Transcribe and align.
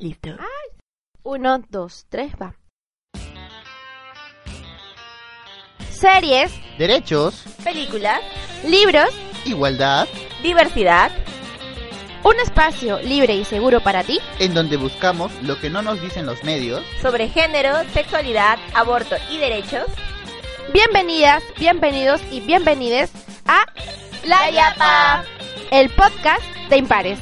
Listo. 0.00 0.30
Uno, 1.22 1.58
dos, 1.68 2.06
tres, 2.08 2.32
va. 2.40 2.54
Series, 5.90 6.50
Derechos, 6.78 7.44
Películas, 7.62 8.20
libros, 8.66 9.10
igualdad, 9.44 10.08
diversidad, 10.42 11.10
un 12.24 12.34
espacio 12.40 12.98
libre 13.00 13.34
y 13.34 13.44
seguro 13.44 13.80
para 13.80 14.02
ti. 14.02 14.18
en 14.38 14.54
donde 14.54 14.78
buscamos 14.78 15.30
lo 15.42 15.60
que 15.60 15.68
no 15.68 15.82
nos 15.82 16.00
dicen 16.00 16.24
los 16.24 16.42
medios. 16.44 16.82
sobre 17.02 17.28
género, 17.28 17.74
sexualidad, 17.92 18.58
aborto 18.74 19.16
y 19.30 19.36
derechos. 19.36 19.84
Bienvenidas, 20.72 21.42
bienvenidos 21.58 22.22
y 22.30 22.40
bienvenides 22.40 23.12
a 23.46 23.66
La 24.24 24.50
Yapa. 24.50 25.24
el 25.70 25.90
podcast 25.90 26.42
de 26.70 26.78
Impares. 26.78 27.18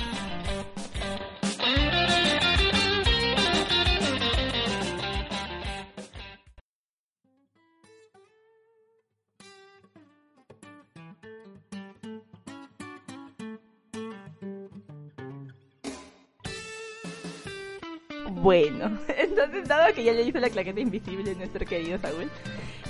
Bueno, 18.48 18.98
entonces 19.18 19.68
dado 19.68 19.93
que 19.93 20.02
ya 20.02 20.12
le 20.12 20.22
hizo 20.22 20.38
la 20.38 20.48
claqueta 20.48 20.80
invisible 20.80 21.32
a 21.32 21.34
nuestro 21.34 21.66
querido 21.66 21.98
Saúl, 21.98 22.30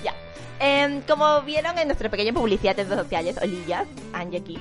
ya. 0.01 0.13
Em, 0.57 1.01
como 1.01 1.41
vieron 1.41 1.77
en 1.77 1.89
nuestra 1.89 2.07
pequeña 2.07 2.31
publicidad 2.31 2.79
en 2.79 2.87
redes 2.87 3.03
sociales, 3.03 3.37
Olillas, 3.41 3.85
Angie 4.13 4.39
aquí, 4.39 4.57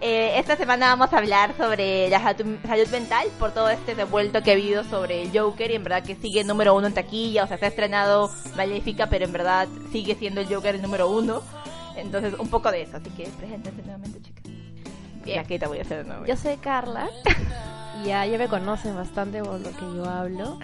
eh, 0.00 0.38
esta 0.38 0.56
semana 0.56 0.86
vamos 0.86 1.12
a 1.12 1.18
hablar 1.18 1.54
sobre 1.58 2.08
la 2.08 2.22
salud, 2.22 2.56
salud 2.66 2.88
mental 2.88 3.26
por 3.38 3.52
todo 3.52 3.68
este 3.68 3.92
revuelto 3.92 4.42
que 4.42 4.52
ha 4.52 4.54
habido 4.54 4.84
sobre 4.84 5.20
el 5.20 5.38
Joker 5.38 5.70
y 5.70 5.74
en 5.74 5.84
verdad 5.84 6.02
que 6.02 6.14
sigue 6.14 6.42
número 6.44 6.74
uno 6.74 6.86
en 6.86 6.94
taquilla, 6.94 7.44
o 7.44 7.46
sea, 7.46 7.58
se 7.58 7.66
ha 7.66 7.68
estrenado 7.68 8.30
Maléfica, 8.56 9.10
pero 9.10 9.26
en 9.26 9.32
verdad 9.32 9.68
sigue 9.92 10.14
siendo 10.14 10.40
el 10.40 10.46
Joker 10.46 10.76
el 10.76 10.80
número 10.80 11.10
uno. 11.10 11.42
Entonces, 11.94 12.32
un 12.38 12.48
poco 12.48 12.70
de 12.70 12.84
eso, 12.84 12.96
así 12.96 13.10
que 13.10 13.24
preséntense 13.38 13.82
nuevamente, 13.82 14.22
chicas. 14.22 14.44
Bien. 15.24 15.40
Claqueta 15.40 15.68
voy 15.68 15.80
a 15.80 15.82
hacer 15.82 16.04
de 16.04 16.04
nuevo. 16.04 16.24
Yo 16.24 16.38
soy 16.38 16.56
Carla. 16.56 17.06
ya, 18.04 18.26
ya 18.26 18.38
me 18.38 18.48
conocen 18.48 18.94
bastante 18.94 19.42
por 19.42 19.60
lo 19.60 19.70
que 19.70 19.96
yo 19.96 20.04
hablo. 20.04 20.58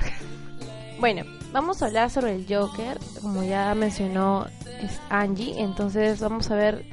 Bueno, 1.00 1.24
vamos 1.52 1.82
a 1.82 1.86
hablar 1.86 2.08
sobre 2.08 2.34
el 2.34 2.46
Joker. 2.48 2.98
Como 3.20 3.42
ya 3.42 3.74
mencionó 3.74 4.46
es 4.80 5.00
Angie. 5.10 5.60
Entonces 5.60 6.20
vamos 6.20 6.50
a 6.50 6.54
ver 6.54 6.84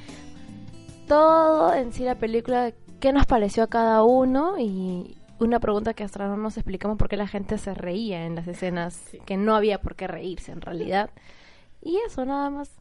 todo 1.08 1.74
en 1.74 1.94
sí 1.94 2.04
la 2.04 2.16
película. 2.16 2.74
¿Qué 3.00 3.14
nos 3.14 3.26
pareció 3.26 3.64
a 3.64 3.68
cada 3.68 4.04
uno? 4.04 4.58
Y 4.60 5.18
una 5.40 5.60
pregunta 5.60 5.94
que 5.94 6.04
hasta 6.04 6.28
no 6.28 6.38
nos 6.38 6.58
explicamos 6.58 6.98
por 6.98 7.10
qué 7.10 7.18
la 7.18 7.28
gente 7.28 7.58
se 7.58 7.74
reía 7.74 8.26
en 8.26 8.36
las 8.36 8.48
escenas. 8.48 9.00
Que 9.26 9.38
no 9.38 9.56
había 9.56 9.82
por 9.82 9.96
qué 9.96 10.08
reírse 10.08 10.52
en 10.52 10.62
realidad. 10.62 11.12
Y 11.82 11.98
eso, 12.06 12.26
nada 12.26 12.50
más. 12.50 12.81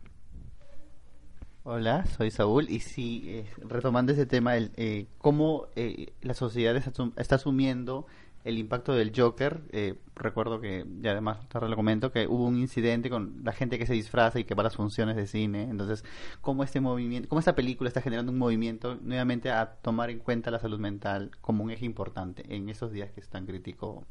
Hola, 1.63 2.07
soy 2.07 2.31
Saúl 2.31 2.71
y 2.71 2.81
sí, 2.81 3.23
eh, 3.27 3.47
retomando 3.59 4.13
ese 4.13 4.25
tema, 4.27 4.57
el, 4.57 4.73
eh, 4.77 5.07
cómo 5.19 5.67
eh, 5.77 6.13
la 6.23 6.33
sociedad 6.35 6.75
está, 6.77 6.91
asum- 6.93 7.13
está 7.17 7.35
asumiendo 7.37 8.07
el 8.45 8.57
impacto 8.59 8.95
del 8.95 9.13
Joker. 9.15 9.61
eh, 9.73 9.97
recuerdo 10.17 10.61
que, 10.61 10.87
y 11.03 11.07
además 11.07 11.47
tarde 11.51 11.69
lo 11.69 11.77
comento, 11.77 12.13
que 12.13 12.27
hubo 12.27 12.47
un 12.47 12.57
incidente 12.59 13.11
con 13.11 13.43
la 13.45 13.53
gente 13.53 13.79
que 13.79 13.87
se 13.87 13.93
disfraza 13.93 14.41
y 14.41 14.45
que 14.45 14.55
va 14.55 14.63
a 14.63 14.65
las 14.65 14.77
funciones 14.77 15.17
de 15.17 15.27
cine. 15.27 15.65
Entonces, 15.65 16.03
cómo 16.41 16.65
este 16.65 16.81
movimiento, 16.81 17.29
cómo 17.29 17.41
esta 17.41 17.55
película 17.55 17.89
está 17.89 18.01
generando 18.01 18.33
un 18.33 18.39
movimiento 18.39 18.97
nuevamente 19.03 19.51
a 19.51 19.75
tomar 19.83 20.09
en 20.11 20.19
cuenta 20.21 20.51
la 20.51 20.59
salud 20.61 20.79
mental 20.79 21.31
como 21.43 21.63
un 21.65 21.71
eje 21.71 21.85
importante 21.85 22.43
en 22.55 22.71
esos 22.71 22.91
días 22.91 23.11
que 23.13 23.21
es 23.21 23.29
tan 23.29 23.45
crítico 23.47 24.07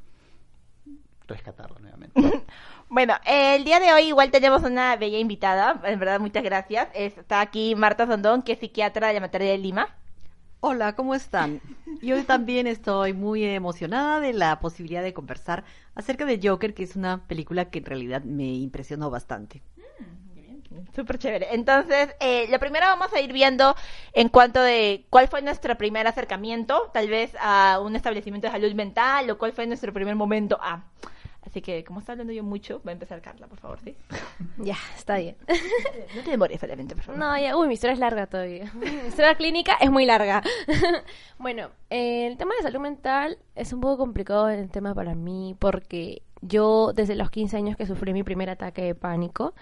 rescatarlo 1.30 1.80
nuevamente. 1.80 2.22
Bueno, 2.91 3.13
eh, 3.23 3.55
el 3.55 3.66
día 3.66 3.80
de 3.80 3.94
hoy 3.94 4.05
igual 4.05 4.31
tenemos 4.31 4.63
una 4.63 4.95
bella 4.95 5.19
invitada, 5.19 5.80
en 5.83 5.99
verdad 5.99 6.19
muchas 6.19 6.41
gracias. 6.41 6.88
Está 6.95 7.39
aquí 7.39 7.75
Marta 7.75 8.08
Sondón, 8.08 8.41
que 8.41 8.53
es 8.53 8.59
psiquiatra 8.59 9.09
de 9.09 9.13
la 9.13 9.19
materia 9.19 9.51
de 9.51 9.59
Lima. 9.59 9.95
Hola, 10.62 10.95
¿cómo 10.95 11.13
están? 11.13 11.62
Yo 12.01 12.25
también 12.25 12.66
estoy 12.66 13.13
muy 13.13 13.45
emocionada 13.45 14.19
de 14.19 14.34
la 14.34 14.59
posibilidad 14.59 15.03
de 15.03 15.13
conversar 15.13 15.66
acerca 15.94 16.25
de 16.25 16.39
Joker, 16.44 16.73
que 16.73 16.81
es 16.81 16.95
una 16.95 17.28
película 17.28 17.69
que 17.69 17.78
en 17.78 17.85
realidad 17.85 18.23
me 18.23 18.56
impresionó 18.56 19.12
bastante. 19.12 19.62
Súper 20.95 21.18
chévere. 21.18 21.53
Entonces, 21.53 22.16
eh, 22.19 22.47
lo 22.50 22.59
primero 22.59 22.85
vamos 22.88 23.13
a 23.13 23.19
ir 23.19 23.34
viendo 23.34 23.75
en 24.13 24.29
cuanto 24.29 24.62
de 24.62 25.06
cuál 25.09 25.28
fue 25.28 25.41
nuestro 25.41 25.78
primer 25.78 26.07
acercamiento, 26.07 26.89
tal 26.94 27.07
vez 27.07 27.35
a 27.39 27.79
un 27.81 27.95
establecimiento 27.95 28.47
de 28.47 28.51
salud 28.51 28.73
mental, 28.73 29.29
o 29.29 29.38
cuál 29.38 29.53
fue 29.53 29.66
nuestro 29.68 29.94
primer 29.94 30.16
momento 30.16 30.57
a... 30.62 30.84
Así 31.45 31.61
que, 31.61 31.83
como 31.83 32.00
está 32.00 32.11
hablando 32.11 32.33
yo 32.33 32.44
mucho, 32.44 32.81
va 32.85 32.91
a 32.91 32.94
empezar 32.94 33.22
Carla, 33.22 33.47
por 33.47 33.59
favor, 33.59 33.79
¿sí? 33.79 33.95
Ya, 34.57 34.77
está 34.97 35.17
bien. 35.17 35.35
No 36.16 36.23
te 36.23 36.31
demores 36.31 36.59
solamente, 36.59 36.95
por 36.95 37.03
favor. 37.03 37.19
No, 37.19 37.38
ya, 37.38 37.55
uy, 37.55 37.67
mi 37.67 37.75
historia 37.75 37.94
es 37.94 38.00
larga 38.00 38.27
todavía. 38.27 38.72
Mi 38.75 39.07
historia 39.07 39.35
clínica 39.35 39.77
es 39.79 39.89
muy 39.89 40.05
larga. 40.05 40.44
bueno, 41.38 41.69
eh, 41.89 42.27
el 42.27 42.38
tema 42.38 42.55
de 42.55 42.63
salud 42.63 42.79
mental 42.79 43.38
es 43.55 43.73
un 43.73 43.79
poco 43.79 43.97
complicado 43.97 44.50
el 44.50 44.69
tema 44.69 44.94
para 44.94 45.16
mí 45.16 45.55
porque 45.59 46.23
yo 46.41 46.94
desde 46.94 47.16
los 47.16 47.29
15 47.29 47.57
años 47.57 47.77
que 47.77 47.85
sufrí 47.85 48.13
mi 48.13 48.23
primer 48.23 48.50
ataque 48.50 48.81
de 48.81 48.95
pánico, 48.95 49.53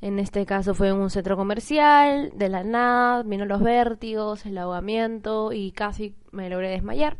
en 0.00 0.18
este 0.18 0.46
caso 0.46 0.74
fue 0.74 0.88
en 0.88 0.96
un 0.96 1.10
centro 1.10 1.36
comercial, 1.36 2.30
de 2.34 2.48
la 2.48 2.62
nada, 2.62 3.22
vino 3.24 3.44
los 3.46 3.60
vértigos, 3.60 4.46
el 4.46 4.56
ahogamiento 4.58 5.52
y 5.52 5.72
casi 5.72 6.14
me 6.30 6.48
logré 6.48 6.70
desmayar. 6.70 7.16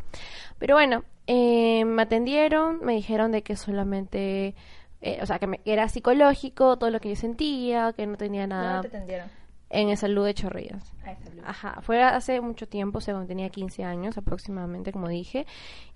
Pero 0.58 0.74
bueno, 0.74 1.04
eh, 1.28 1.84
me 1.84 2.02
atendieron, 2.02 2.80
me 2.84 2.94
dijeron 2.94 3.30
de 3.32 3.42
que 3.42 3.54
solamente, 3.54 4.54
eh, 5.02 5.18
o 5.22 5.26
sea, 5.26 5.38
que, 5.38 5.46
me- 5.46 5.58
que 5.58 5.72
era 5.72 5.88
psicológico, 5.88 6.76
todo 6.78 6.90
lo 6.90 6.98
que 7.00 7.10
yo 7.10 7.16
sentía, 7.16 7.92
que 7.92 8.06
no 8.06 8.16
tenía 8.16 8.46
nada 8.46 8.76
No 8.76 8.80
te 8.82 8.88
atendieron. 8.88 9.28
en 9.70 9.90
el 9.90 9.96
salud 9.98 10.24
de 10.24 10.32
Chorrillos. 10.34 10.82
Ah. 11.04 11.14
Ajá, 11.44 11.80
fue 11.82 12.02
hace 12.02 12.40
mucho 12.40 12.66
tiempo, 12.66 12.98
o 12.98 13.00
sea, 13.02 13.14
cuando 13.14 13.28
tenía 13.28 13.50
15 13.50 13.84
años 13.84 14.16
aproximadamente, 14.18 14.90
como 14.90 15.08
dije. 15.08 15.46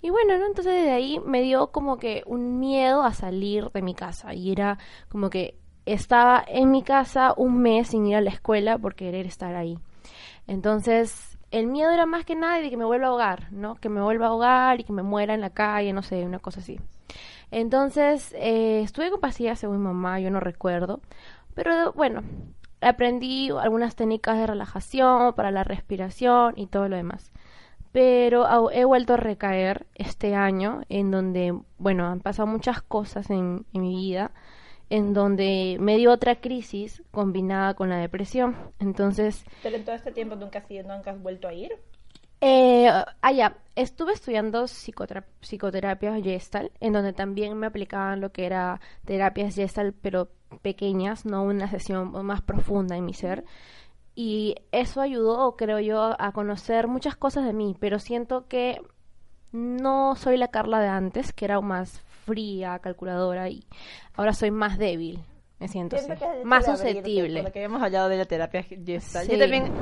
Y 0.03 0.11
bueno, 0.11 0.37
¿no? 0.39 0.47
Entonces 0.47 0.75
desde 0.75 0.93
ahí 0.93 1.19
me 1.25 1.41
dio 1.43 1.69
como 1.73 1.97
que 1.99 2.23
un 2.27 2.59
miedo 2.61 3.03
a 3.03 3.13
salir 3.15 3.71
de 3.73 3.83
mi 3.83 3.95
casa. 3.95 4.35
Y 4.35 4.53
era 4.53 4.79
como 5.09 5.31
que 5.31 5.57
estaba 5.87 6.45
en 6.47 6.71
mi 6.71 6.83
casa 6.83 7.35
un 7.37 7.59
mes 7.61 7.89
sin 7.89 8.07
ir 8.07 8.17
a 8.17 8.21
la 8.21 8.31
escuela 8.31 8.79
por 8.79 8.95
querer 8.95 9.27
estar 9.27 9.55
ahí. 9.57 9.79
Entonces, 10.47 11.32
el 11.53 11.67
miedo 11.67 11.91
era 11.91 12.07
más 12.07 12.25
que 12.25 12.35
nada 12.35 12.59
de 12.59 12.71
que 12.71 12.77
me 12.77 12.85
vuelva 12.85 13.07
a 13.07 13.11
ahogar, 13.11 13.53
¿no? 13.53 13.77
Que 13.77 13.89
me 13.89 14.03
vuelva 14.03 14.27
a 14.27 14.29
ahogar 14.31 14.81
y 14.81 14.85
que 14.85 14.93
me 14.93 15.03
muera 15.03 15.35
en 15.35 15.43
la 15.43 15.51
calle, 15.51 15.93
no 15.93 16.03
sé, 16.03 16.25
una 16.25 16.39
cosa 16.39 16.61
así. 16.61 16.81
Entonces, 17.51 18.35
eh, 18.39 18.81
estuve 18.83 19.11
con 19.11 19.21
pastillas 19.21 19.59
según 19.59 19.79
mi 19.79 19.85
mamá, 19.85 20.19
yo 20.19 20.31
no 20.31 20.41
recuerdo. 20.41 21.01
Pero 21.55 21.93
bueno, 21.93 22.23
aprendí 22.81 23.51
algunas 23.51 23.95
técnicas 23.95 24.39
de 24.39 24.47
relajación 24.47 25.35
para 25.35 25.51
la 25.51 25.63
respiración 25.63 26.55
y 26.57 26.67
todo 26.67 26.89
lo 26.89 26.97
demás. 26.97 27.31
Pero 27.93 28.71
he 28.71 28.87
vuelto 28.87 29.15
a 29.15 29.19
recaer 29.19 29.87
este 29.95 30.35
año 30.35 30.81
en 30.89 31.11
donde, 31.11 31.55
bueno, 31.77 32.07
han 32.07 32.21
pasado 32.21 32.47
muchas 32.49 32.81
cosas 32.81 33.29
en 33.29 33.67
mi 33.73 33.95
vida, 33.97 34.31
en 34.93 35.15
donde 35.15 35.79
me 35.81 35.97
dio 35.97 36.13
otra 36.13 36.37
crisis 36.43 37.03
combinada 37.11 37.73
con 37.73 37.89
la 37.89 37.97
depresión. 37.97 38.55
Entonces, 38.79 39.43
Pero 39.63 39.77
en 39.77 39.87
todo 39.87 39.95
este 39.95 40.13
tiempo 40.13 40.37
nunca 40.37 40.59
has 40.59 40.71
ido, 40.71 40.87
nunca 40.95 41.13
has 41.13 41.23
vuelto 41.23 41.49
a 41.49 41.55
ir. 41.55 41.73
eh, 42.43 42.91
ah, 43.23 43.33
ya, 43.33 43.57
estuve 43.75 44.13
estudiando 44.13 44.67
psicoterapias 44.69 46.23
Gestalt, 46.23 46.73
en 46.81 46.93
donde 46.93 47.15
también 47.15 47.57
me 47.57 47.67
aplicaban 47.69 48.21
lo 48.21 48.33
que 48.33 48.45
era 48.45 48.83
terapias 49.07 49.55
Gestalt, 49.55 49.97
pero 50.03 50.29
pequeñas, 50.61 51.25
no 51.25 51.43
una 51.43 51.71
sesión 51.71 52.11
más 52.27 52.43
profunda 52.43 52.95
en 52.95 53.07
mi 53.07 53.15
ser. 53.15 53.45
Y 54.15 54.57
eso 54.73 55.01
ayudó, 55.01 55.57
creo 55.57 55.81
yo, 55.81 56.15
a 56.21 56.33
conocer 56.33 56.87
muchas 56.87 57.17
cosas 57.17 57.47
de 57.47 57.55
mí, 57.55 57.75
pero 57.81 57.99
siento 57.99 58.47
que 58.47 58.79
no 59.53 60.17
soy 60.17 60.37
la 60.37 60.49
Carla 60.49 60.81
de 60.81 60.89
antes, 60.89 61.33
que 61.33 61.47
era 61.47 61.59
más 61.63 62.03
fría, 62.25 62.79
calculadora, 62.79 63.49
y 63.49 63.65
ahora 64.15 64.33
soy 64.33 64.51
más 64.51 64.79
débil, 64.79 65.21
me 65.59 65.69
siento 65.69 65.97
así, 65.97 66.09
más 66.45 66.65
susceptible. 66.65 67.41
Por 67.41 67.49
lo 67.49 67.53
que 67.53 67.59
habíamos 67.61 67.83
hablado 67.83 68.09
de 68.09 68.17
la 68.17 68.25
terapia. 68.25 68.63
Sí. 68.63 68.77
Yo 69.31 69.39
también, 69.39 69.73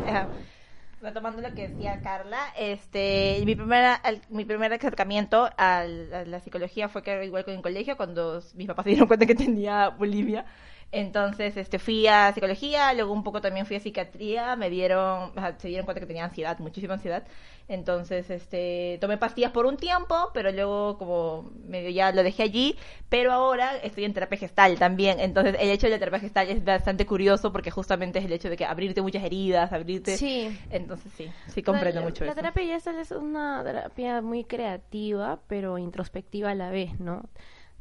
retomando 1.01 1.41
lo 1.41 1.55
que 1.55 1.69
decía 1.69 2.01
Carla, 2.03 2.39
este, 2.59 3.43
mi 3.47 3.55
primera, 3.57 3.95
al- 3.95 4.21
mi 4.29 4.45
primer 4.45 4.73
acercamiento 4.73 5.49
a, 5.57 5.85
la 5.85 6.41
psicología 6.41 6.89
fue 6.89 7.03
que 7.03 7.25
igual 7.25 7.45
que 7.45 7.53
en 7.53 7.57
el 7.59 7.63
colegio, 7.63 7.97
cuando 7.97 8.43
mis 8.55 8.67
papás 8.67 8.85
se 8.85 8.91
dieron 8.91 9.09
cuenta 9.09 9.25
que 9.27 9.35
tenía 9.35 9.89
bulimia. 9.89 10.45
Entonces, 10.93 11.57
este, 11.57 11.79
fui 11.79 12.09
a 12.09 12.33
psicología, 12.33 12.93
luego 12.95 13.13
un 13.13 13.23
poco 13.23 13.41
también 13.41 13.65
fui 13.65 13.77
a 13.77 13.81
psiquiatría, 13.81 14.57
me 14.57 14.71
dieron, 14.71 15.31
o 15.31 15.35
sea, 15.35 15.57
se 15.57 15.69
dieron 15.69 15.85
cuenta 15.85 16.01
que 16.01 16.07
tenía 16.07 16.25
ansiedad, 16.25 16.59
muchísima 16.59 16.95
ansiedad. 16.95 17.25
Entonces, 17.69 18.29
este, 18.31 18.99
tomé 19.01 19.17
pastillas 19.17 19.53
por 19.53 19.67
un 19.67 19.77
tiempo, 19.77 20.31
pero 20.35 20.51
luego 20.51 20.99
como 20.99 21.53
medio 21.65 21.91
ya 21.91 22.11
lo 22.11 22.25
dejé 22.25 22.43
allí, 22.43 22.77
pero 23.09 23.31
ahora 23.31 23.77
estoy 23.77 24.05
en 24.05 24.13
terapia 24.13 24.39
gestal 24.39 24.77
también. 24.81 25.21
Entonces, 25.21 25.55
el 25.61 25.71
hecho 25.71 25.87
de 25.87 25.93
la 25.93 25.99
terapia 26.01 26.19
gestal 26.19 26.49
es 26.49 26.65
bastante 26.65 27.07
curioso 27.07 27.53
porque 27.53 27.71
justamente 27.71 28.19
es 28.19 28.25
el 28.25 28.33
hecho 28.33 28.51
de 28.51 28.57
que 28.57 28.65
abrirte 28.65 29.01
muchas 29.01 29.23
heridas, 29.23 29.73
abrirte... 29.73 30.17
Sí. 30.17 30.59
Entonces, 30.71 31.13
sí, 31.17 31.31
sí 31.47 31.63
comprendo 31.63 32.01
la, 32.01 32.07
mucho 32.07 32.25
la 32.25 32.33
eso. 32.33 32.41
terapia 32.41 32.65
gestal 32.65 32.99
es 32.99 33.13
una 33.13 33.63
terapia 33.63 34.21
muy 34.23 34.43
creativa, 34.43 35.39
pero 35.47 35.79
introspectiva 35.79 36.51
a 36.51 36.55
la 36.57 36.71
vez, 36.71 36.99
¿no? 36.99 37.29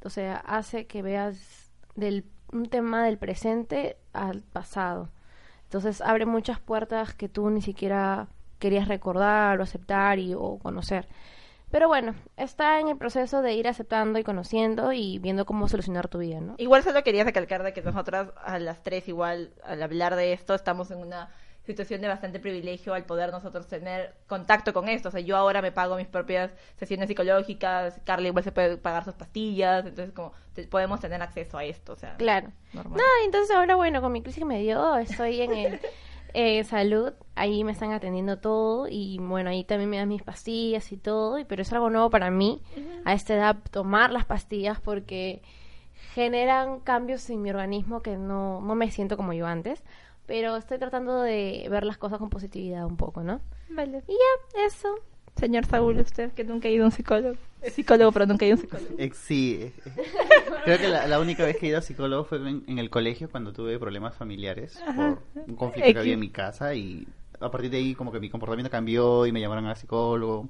O 0.03 0.11
sea, 0.11 0.35
hace 0.37 0.85
que 0.85 1.01
veas 1.01 1.71
del, 1.95 2.25
un 2.51 2.69
tema 2.69 3.05
del 3.05 3.17
presente 3.17 3.97
al 4.13 4.41
pasado. 4.41 5.09
Entonces 5.63 6.01
abre 6.01 6.25
muchas 6.25 6.59
puertas 6.59 7.13
que 7.13 7.29
tú 7.29 7.49
ni 7.49 7.61
siquiera 7.61 8.27
querías 8.57 8.87
recordar 8.87 9.59
o 9.59 9.63
aceptar 9.63 10.19
y, 10.19 10.33
o 10.33 10.59
conocer. 10.59 11.07
Pero 11.71 11.87
bueno, 11.87 12.15
está 12.35 12.79
en 12.79 12.87
el 12.87 12.97
proceso 12.97 13.41
de 13.43 13.53
ir 13.53 13.67
aceptando 13.67 14.17
y 14.17 14.23
conociendo 14.23 14.91
y 14.91 15.19
viendo 15.19 15.45
cómo 15.45 15.67
solucionar 15.67 16.07
tu 16.07 16.17
vida, 16.17 16.41
¿no? 16.41 16.55
Igual 16.57 16.83
solo 16.83 17.03
quería 17.03 17.23
recalcar 17.23 17.61
de 17.61 17.73
que 17.73 17.83
nosotras 17.83 18.29
a 18.43 18.57
las 18.57 18.81
tres 18.81 19.07
igual 19.07 19.53
al 19.63 19.83
hablar 19.83 20.15
de 20.15 20.33
esto 20.33 20.55
estamos 20.55 20.89
en 20.89 20.97
una 20.97 21.29
situación 21.69 22.01
de 22.01 22.07
bastante 22.07 22.39
privilegio 22.39 22.93
al 22.93 23.05
poder 23.05 23.31
nosotros 23.31 23.67
tener 23.67 24.13
contacto 24.27 24.73
con 24.73 24.89
esto. 24.89 25.09
O 25.09 25.11
sea, 25.11 25.21
yo 25.21 25.37
ahora 25.37 25.61
me 25.61 25.71
pago 25.71 25.95
mis 25.95 26.07
propias 26.07 26.51
sesiones 26.77 27.07
psicológicas, 27.07 27.99
Carly 28.05 28.27
igual 28.27 28.43
se 28.43 28.51
puede 28.51 28.77
pagar 28.77 29.05
sus 29.05 29.13
pastillas, 29.13 29.85
entonces 29.85 30.13
como 30.13 30.31
te- 30.53 30.67
podemos 30.67 30.99
tener 30.99 31.21
acceso 31.21 31.57
a 31.57 31.63
esto, 31.63 31.93
o 31.93 31.95
sea, 31.95 32.15
Claro. 32.17 32.51
normal. 32.73 32.97
No, 32.97 33.03
entonces 33.25 33.55
ahora, 33.55 33.75
bueno, 33.75 34.01
con 34.01 34.11
mi 34.11 34.21
crisis 34.21 34.39
que 34.39 34.45
me 34.45 34.59
dio, 34.59 34.97
estoy 34.97 35.41
en 35.41 35.53
el 35.53 35.79
eh, 36.33 36.63
salud, 36.63 37.13
ahí 37.35 37.63
me 37.63 37.71
están 37.71 37.91
atendiendo 37.91 38.37
todo 38.39 38.87
y 38.89 39.17
bueno, 39.19 39.49
ahí 39.51 39.63
también 39.63 39.89
me 39.89 39.97
dan 39.97 40.09
mis 40.09 40.23
pastillas 40.23 40.91
y 40.91 40.97
todo, 40.97 41.37
y- 41.39 41.45
pero 41.45 41.61
es 41.61 41.71
algo 41.73 41.89
nuevo 41.89 42.09
para 42.09 42.31
mí 42.31 42.61
a 43.05 43.13
esta 43.13 43.35
edad 43.35 43.57
tomar 43.71 44.11
las 44.11 44.25
pastillas 44.25 44.79
porque 44.79 45.41
generan 46.13 46.79
cambios 46.79 47.29
en 47.29 47.41
mi 47.41 47.49
organismo 47.49 48.01
que 48.01 48.17
no, 48.17 48.61
no 48.61 48.75
me 48.75 48.89
siento 48.91 49.17
como 49.17 49.33
yo 49.33 49.45
antes, 49.47 49.83
pero 50.29 50.55
estoy 50.57 50.77
tratando 50.77 51.23
de 51.23 51.65
ver 51.71 51.83
las 51.85 51.97
cosas 51.97 52.19
con 52.19 52.29
positividad 52.29 52.85
un 52.85 52.97
poco, 52.97 53.23
¿no? 53.23 53.41
Vale. 53.67 54.03
Y 54.07 54.11
ya, 54.11 54.63
eso. 54.67 54.87
Señor 55.35 55.65
Saúl, 55.65 55.97
usted 55.99 56.33
que 56.33 56.43
nunca 56.43 56.67
ha 56.67 56.71
ido 56.71 56.83
a 56.83 56.89
un 56.89 56.91
psicólogo. 56.91 57.35
Es 57.63 57.73
psicólogo, 57.73 58.11
pero 58.11 58.27
nunca 58.27 58.45
ha 58.45 58.49
ido 58.49 58.53
a 58.53 58.57
un 58.57 58.61
psicólogo. 58.61 58.93
Eh, 58.99 59.09
sí, 59.15 59.57
eh, 59.59 59.73
eh. 59.87 60.03
creo 60.65 60.77
que 60.77 60.87
la, 60.87 61.07
la 61.07 61.19
única 61.19 61.43
vez 61.45 61.57
que 61.57 61.65
he 61.65 61.69
ido 61.69 61.79
a 61.79 61.81
psicólogo 61.81 62.25
fue 62.25 62.37
en, 62.47 62.63
en 62.67 62.77
el 62.77 62.91
colegio 62.91 63.27
cuando 63.31 63.53
tuve 63.53 63.79
problemas 63.79 64.15
familiares 64.15 64.79
por 64.95 65.17
un 65.47 65.55
conflicto 65.55 65.89
X. 65.89 65.93
que 65.93 65.99
había 65.99 66.13
en 66.13 66.19
mi 66.19 66.29
casa 66.29 66.75
y 66.75 67.07
a 67.39 67.49
partir 67.49 67.71
de 67.71 67.77
ahí 67.77 67.95
como 67.95 68.11
que 68.11 68.19
mi 68.19 68.29
comportamiento 68.29 68.69
cambió 68.69 69.25
y 69.25 69.31
me 69.31 69.41
llamaron 69.41 69.65
al 69.65 69.77
psicólogo. 69.77 70.47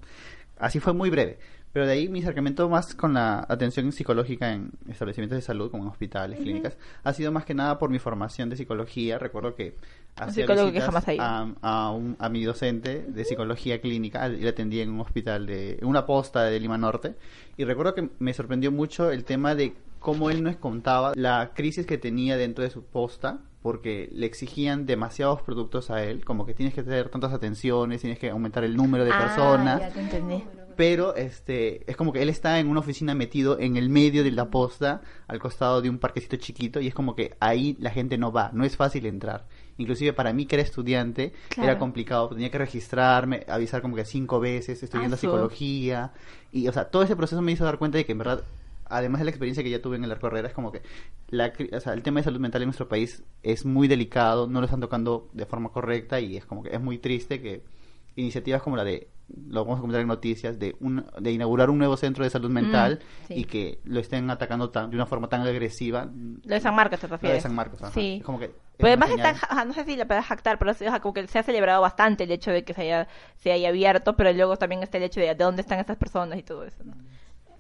Así 0.57 0.81
fue 0.81 0.91
muy 0.91 1.09
breve. 1.09 1.39
Pero 1.71 1.85
de 1.85 1.93
ahí 1.93 2.09
mi 2.09 2.19
acercamiento 2.21 2.67
más 2.67 2.95
con 2.95 3.13
la 3.13 3.45
atención 3.47 3.91
psicológica 3.91 4.51
en 4.53 4.71
establecimientos 4.89 5.37
de 5.37 5.41
salud, 5.43 5.69
como 5.69 5.83
en 5.83 5.89
hospitales, 5.89 6.39
clínicas, 6.39 6.77
ha 7.03 7.13
sido 7.13 7.31
más 7.31 7.45
que 7.45 7.53
nada 7.53 7.77
por 7.77 7.89
mi 7.91 7.99
formación 7.99 8.49
de 8.49 8.57
psicología. 8.57 9.19
Recuerdo 9.19 9.53
que 9.55 9.75
hacía 10.15 10.45
psicólogo 10.45 10.71
que 10.71 10.81
jamás 10.81 11.05
a, 11.19 11.47
a 11.61 11.91
un, 11.91 12.15
a 12.19 12.27
mi 12.29 12.43
docente 12.43 13.05
de 13.07 13.23
psicología 13.23 13.79
clínica 13.81 14.27
y 14.29 14.37
le 14.41 14.49
atendí 14.49 14.81
en 14.81 14.89
un 14.89 14.99
hospital 15.01 15.45
de 15.45 15.77
en 15.79 15.85
una 15.85 16.05
posta 16.07 16.43
de 16.43 16.59
Lima 16.59 16.77
Norte 16.77 17.13
y 17.55 17.63
recuerdo 17.65 17.93
que 17.93 18.09
me 18.19 18.33
sorprendió 18.33 18.71
mucho 18.71 19.11
el 19.11 19.23
tema 19.23 19.53
de 19.53 19.75
cómo 19.99 20.29
él 20.31 20.41
nos 20.43 20.55
contaba 20.55 21.13
la 21.15 21.51
crisis 21.53 21.85
que 21.85 21.97
tenía 21.97 22.35
dentro 22.35 22.63
de 22.63 22.69
su 22.71 22.83
posta 22.83 23.39
porque 23.61 24.09
le 24.13 24.25
exigían 24.25 24.85
demasiados 24.85 25.41
productos 25.41 25.89
a 25.91 26.03
él, 26.03 26.23
como 26.23 26.45
que 26.45 26.53
tienes 26.53 26.73
que 26.73 26.81
tener 26.81 27.09
tantas 27.09 27.33
atenciones, 27.33 27.99
tienes 28.01 28.17
que 28.17 28.29
aumentar 28.29 28.63
el 28.63 28.75
número 28.75 29.03
de 29.03 29.11
Ah, 29.13 29.19
personas, 29.19 29.79
ya 29.81 29.89
te 29.89 29.99
entendí. 29.99 30.43
Pero 30.79 31.13
este 31.13 31.83
es 31.91 31.97
como 31.97 32.13
que 32.13 32.21
él 32.21 32.29
está 32.29 32.57
en 32.57 32.69
una 32.69 32.79
oficina 32.79 33.13
metido 33.13 33.59
en 33.59 33.75
el 33.75 33.89
medio 33.89 34.23
de 34.23 34.31
la 34.31 34.49
posta, 34.49 35.01
al 35.27 35.37
costado 35.37 35.81
de 35.81 35.89
un 35.89 35.99
parquecito 35.99 36.37
chiquito 36.37 36.79
y 36.79 36.87
es 36.87 36.93
como 36.93 37.17
que 37.17 37.35
ahí 37.41 37.75
la 37.81 37.89
gente 37.89 38.17
no 38.17 38.31
va, 38.31 38.51
no 38.53 38.63
es 38.63 38.77
fácil 38.77 39.05
entrar. 39.05 39.45
Inclusive 39.75 40.13
para 40.13 40.31
mí 40.31 40.45
que 40.45 40.55
era 40.55 40.63
estudiante 40.63 41.33
Claro. 41.49 41.71
era 41.71 41.79
complicado, 41.79 42.29
tenía 42.29 42.49
que 42.49 42.59
registrarme, 42.59 43.45
avisar 43.49 43.81
como 43.81 43.97
que 43.97 44.05
cinco 44.05 44.39
veces, 44.39 44.81
estoy 44.81 45.01
Ah, 45.03 45.17
psicología 45.17 46.13
y 46.53 46.65
o 46.69 46.71
sea, 46.71 46.85
todo 46.85 47.03
ese 47.03 47.17
proceso 47.17 47.41
me 47.41 47.51
hizo 47.51 47.65
dar 47.65 47.77
cuenta 47.77 47.97
de 47.97 48.05
que 48.05 48.13
en 48.13 48.19
verdad 48.19 48.45
además 48.85 49.19
de 49.19 49.25
la 49.25 49.31
experiencia 49.31 49.61
que 49.61 49.69
ya 49.69 49.81
tuve 49.81 49.97
en 49.97 50.05
el 50.05 50.11
arco 50.13 50.27
Herrera, 50.27 50.47
es 50.47 50.53
como 50.53 50.71
que 50.71 50.81
la, 51.27 51.51
o 51.73 51.79
sea, 51.81 51.91
el 51.91 52.03
tema 52.03 52.21
de 52.21 52.23
salud 52.23 52.39
mental 52.39 52.61
en 52.61 52.67
nuestro 52.67 52.87
país 52.87 53.21
es 53.43 53.65
muy 53.65 53.89
delicado, 53.89 54.47
no 54.47 54.61
lo 54.61 54.65
están 54.65 54.79
tocando 54.79 55.27
de 55.33 55.45
forma 55.45 55.73
correcta 55.73 56.21
y 56.21 56.37
es 56.37 56.45
como 56.45 56.63
que 56.63 56.73
es 56.73 56.79
muy 56.79 56.99
triste 56.99 57.41
que 57.41 57.63
iniciativas 58.15 58.61
como 58.61 58.77
la 58.77 58.85
de, 58.85 59.09
lo 59.47 59.63
vamos 59.63 59.77
a 59.77 59.81
comentar 59.81 60.01
en 60.01 60.07
noticias, 60.07 60.57
de, 60.59 60.75
un, 60.79 61.05
de 61.19 61.31
inaugurar 61.31 61.69
un 61.69 61.77
nuevo 61.77 61.97
centro 61.97 62.23
de 62.23 62.29
salud 62.29 62.49
mental 62.49 62.99
sí. 63.27 63.35
y 63.35 63.45
que 63.45 63.79
lo 63.83 63.99
estén 63.99 64.29
atacando 64.29 64.69
tan- 64.69 64.89
de 64.89 64.95
una 64.95 65.05
forma 65.05 65.27
tan 65.29 65.41
agresiva. 65.41 66.05
Lo 66.43 66.53
de 66.55 66.59
San 66.59 66.75
Marcos 66.75 66.99
te 66.99 67.07
Lo 67.07 67.15
refieres. 67.15 67.37
de 67.37 67.41
San 67.41 67.55
Marcos, 67.55 67.81
ajá. 67.81 67.91
Sí. 67.93 68.17
Es 68.19 68.23
como 68.23 68.39
que 68.39 68.45
es 68.45 68.51
Pero 68.77 68.87
una 68.93 69.05
además 69.05 69.09
está, 69.11 69.33
señal. 69.33 69.47
ajá, 69.51 69.65
no 69.65 69.73
sé 69.73 69.83
si 69.85 69.95
la 69.95 70.05
puedes 70.07 70.25
jactar, 70.25 70.57
pero 70.59 70.73
sí, 70.73 70.85
ajá, 70.85 70.99
como 70.99 71.13
que 71.13 71.27
se 71.27 71.39
ha 71.39 71.43
celebrado 71.43 71.81
bastante 71.81 72.23
el 72.25 72.31
hecho 72.31 72.51
de 72.51 72.63
que 72.63 72.73
se 72.73 72.81
haya, 72.83 73.07
se 73.37 73.51
haya 73.51 73.69
abierto, 73.69 74.15
pero 74.15 74.31
luego 74.33 74.57
también 74.57 74.83
está 74.83 74.97
el 74.97 75.03
hecho 75.03 75.19
de, 75.19 75.27
de 75.27 75.35
dónde 75.35 75.61
están 75.61 75.79
estas 75.79 75.97
personas 75.97 76.39
y 76.39 76.43
todo 76.43 76.63
eso, 76.65 76.83
¿no? 76.83 76.93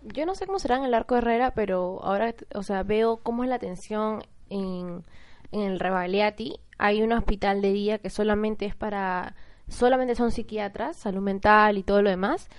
Yo 0.01 0.25
no 0.25 0.33
sé 0.33 0.45
cómo 0.45 0.59
será 0.59 0.77
en 0.77 0.85
el 0.85 0.93
arco 0.93 1.17
Herrera, 1.17 1.51
pero 1.53 1.99
ahora, 2.03 2.33
o 2.55 2.63
sea, 2.63 2.83
veo 2.83 3.17
cómo 3.17 3.43
es 3.43 3.49
la 3.49 3.55
atención 3.55 4.23
en, 4.49 5.03
en 5.51 5.61
el 5.61 5.79
Rebagliati. 5.79 6.55
Hay 6.77 7.01
un 7.01 7.11
hospital 7.11 7.61
de 7.61 7.73
día 7.73 7.97
que 7.97 8.09
solamente 8.09 8.65
es 8.65 8.75
para, 8.75 9.35
solamente 9.69 10.15
son 10.15 10.31
psiquiatras, 10.31 10.97
salud 10.97 11.21
mental 11.21 11.77
y 11.77 11.83
todo 11.83 12.01
lo 12.01 12.09
demás. 12.09 12.49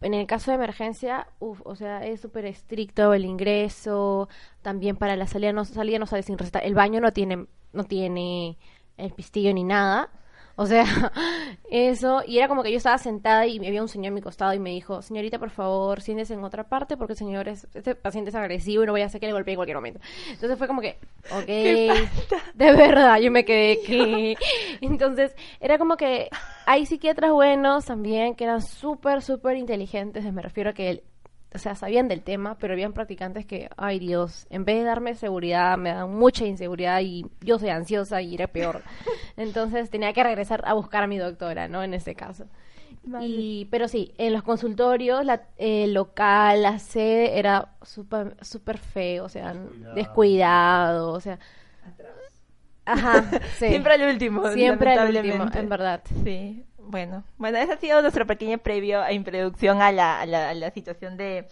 En 0.00 0.14
el 0.14 0.26
caso 0.26 0.50
de 0.50 0.56
emergencia, 0.56 1.28
o 1.38 1.76
sea, 1.76 2.04
es 2.04 2.20
súper 2.20 2.44
estricto 2.46 3.14
el 3.14 3.24
ingreso, 3.24 4.28
también 4.60 4.96
para 4.96 5.14
la 5.14 5.28
salida 5.28 5.52
no, 5.52 5.64
salida 5.64 5.98
no 5.98 6.06
sale 6.06 6.24
sin 6.24 6.38
receta. 6.38 6.58
El 6.58 6.74
baño 6.74 7.00
no 7.00 7.12
tiene, 7.12 7.46
no 7.72 7.84
tiene 7.84 8.58
el 8.96 9.12
pistillo 9.12 9.54
ni 9.54 9.62
nada. 9.62 10.10
O 10.56 10.66
sea, 10.66 10.84
eso, 11.70 12.22
y 12.26 12.38
era 12.38 12.48
como 12.48 12.62
que 12.62 12.70
yo 12.70 12.76
estaba 12.76 12.98
sentada 12.98 13.46
y 13.46 13.56
había 13.66 13.80
un 13.82 13.88
señor 13.88 14.12
a 14.12 14.14
mi 14.14 14.20
costado 14.20 14.52
y 14.54 14.58
me 14.58 14.70
dijo, 14.70 15.00
señorita, 15.02 15.38
por 15.38 15.50
favor, 15.50 16.00
siéntese 16.02 16.34
en 16.34 16.44
otra 16.44 16.64
parte 16.64 16.96
porque 16.96 17.14
el 17.14 17.18
señor 17.18 17.48
es, 17.48 17.66
este 17.74 17.94
paciente 17.94 18.30
es 18.30 18.34
agresivo 18.34 18.82
y 18.82 18.86
no 18.86 18.92
voy 18.92 19.02
a 19.02 19.06
hacer 19.06 19.20
que 19.20 19.26
le 19.26 19.32
golpee 19.32 19.52
en 19.54 19.56
cualquier 19.58 19.76
momento. 19.76 20.00
Entonces 20.30 20.58
fue 20.58 20.66
como 20.66 20.80
que, 20.80 20.98
ok, 21.30 21.46
de 22.54 22.72
verdad, 22.72 23.18
yo 23.18 23.30
me 23.30 23.44
quedé 23.44 23.80
que... 23.82 24.36
Entonces, 24.80 25.34
era 25.60 25.78
como 25.78 25.96
que 25.96 26.28
hay 26.66 26.86
psiquiatras 26.86 27.32
buenos 27.32 27.86
también 27.86 28.34
que 28.34 28.44
eran 28.44 28.60
súper, 28.62 29.22
súper 29.22 29.56
inteligentes, 29.56 30.24
me 30.32 30.42
refiero 30.42 30.70
a 30.70 30.72
que 30.74 30.90
el- 30.90 31.02
o 31.54 31.58
sea, 31.58 31.74
sabían 31.74 32.08
del 32.08 32.22
tema, 32.22 32.56
pero 32.58 32.72
habían 32.72 32.92
practicantes 32.92 33.46
que, 33.46 33.68
ay 33.76 33.98
Dios, 33.98 34.46
en 34.50 34.64
vez 34.64 34.78
de 34.78 34.84
darme 34.84 35.14
seguridad, 35.14 35.76
me 35.78 35.90
dan 35.90 36.14
mucha 36.14 36.44
inseguridad 36.44 37.00
y 37.00 37.26
yo 37.40 37.58
soy 37.58 37.70
ansiosa 37.70 38.22
y 38.22 38.34
era 38.34 38.46
peor. 38.46 38.82
Entonces 39.36 39.90
tenía 39.90 40.12
que 40.12 40.22
regresar 40.22 40.62
a 40.66 40.74
buscar 40.74 41.04
a 41.04 41.06
mi 41.06 41.18
doctora, 41.18 41.68
¿no? 41.68 41.82
En 41.82 41.94
este 41.94 42.14
caso. 42.14 42.46
Y, 43.20 43.66
pero 43.70 43.88
sí, 43.88 44.14
en 44.16 44.32
los 44.32 44.42
consultorios, 44.42 45.24
la, 45.24 45.42
el 45.56 45.92
local, 45.92 46.62
la 46.62 46.78
sede 46.78 47.38
era 47.38 47.72
súper 47.82 48.36
súper 48.42 48.78
feo, 48.78 49.24
o 49.24 49.28
sea, 49.28 49.54
descuidado, 49.94 51.12
o 51.12 51.20
sea. 51.20 51.38
Ajá, 52.84 53.22
sí. 53.58 53.68
Siempre 53.68 53.94
al 53.94 54.02
último. 54.08 54.48
Siempre 54.52 54.92
al 54.92 55.16
último, 55.16 55.48
en 55.52 55.68
verdad. 55.68 56.02
Sí, 56.22 56.64
bueno. 56.92 57.24
Bueno, 57.38 57.58
ese 57.58 57.72
ha 57.72 57.76
sido 57.78 58.02
nuestro 58.02 58.26
pequeño 58.26 58.58
previo 58.58 59.04
e 59.04 59.14
introducción 59.14 59.80
a 59.82 59.90
la, 59.90 60.20
a 60.20 60.26
la, 60.26 60.50
a 60.50 60.54
la 60.54 60.70
situación 60.70 61.16
de, 61.16 61.48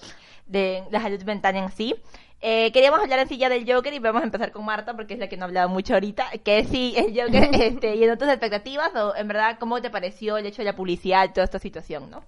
de 0.46 0.84
la 0.90 1.00
salud 1.00 1.22
mental 1.24 1.56
en 1.56 1.70
sí. 1.72 1.96
Eh, 2.42 2.70
queríamos 2.72 3.00
hablar 3.00 3.18
en 3.18 3.28
sí 3.28 3.38
ya 3.38 3.48
del 3.48 3.70
Joker 3.70 3.92
y 3.92 3.98
vamos 3.98 4.22
a 4.22 4.24
empezar 4.26 4.52
con 4.52 4.64
Marta 4.64 4.94
porque 4.94 5.14
es 5.14 5.20
la 5.20 5.28
que 5.28 5.36
no 5.36 5.44
ha 5.44 5.48
hablado 5.48 5.68
mucho 5.70 5.94
ahorita. 5.94 6.26
Que 6.44 6.64
sí, 6.64 6.94
el 6.96 7.18
Joker, 7.18 7.48
este, 7.60 7.96
y 7.96 8.04
en 8.04 8.18
tus 8.18 8.28
expectativas 8.28 8.94
o 8.94 9.16
en 9.16 9.28
verdad, 9.28 9.56
¿cómo 9.58 9.80
te 9.80 9.90
pareció 9.90 10.36
el 10.36 10.46
hecho 10.46 10.58
de 10.58 10.66
la 10.66 10.76
publicidad 10.76 11.24
y 11.24 11.32
toda 11.32 11.44
esta 11.44 11.58
situación, 11.58 12.10
no? 12.10 12.22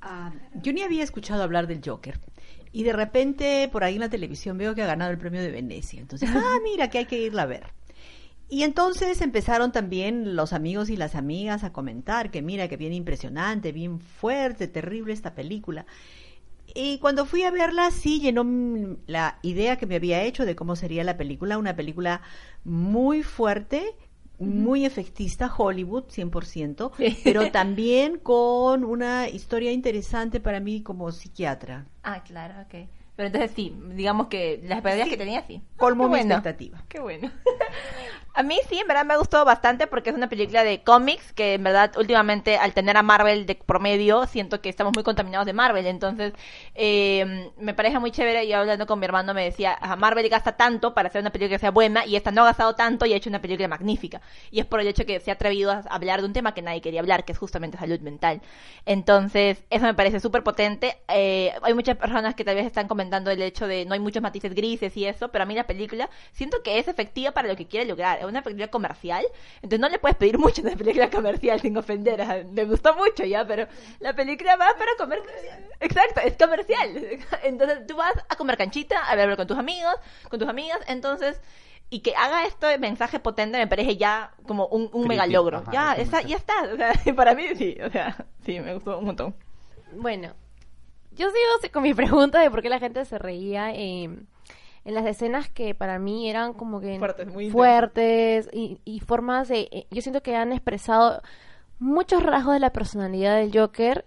Ah, 0.00 0.32
yo 0.54 0.72
ni 0.72 0.82
había 0.82 1.04
escuchado 1.04 1.42
hablar 1.42 1.66
del 1.66 1.82
Joker. 1.84 2.18
Y 2.72 2.84
de 2.84 2.92
repente 2.92 3.68
por 3.70 3.84
ahí 3.84 3.94
en 3.94 4.00
la 4.00 4.08
televisión 4.08 4.56
veo 4.56 4.74
que 4.74 4.82
ha 4.82 4.86
ganado 4.86 5.10
el 5.10 5.18
premio 5.18 5.42
de 5.42 5.50
Venecia. 5.50 6.00
Entonces, 6.00 6.28
ah, 6.34 6.58
mira, 6.64 6.88
que 6.88 6.98
hay 6.98 7.06
que 7.06 7.18
irla 7.18 7.42
a 7.42 7.46
ver. 7.46 7.79
Y 8.50 8.64
entonces 8.64 9.20
empezaron 9.20 9.70
también 9.70 10.34
los 10.34 10.52
amigos 10.52 10.90
y 10.90 10.96
las 10.96 11.14
amigas 11.14 11.62
a 11.62 11.72
comentar 11.72 12.32
que 12.32 12.42
mira, 12.42 12.66
que 12.68 12.76
bien 12.76 12.92
impresionante, 12.92 13.70
bien 13.70 14.00
fuerte, 14.00 14.66
terrible 14.66 15.12
esta 15.12 15.34
película. 15.34 15.86
Y 16.74 16.98
cuando 16.98 17.26
fui 17.26 17.42
a 17.44 17.50
verla, 17.52 17.90
sí 17.92 18.20
llenó 18.20 18.44
la 19.06 19.38
idea 19.42 19.76
que 19.76 19.86
me 19.86 19.96
había 19.96 20.22
hecho 20.24 20.44
de 20.44 20.56
cómo 20.56 20.74
sería 20.76 21.04
la 21.04 21.16
película, 21.16 21.58
una 21.58 21.76
película 21.76 22.22
muy 22.64 23.22
fuerte, 23.22 23.94
muy 24.38 24.84
efectista, 24.84 25.52
Hollywood, 25.56 26.04
100%, 26.08 26.92
Sí. 26.96 27.16
pero 27.22 27.48
también 27.52 28.18
con 28.18 28.84
una 28.84 29.28
historia 29.28 29.72
interesante 29.72 30.40
para 30.40 30.60
mí 30.60 30.82
como 30.82 31.12
psiquiatra. 31.12 31.86
Ah, 32.02 32.22
claro, 32.24 32.54
ok. 32.62 32.88
Pero 33.20 33.26
entonces 33.26 33.52
sí, 33.54 33.76
digamos 33.88 34.28
que 34.28 34.60
las 34.62 34.78
expectativas 34.78 35.08
que 35.10 35.16
tenía 35.18 35.42
sí. 35.42 35.60
Colmó 35.76 36.04
Qué 36.04 36.08
mi 36.08 36.10
bueno. 36.20 36.34
expectativa. 36.36 36.82
Qué 36.88 37.00
bueno. 37.00 37.30
A 38.32 38.44
mí 38.44 38.58
sí, 38.68 38.78
en 38.78 38.86
verdad 38.86 39.04
me 39.04 39.16
gustó 39.16 39.44
bastante 39.44 39.88
porque 39.88 40.10
es 40.10 40.16
una 40.16 40.28
película 40.28 40.62
de 40.62 40.82
cómics 40.82 41.32
que 41.32 41.54
en 41.54 41.64
verdad 41.64 41.92
últimamente 41.98 42.56
al 42.56 42.72
tener 42.72 42.96
a 42.96 43.02
Marvel 43.02 43.44
de 43.44 43.56
promedio 43.56 44.24
siento 44.26 44.60
que 44.62 44.68
estamos 44.68 44.92
muy 44.94 45.02
contaminados 45.02 45.46
de 45.46 45.52
Marvel. 45.52 45.84
Entonces 45.86 46.32
eh, 46.76 47.50
me 47.58 47.74
parece 47.74 47.98
muy 47.98 48.12
chévere 48.12 48.44
y 48.44 48.52
hablando 48.52 48.86
con 48.86 49.00
mi 49.00 49.04
hermano 49.04 49.34
me 49.34 49.44
decía, 49.44 49.76
a 49.78 49.96
Marvel 49.96 50.28
gasta 50.28 50.52
tanto 50.56 50.94
para 50.94 51.08
hacer 51.08 51.20
una 51.20 51.30
película 51.30 51.56
que 51.56 51.58
sea 51.58 51.72
buena 51.72 52.06
y 52.06 52.14
esta 52.14 52.30
no 52.30 52.42
ha 52.42 52.44
gastado 52.46 52.74
tanto 52.76 53.04
y 53.04 53.12
ha 53.12 53.16
hecho 53.16 53.28
una 53.28 53.42
película 53.42 53.66
magnífica. 53.66 54.22
Y 54.52 54.60
es 54.60 54.66
por 54.66 54.80
el 54.80 54.86
hecho 54.86 55.04
que 55.04 55.18
se 55.18 55.32
ha 55.32 55.34
atrevido 55.34 55.72
a 55.72 55.80
hablar 55.90 56.20
de 56.20 56.26
un 56.28 56.32
tema 56.32 56.54
que 56.54 56.62
nadie 56.62 56.80
quería 56.80 57.00
hablar, 57.00 57.24
que 57.24 57.32
es 57.32 57.38
justamente 57.38 57.76
salud 57.78 58.00
mental. 58.00 58.40
Entonces 58.86 59.64
eso 59.70 59.84
me 59.84 59.94
parece 59.94 60.20
súper 60.20 60.42
potente. 60.44 60.96
Eh, 61.08 61.52
hay 61.62 61.74
muchas 61.74 61.96
personas 61.96 62.34
que 62.36 62.44
tal 62.44 62.54
vez 62.54 62.64
están 62.66 62.86
comentando 62.88 63.09
el 63.16 63.42
hecho 63.42 63.66
de 63.66 63.84
no 63.84 63.94
hay 63.94 64.00
muchos 64.00 64.22
matices 64.22 64.54
grises 64.54 64.96
y 64.96 65.04
eso, 65.06 65.28
pero 65.28 65.42
a 65.44 65.46
mí 65.46 65.54
la 65.54 65.66
película 65.66 66.08
siento 66.32 66.62
que 66.62 66.78
es 66.78 66.88
efectiva 66.88 67.32
para 67.32 67.48
lo 67.48 67.56
que 67.56 67.66
quiere 67.66 67.86
lograr. 67.86 68.18
Es 68.18 68.24
una 68.24 68.42
película 68.42 68.68
comercial, 68.68 69.24
entonces 69.56 69.80
no 69.80 69.88
le 69.88 69.98
puedes 69.98 70.16
pedir 70.16 70.38
mucho 70.38 70.62
a 70.62 70.66
una 70.66 70.76
película 70.76 71.10
comercial 71.10 71.60
sin 71.60 71.76
ofender. 71.76 72.46
Me 72.52 72.64
gustó 72.64 72.94
mucho 72.94 73.24
ya, 73.24 73.46
pero 73.46 73.66
la 74.00 74.14
película 74.14 74.56
va 74.56 74.68
para 74.78 74.92
comer. 74.98 75.20
Exacto, 75.80 76.20
es 76.20 76.36
comercial. 76.36 77.18
Entonces 77.42 77.86
tú 77.86 77.96
vas 77.96 78.12
a 78.28 78.36
comer 78.36 78.56
canchita, 78.56 79.04
a 79.06 79.16
verlo 79.16 79.36
con 79.36 79.46
tus 79.46 79.56
amigos, 79.58 79.94
con 80.28 80.38
tus 80.38 80.48
amigas, 80.48 80.78
entonces. 80.88 81.40
Y 81.92 82.00
que 82.00 82.14
haga 82.14 82.46
esto 82.46 82.68
de 82.68 82.78
mensaje 82.78 83.18
potente 83.18 83.58
me 83.58 83.66
parece 83.66 83.96
ya 83.96 84.30
como 84.46 84.66
un, 84.66 84.88
un 84.92 85.08
mega 85.08 85.26
logro. 85.26 85.58
ajá, 85.58 85.96
Ya, 85.96 86.20
ya 86.22 86.36
está. 86.36 86.54
O 86.72 86.76
sea, 86.76 86.92
para 87.16 87.34
mí 87.34 87.48
sí, 87.56 87.76
o 87.84 87.90
sea, 87.90 88.26
sí, 88.46 88.60
me 88.60 88.74
gustó 88.74 88.98
un 88.98 89.06
montón. 89.06 89.34
Bueno, 89.96 90.32
yo 91.20 91.26
sigo 91.28 91.72
con 91.72 91.82
mi 91.82 91.94
pregunta 91.94 92.40
de 92.40 92.50
por 92.50 92.62
qué 92.62 92.68
la 92.68 92.78
gente 92.78 93.04
se 93.04 93.18
reía 93.18 93.72
eh, 93.74 94.04
en 94.04 94.94
las 94.94 95.06
escenas 95.06 95.48
que 95.50 95.74
para 95.74 95.98
mí 95.98 96.28
eran 96.30 96.52
como 96.54 96.80
que 96.80 96.98
Fuertes, 96.98 97.26
muy 97.26 97.50
fuertes 97.50 98.48
y, 98.52 98.80
y 98.84 99.00
formas 99.00 99.48
de... 99.48 99.68
eh, 99.70 99.86
yo 99.90 100.00
siento 100.02 100.22
que 100.22 100.34
han 100.36 100.52
expresado 100.52 101.20
muchos 101.78 102.22
rasgos 102.22 102.54
de 102.54 102.60
la 102.60 102.72
personalidad 102.72 103.36
del 103.36 103.52
Joker, 103.56 104.04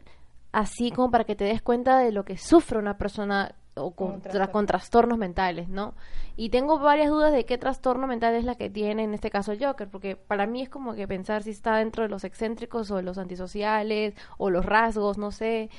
así 0.52 0.92
como 0.92 1.10
para 1.12 1.24
que 1.24 1.36
te 1.36 1.44
des 1.46 1.62
cuenta 1.62 2.00
de 2.00 2.12
lo 2.12 2.26
que 2.26 2.38
sufre 2.38 2.78
una 2.80 2.98
persona 2.98 3.56
o 3.76 3.92
con, 3.92 4.12
Con 4.12 4.20
tra- 4.20 4.24
trastorno. 4.24 4.52
con 4.52 4.66
trastornos 4.68 5.18
mentales, 5.18 5.68
¿no? 5.70 5.96
Y 6.38 6.50
tengo 6.50 6.78
varias 6.78 7.10
dudas 7.10 7.32
de 7.32 7.46
qué 7.46 7.58
trastorno 7.58 8.06
mental 8.06 8.36
es 8.36 8.44
la 8.44 8.54
que 8.56 8.70
tiene 8.70 9.04
en 9.04 9.14
este 9.16 9.32
caso 9.32 9.52
el 9.52 9.64
Joker, 9.64 9.88
porque 9.90 10.16
para 10.16 10.46
mí 10.46 10.62
es 10.62 10.70
como 10.70 10.94
que 10.94 11.08
pensar 11.08 11.42
si 11.42 11.50
está 11.52 11.78
dentro 11.78 12.04
de 12.04 12.10
los 12.10 12.24
excéntricos 12.24 12.92
o 12.92 12.98
de 12.98 13.04
los 13.04 13.18
antisociales 13.18 14.14
o 14.38 14.52
los 14.52 14.64
rasgos, 14.66 15.18
no 15.18 15.32
sé. 15.32 15.70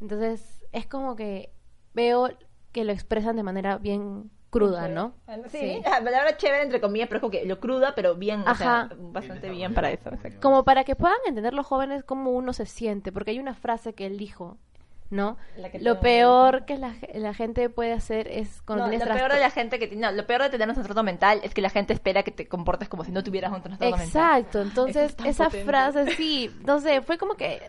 Entonces 0.00 0.55
es 0.72 0.86
como 0.86 1.16
que 1.16 1.50
veo 1.94 2.30
que 2.72 2.84
lo 2.84 2.92
expresan 2.92 3.36
de 3.36 3.42
manera 3.42 3.78
bien 3.78 4.30
cruda, 4.50 4.88
¿no? 4.88 5.14
Sí, 5.50 5.80
la 5.84 6.02
palabra 6.02 6.36
chévere 6.36 6.62
entre 6.62 6.80
comillas, 6.80 7.08
pero 7.08 7.18
es 7.18 7.20
como 7.20 7.30
que 7.30 7.44
lo 7.44 7.60
cruda, 7.60 7.94
pero 7.94 8.14
bien, 8.14 8.42
o 8.42 8.54
sea, 8.54 8.88
bastante 8.98 9.50
bien 9.50 9.74
para 9.74 9.90
eso. 9.90 10.08
exacto. 10.10 10.40
Como 10.40 10.64
para 10.64 10.84
que 10.84 10.94
puedan 10.96 11.16
entender 11.26 11.52
los 11.54 11.66
jóvenes 11.66 12.04
cómo 12.04 12.30
uno 12.30 12.52
se 12.52 12.66
siente, 12.66 13.12
porque 13.12 13.32
hay 13.32 13.38
una 13.38 13.54
frase 13.54 13.92
que 13.94 14.06
él 14.06 14.16
dijo, 14.18 14.56
¿no? 15.10 15.36
Lo 15.80 16.00
peor 16.00 16.64
que 16.64 16.78
la, 16.78 16.92
ge- 16.94 17.10
la 17.18 17.32
gente 17.34 17.68
puede 17.70 17.92
hacer 17.92 18.28
es 18.28 18.62
cuando 18.62 18.86
No, 18.86 18.92
lo 18.92 19.04
peor 19.04 19.32
de 19.32 19.40
la 19.40 19.50
gente 19.50 19.78
que 19.78 19.86
tiene, 19.88 20.06
no, 20.06 20.12
lo 20.12 20.26
peor 20.26 20.42
de 20.42 20.50
tener 20.50 20.68
un 20.68 20.74
trastorno 20.74 21.02
mental 21.02 21.40
es 21.42 21.52
que 21.54 21.60
la 21.62 21.70
gente 21.70 21.92
espera 21.92 22.22
que 22.22 22.30
te 22.30 22.48
comportes 22.48 22.88
como 22.88 23.04
si 23.04 23.12
no 23.12 23.22
tuvieras 23.22 23.52
un 23.52 23.62
trastorno 23.62 23.96
mental. 23.96 24.22
Exacto, 24.22 24.60
entonces 24.60 25.16
es 25.20 25.26
esa 25.26 25.44
potente. 25.46 25.64
frase 25.70 26.14
sí, 26.16 26.50
no 26.64 26.80
sé, 26.80 27.02
fue 27.02 27.18
como 27.18 27.34
que 27.34 27.62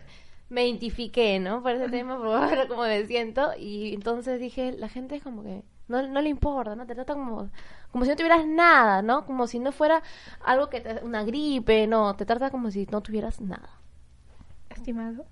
me 0.50 0.66
identifiqué, 0.66 1.38
¿no? 1.38 1.62
Por 1.62 1.72
ese 1.72 1.88
tema, 1.88 2.16
por 2.16 2.40
ver 2.48 2.68
cómo 2.68 2.82
me 2.82 3.06
siento 3.06 3.50
y 3.58 3.94
entonces 3.94 4.40
dije, 4.40 4.72
la 4.72 4.88
gente 4.88 5.16
es 5.16 5.22
como 5.22 5.42
que 5.42 5.62
no, 5.88 6.06
no 6.06 6.20
le 6.20 6.28
importa, 6.28 6.76
¿no? 6.76 6.86
Te 6.86 6.94
trata 6.94 7.14
como, 7.14 7.50
como 7.90 8.04
si 8.04 8.10
no 8.10 8.16
tuvieras 8.16 8.46
nada, 8.46 9.02
¿no? 9.02 9.24
Como 9.26 9.46
si 9.46 9.58
no 9.58 9.72
fuera 9.72 10.02
algo 10.44 10.68
que 10.68 10.80
te, 10.80 11.04
una 11.04 11.24
gripe, 11.24 11.86
no, 11.86 12.14
te 12.16 12.26
trata 12.26 12.50
como 12.50 12.70
si 12.70 12.86
no 12.90 13.00
tuvieras 13.00 13.40
nada. 13.40 13.70
Estimado. 14.70 15.24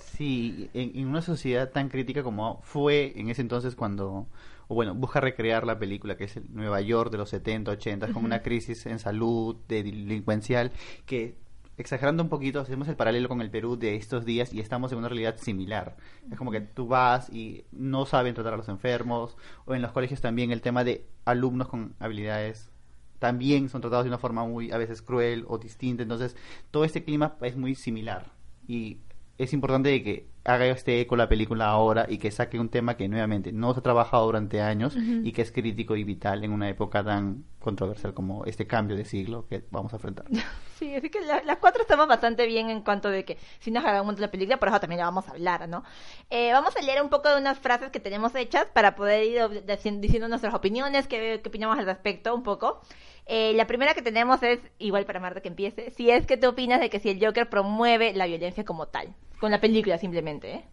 Sí, 0.00 0.70
en, 0.74 0.92
en 0.96 1.08
una 1.08 1.22
sociedad 1.22 1.70
tan 1.70 1.88
crítica 1.88 2.22
como 2.22 2.60
fue 2.62 3.12
en 3.16 3.28
ese 3.28 3.42
entonces 3.42 3.74
cuando, 3.74 4.26
o 4.68 4.74
bueno, 4.74 4.94
busca 4.94 5.20
recrear 5.20 5.66
la 5.66 5.78
película 5.78 6.16
que 6.16 6.24
es 6.24 6.36
el 6.36 6.54
Nueva 6.54 6.80
York 6.80 7.10
de 7.10 7.18
los 7.18 7.30
70, 7.30 7.70
80, 7.72 8.12
con 8.12 8.24
una 8.24 8.42
crisis 8.42 8.86
en 8.86 8.98
salud, 8.98 9.56
de 9.68 9.82
delincuencial, 9.82 10.72
que 11.06 11.36
exagerando 11.78 12.22
un 12.22 12.28
poquito 12.28 12.60
hacemos 12.60 12.88
el 12.88 12.96
paralelo 12.96 13.28
con 13.28 13.40
el 13.40 13.50
Perú 13.50 13.76
de 13.76 13.96
estos 13.96 14.24
días 14.24 14.52
y 14.52 14.60
estamos 14.60 14.92
en 14.92 14.98
una 14.98 15.08
realidad 15.08 15.36
similar. 15.38 15.96
Es 16.30 16.38
como 16.38 16.50
que 16.50 16.60
tú 16.60 16.88
vas 16.88 17.30
y 17.30 17.64
no 17.72 18.06
saben 18.06 18.34
tratar 18.34 18.54
a 18.54 18.56
los 18.56 18.68
enfermos, 18.68 19.36
o 19.64 19.74
en 19.74 19.82
los 19.82 19.92
colegios 19.92 20.20
también 20.20 20.50
el 20.52 20.62
tema 20.62 20.84
de 20.84 21.06
alumnos 21.24 21.68
con 21.68 21.94
habilidades 21.98 22.70
también 23.18 23.68
son 23.68 23.80
tratados 23.80 24.04
de 24.04 24.10
una 24.10 24.18
forma 24.18 24.44
muy 24.44 24.70
a 24.70 24.78
veces 24.78 25.02
cruel 25.02 25.44
o 25.48 25.58
distinta. 25.58 26.02
Entonces, 26.02 26.36
todo 26.70 26.84
este 26.84 27.02
clima 27.04 27.36
es 27.40 27.56
muy 27.56 27.74
similar. 27.74 28.32
Y 28.68 28.98
es 29.38 29.52
importante 29.52 30.02
que 30.02 30.28
haga 30.44 30.66
este 30.66 31.00
eco 31.00 31.16
la 31.16 31.28
película 31.28 31.66
ahora 31.66 32.06
y 32.08 32.18
que 32.18 32.30
saque 32.30 32.58
un 32.60 32.68
tema 32.68 32.96
que 32.96 33.08
nuevamente 33.08 33.52
no 33.52 33.74
se 33.74 33.80
ha 33.80 33.82
trabajado 33.82 34.24
durante 34.26 34.62
años 34.62 34.96
y 34.96 35.32
que 35.32 35.42
es 35.42 35.50
crítico 35.52 35.96
y 35.96 36.04
vital 36.04 36.44
en 36.44 36.52
una 36.52 36.68
época 36.68 37.02
tan 37.04 37.44
controversial 37.58 38.14
como 38.14 38.44
este 38.44 38.66
cambio 38.66 38.96
de 38.96 39.04
siglo 39.04 39.46
que 39.48 39.64
vamos 39.70 39.92
a 39.92 39.96
enfrentar. 39.96 40.26
Sí, 40.76 40.94
así 40.94 41.08
que 41.08 41.22
la- 41.22 41.42
las 41.42 41.56
cuatro 41.56 41.80
estamos 41.80 42.06
bastante 42.06 42.46
bien 42.46 42.68
en 42.68 42.82
cuanto 42.82 43.08
de 43.08 43.24
que 43.24 43.38
si 43.60 43.70
nos 43.70 43.82
hagamos 43.82 44.18
la 44.20 44.30
película, 44.30 44.58
por 44.58 44.68
eso 44.68 44.78
también 44.78 44.98
la 44.98 45.06
vamos 45.06 45.26
a 45.26 45.30
hablar, 45.30 45.66
¿no? 45.70 45.84
Eh, 46.28 46.52
vamos 46.52 46.76
a 46.76 46.82
leer 46.82 47.02
un 47.02 47.08
poco 47.08 47.30
de 47.30 47.40
unas 47.40 47.58
frases 47.58 47.90
que 47.90 47.98
tenemos 47.98 48.34
hechas 48.34 48.66
para 48.74 48.94
poder 48.94 49.24
ir 49.24 49.64
diciendo 49.98 50.28
nuestras 50.28 50.52
opiniones, 50.52 51.06
qué, 51.06 51.40
qué 51.42 51.48
opinamos 51.48 51.78
al 51.78 51.86
respecto 51.86 52.34
un 52.34 52.42
poco. 52.42 52.82
Eh, 53.26 53.52
la 53.54 53.66
primera 53.66 53.94
que 53.94 54.02
tenemos 54.02 54.42
es, 54.42 54.60
igual 54.78 55.04
para 55.04 55.20
Marta 55.20 55.40
que 55.40 55.48
empiece, 55.48 55.90
si 55.90 56.10
es 56.10 56.26
que 56.26 56.36
tú 56.36 56.48
opinas 56.48 56.80
de 56.80 56.90
que 56.90 57.00
si 57.00 57.10
el 57.10 57.24
Joker 57.24 57.48
promueve 57.48 58.12
la 58.14 58.26
violencia 58.26 58.64
como 58.64 58.86
tal, 58.86 59.14
con 59.40 59.50
la 59.50 59.60
película 59.60 59.98
simplemente, 59.98 60.54
¿eh? 60.54 60.64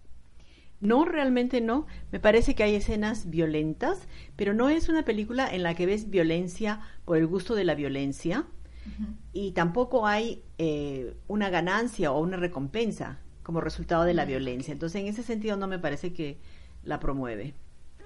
No, 0.83 1.05
realmente 1.05 1.62
no. 1.62 1.88
Me 2.12 2.19
parece 2.19 2.55
que 2.55 2.63
hay 2.63 2.75
escenas 2.75 3.29
violentas, 3.29 4.05
pero 4.36 4.53
no 4.53 4.69
es 4.69 4.89
una 4.89 5.05
película 5.05 5.48
en 5.50 5.63
la 5.63 5.75
que 5.75 5.86
ves 5.86 6.10
violencia 6.10 6.81
por 7.05 7.17
el 7.17 7.25
gusto 7.25 7.55
de 7.55 7.63
la 7.63 7.74
violencia 7.74 8.45
y 9.31 9.51
tampoco 9.51 10.05
hay 10.05 10.43
eh, 10.57 11.15
una 11.29 11.50
ganancia 11.50 12.12
o 12.12 12.19
una 12.19 12.36
recompensa 12.36 13.19
como 13.43 13.62
resultado 13.62 14.03
de 14.03 14.13
la 14.13 14.25
violencia. 14.25 14.74
Entonces, 14.74 15.01
en 15.01 15.07
ese 15.07 15.24
sentido, 15.24 15.55
no 15.55 15.67
me 15.67 15.79
parece 15.79 16.12
que 16.12 16.38
la 16.83 17.00
promueve. 17.00 17.53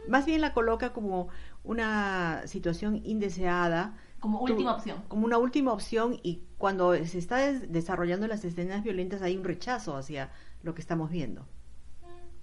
Más 0.08 0.28
bien 0.28 0.40
la 0.40 0.54
coloca 0.54 0.94
como 0.94 1.30
una 1.64 2.44
situación 2.46 3.02
indeseada. 3.04 3.98
Como 4.20 4.40
última 4.42 4.76
opción. 4.76 5.04
Como 5.08 5.26
una 5.26 5.38
última 5.38 5.74
opción 5.74 6.20
y 6.24 6.42
cuando 6.58 6.94
se 7.06 7.18
está 7.20 7.38
des- 7.38 7.72
desarrollando 7.72 8.28
las 8.28 8.44
escenas 8.46 8.84
violentas 8.84 9.22
hay 9.22 9.38
un 9.38 9.44
rechazo 9.44 9.96
hacia 9.96 10.32
lo 10.64 10.74
que 10.74 10.82
estamos 10.82 11.10
viendo. 11.12 11.46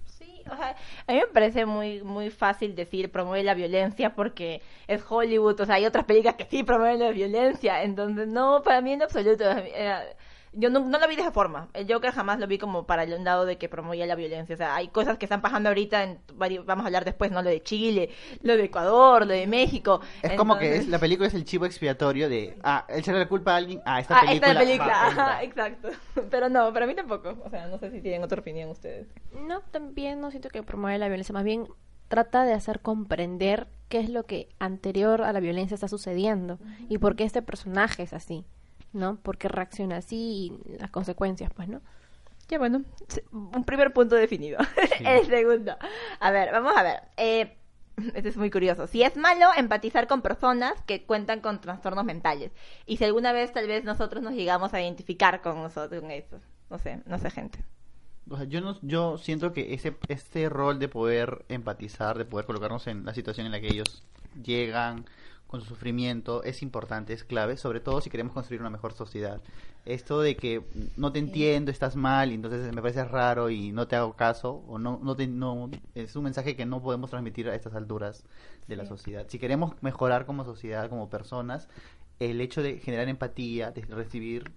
Sí, 0.05 0.41
o 0.49 0.55
sea, 0.55 0.75
a 1.07 1.11
mí 1.11 1.19
me 1.19 1.27
parece 1.27 1.65
muy 1.65 2.01
muy 2.03 2.29
fácil 2.29 2.75
decir 2.75 3.11
promueve 3.11 3.43
la 3.43 3.53
violencia 3.53 4.13
porque 4.15 4.61
es 4.87 5.03
Hollywood, 5.07 5.59
o 5.59 5.65
sea, 5.65 5.75
hay 5.75 5.85
otras 5.85 6.05
películas 6.05 6.35
que 6.35 6.45
sí 6.45 6.63
promueven 6.63 6.99
la 6.99 7.11
violencia, 7.11 7.83
entonces 7.83 8.27
no, 8.27 8.61
para 8.63 8.81
mí 8.81 8.93
en 8.93 9.01
absoluto, 9.03 9.43
eh, 9.49 10.15
yo 10.55 10.69
no, 10.69 10.79
no 10.79 10.97
lo 10.99 11.07
vi 11.07 11.15
de 11.15 11.21
esa 11.21 11.31
forma, 11.31 11.69
el 11.73 11.91
Joker 11.91 12.11
jamás 12.11 12.39
lo 12.39 12.47
vi 12.47 12.57
como 12.57 12.85
para 12.85 13.03
el 13.03 13.23
lado 13.23 13.45
de 13.45 13.57
que 13.57 13.69
promovía 13.69 14.05
la 14.05 14.15
violencia, 14.15 14.55
o 14.55 14.57
sea, 14.57 14.75
hay 14.75 14.87
cosas 14.87 15.17
que 15.17 15.25
están 15.25 15.41
pasando 15.41 15.69
ahorita, 15.69 16.03
en, 16.03 16.19
vamos 16.65 16.83
a 16.83 16.87
hablar 16.87 17.05
después, 17.05 17.31
¿no? 17.31 17.41
Lo 17.41 17.49
de 17.49 17.61
Chile, 17.61 18.09
lo 18.41 18.55
de 18.57 18.63
Ecuador, 18.65 19.25
lo 19.25 19.33
de 19.33 19.47
México. 19.47 20.01
Es 20.21 20.33
como 20.33 20.57
que 20.57 20.77
es, 20.77 20.87
la 20.87 20.99
película 20.99 21.27
es 21.27 21.33
el 21.33 21.45
chivo 21.45 21.65
expiatorio 21.65 22.29
de, 22.29 22.57
ah, 22.63 22.85
echarle 22.89 23.19
la 23.21 23.27
culpa 23.27 23.53
a 23.53 23.57
alguien, 23.57 23.81
ah, 23.85 23.99
esta 23.99 24.17
Ah, 24.17 24.21
película. 24.25 24.51
esta 24.51 24.59
película, 24.59 24.87
va, 24.87 25.07
ajá, 25.07 25.43
entra. 25.43 25.67
exacto. 25.67 25.89
Pero 26.31 26.49
no, 26.49 26.71
para 26.73 26.87
mí 26.87 26.95
tampoco. 26.95 27.35
O 27.43 27.49
sea, 27.49 27.67
no 27.67 27.77
sé 27.77 27.91
si 27.91 28.01
tienen 28.01 28.23
otra 28.23 28.39
opinión 28.41 28.69
ustedes. 28.69 29.07
No, 29.47 29.61
también 29.71 30.21
no 30.21 30.31
siento 30.31 30.49
que 30.49 30.63
promueve 30.63 30.97
la 30.97 31.07
violencia, 31.07 31.33
más 31.33 31.43
bien 31.43 31.67
trata 32.07 32.43
de 32.45 32.53
hacer 32.53 32.81
comprender 32.81 33.67
qué 33.89 33.99
es 33.99 34.09
lo 34.09 34.23
que 34.25 34.49
anterior 34.59 35.21
a 35.23 35.33
la 35.33 35.39
violencia 35.39 35.75
está 35.75 35.87
sucediendo 35.87 36.59
y 36.87 36.97
por 36.99 37.15
qué 37.15 37.23
este 37.23 37.41
personaje 37.41 38.03
es 38.03 38.13
así, 38.13 38.45
¿no? 38.95 39.17
Por 39.17 39.37
qué 39.37 39.47
reacciona 39.47 39.97
así 39.97 40.59
y 40.65 40.77
las 40.79 40.89
consecuencias, 40.89 41.51
pues, 41.53 41.67
¿no? 41.67 41.81
Ya 42.47 42.59
bueno, 42.59 42.83
un 43.31 43.63
primer 43.63 43.91
punto 43.91 44.15
definido. 44.15 44.59
El 44.99 45.25
segundo. 45.25 45.75
A 46.19 46.31
ver, 46.31 46.51
vamos 46.51 46.73
a 46.75 46.83
ver. 46.83 47.01
Eh, 47.17 47.57
este 48.13 48.29
es 48.29 48.37
muy 48.37 48.51
curioso. 48.51 48.87
Si 48.87 49.01
es 49.03 49.17
malo 49.17 49.47
empatizar 49.57 50.07
con 50.07 50.21
personas 50.21 50.73
que 50.83 51.03
cuentan 51.05 51.39
con 51.39 51.59
trastornos 51.59 52.05
mentales. 52.05 52.51
Y 52.85 52.97
si 52.97 53.03
alguna 53.03 53.31
vez 53.31 53.51
tal 53.51 53.67
vez 53.67 53.83
nosotros 53.83 54.21
nos 54.21 54.33
llegamos 54.33 54.73
a 54.73 54.81
identificar 54.81 55.41
con 55.41 55.61
nosotros, 55.61 56.01
con 56.01 56.11
eso. 56.11 56.39
No 56.69 56.77
sé, 56.77 57.01
no 57.05 57.17
sé, 57.17 57.31
gente. 57.31 57.63
O 58.29 58.37
sea, 58.37 58.45
yo 58.45 58.61
no, 58.61 58.77
yo 58.81 59.17
siento 59.17 59.53
que 59.53 59.73
ese 59.73 59.95
este 60.07 60.49
rol 60.49 60.79
de 60.79 60.87
poder 60.87 61.45
empatizar, 61.47 62.17
de 62.17 62.25
poder 62.25 62.45
colocarnos 62.45 62.87
en 62.87 63.05
la 63.05 63.13
situación 63.13 63.45
en 63.45 63.51
la 63.51 63.61
que 63.61 63.67
ellos 63.67 64.03
llegan 64.43 65.05
con 65.47 65.61
su 65.61 65.67
sufrimiento 65.67 66.43
es 66.43 66.61
importante, 66.61 67.13
es 67.13 67.23
clave, 67.23 67.57
sobre 67.57 67.79
todo 67.79 68.01
si 68.01 68.09
queremos 68.09 68.33
construir 68.33 68.61
una 68.61 68.69
mejor 68.69 68.93
sociedad. 68.93 69.41
Esto 69.85 70.19
de 70.19 70.35
que 70.35 70.63
no 70.97 71.11
te 71.11 71.19
entiendo, 71.19 71.71
estás 71.71 71.95
mal, 71.95 72.31
y 72.31 72.35
entonces 72.35 72.73
me 72.73 72.81
parece 72.81 73.05
raro 73.05 73.49
y 73.49 73.71
no 73.71 73.87
te 73.87 73.95
hago 73.95 74.13
caso, 74.13 74.63
o 74.67 74.79
no, 74.79 74.99
no, 75.03 75.15
te, 75.15 75.27
no 75.27 75.69
es 75.93 76.15
un 76.15 76.23
mensaje 76.23 76.55
que 76.55 76.65
no 76.65 76.81
podemos 76.81 77.11
transmitir 77.11 77.47
a 77.49 77.55
estas 77.55 77.75
alturas 77.75 78.23
de 78.67 78.75
la 78.75 78.85
sociedad. 78.85 79.25
Si 79.29 79.37
queremos 79.37 79.73
mejorar 79.81 80.25
como 80.25 80.43
sociedad, 80.43 80.89
como 80.89 81.09
personas, 81.09 81.69
el 82.19 82.41
hecho 82.41 82.63
de 82.63 82.79
generar 82.79 83.07
empatía, 83.09 83.71
de 83.71 83.81
recibir 83.81 84.51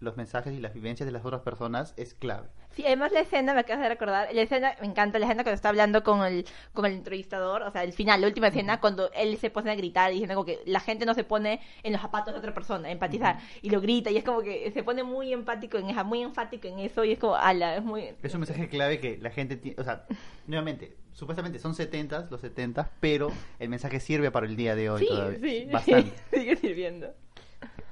los 0.00 0.16
mensajes 0.16 0.52
y 0.54 0.60
las 0.60 0.74
vivencias 0.74 1.06
de 1.06 1.12
las 1.12 1.24
otras 1.24 1.42
personas 1.42 1.92
es 1.96 2.14
clave. 2.14 2.48
Sí, 2.70 2.84
además 2.86 3.10
la 3.10 3.20
escena, 3.20 3.54
me 3.54 3.60
acabas 3.60 3.82
de 3.82 3.88
recordar, 3.88 4.28
la 4.32 4.42
escena, 4.42 4.74
me 4.80 4.86
encanta 4.86 5.18
la 5.18 5.26
escena 5.26 5.42
cuando 5.42 5.56
está 5.56 5.68
hablando 5.70 6.04
con 6.04 6.22
el, 6.24 6.44
con 6.72 6.86
el 6.86 6.92
entrevistador, 6.92 7.62
o 7.62 7.70
sea, 7.72 7.82
el 7.82 7.92
final, 7.92 8.20
la 8.20 8.28
última 8.28 8.48
escena, 8.48 8.78
cuando 8.80 9.10
él 9.12 9.36
se 9.38 9.50
pone 9.50 9.70
a 9.70 9.74
gritar 9.74 10.10
diciendo 10.12 10.34
como 10.34 10.44
que 10.44 10.60
la 10.66 10.78
gente 10.80 11.04
no 11.04 11.14
se 11.14 11.24
pone 11.24 11.60
en 11.82 11.92
los 11.92 12.00
zapatos 12.00 12.32
de 12.34 12.38
otra 12.38 12.54
persona, 12.54 12.90
empatizar, 12.90 13.38
y 13.62 13.70
lo 13.70 13.80
grita, 13.80 14.10
y 14.10 14.16
es 14.18 14.24
como 14.24 14.42
que 14.42 14.70
se 14.70 14.82
pone 14.84 15.02
muy 15.02 15.32
empático 15.32 15.78
en 15.78 15.90
eso, 15.90 16.04
muy 16.04 16.22
enfático 16.22 16.68
en 16.68 16.78
eso, 16.78 17.04
y 17.04 17.12
es 17.12 17.18
como, 17.18 17.34
ala, 17.34 17.76
es 17.76 17.82
muy... 17.82 18.14
Es 18.22 18.32
un 18.34 18.40
mensaje 18.40 18.68
clave 18.68 19.00
que 19.00 19.18
la 19.18 19.30
gente 19.30 19.56
tiene, 19.56 19.80
o 19.80 19.84
sea, 19.84 20.04
nuevamente, 20.46 20.96
supuestamente 21.12 21.58
son 21.58 21.74
70 21.74 22.28
los 22.30 22.40
70 22.40 22.90
pero 23.00 23.32
el 23.58 23.68
mensaje 23.70 23.98
sirve 23.98 24.30
para 24.30 24.46
el 24.46 24.54
día 24.54 24.76
de 24.76 24.88
hoy 24.88 25.00
Sí, 25.00 25.08
todavía. 25.08 25.38
sí, 25.40 25.68
Bastante. 25.72 26.12
sigue 26.32 26.54
sirviendo. 26.56 27.12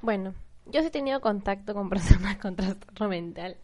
Bueno, 0.01 0.33
yo 0.71 0.81
sí 0.81 0.87
he 0.87 0.91
tenido 0.91 1.21
contacto 1.21 1.73
con 1.73 1.89
personas 1.91 2.37
con 2.37 2.55
trastorno 2.55 3.09
mental. 3.09 3.57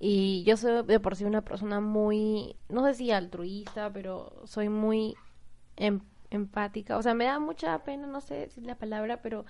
Y 0.00 0.44
yo 0.44 0.56
soy 0.56 0.84
de 0.84 1.00
por 1.00 1.16
sí 1.16 1.24
una 1.24 1.42
persona 1.42 1.80
muy, 1.80 2.56
no 2.68 2.84
sé 2.86 2.94
si 2.94 3.10
altruista, 3.10 3.92
pero 3.92 4.32
soy 4.44 4.68
muy 4.68 5.16
em- 5.76 6.00
empática. 6.30 6.96
O 6.98 7.02
sea, 7.02 7.14
me 7.14 7.24
da 7.24 7.38
mucha 7.40 7.78
pena, 7.84 8.06
no 8.06 8.20
sé 8.20 8.34
decir 8.34 8.64
la 8.64 8.76
palabra, 8.76 9.22
pero 9.22 9.44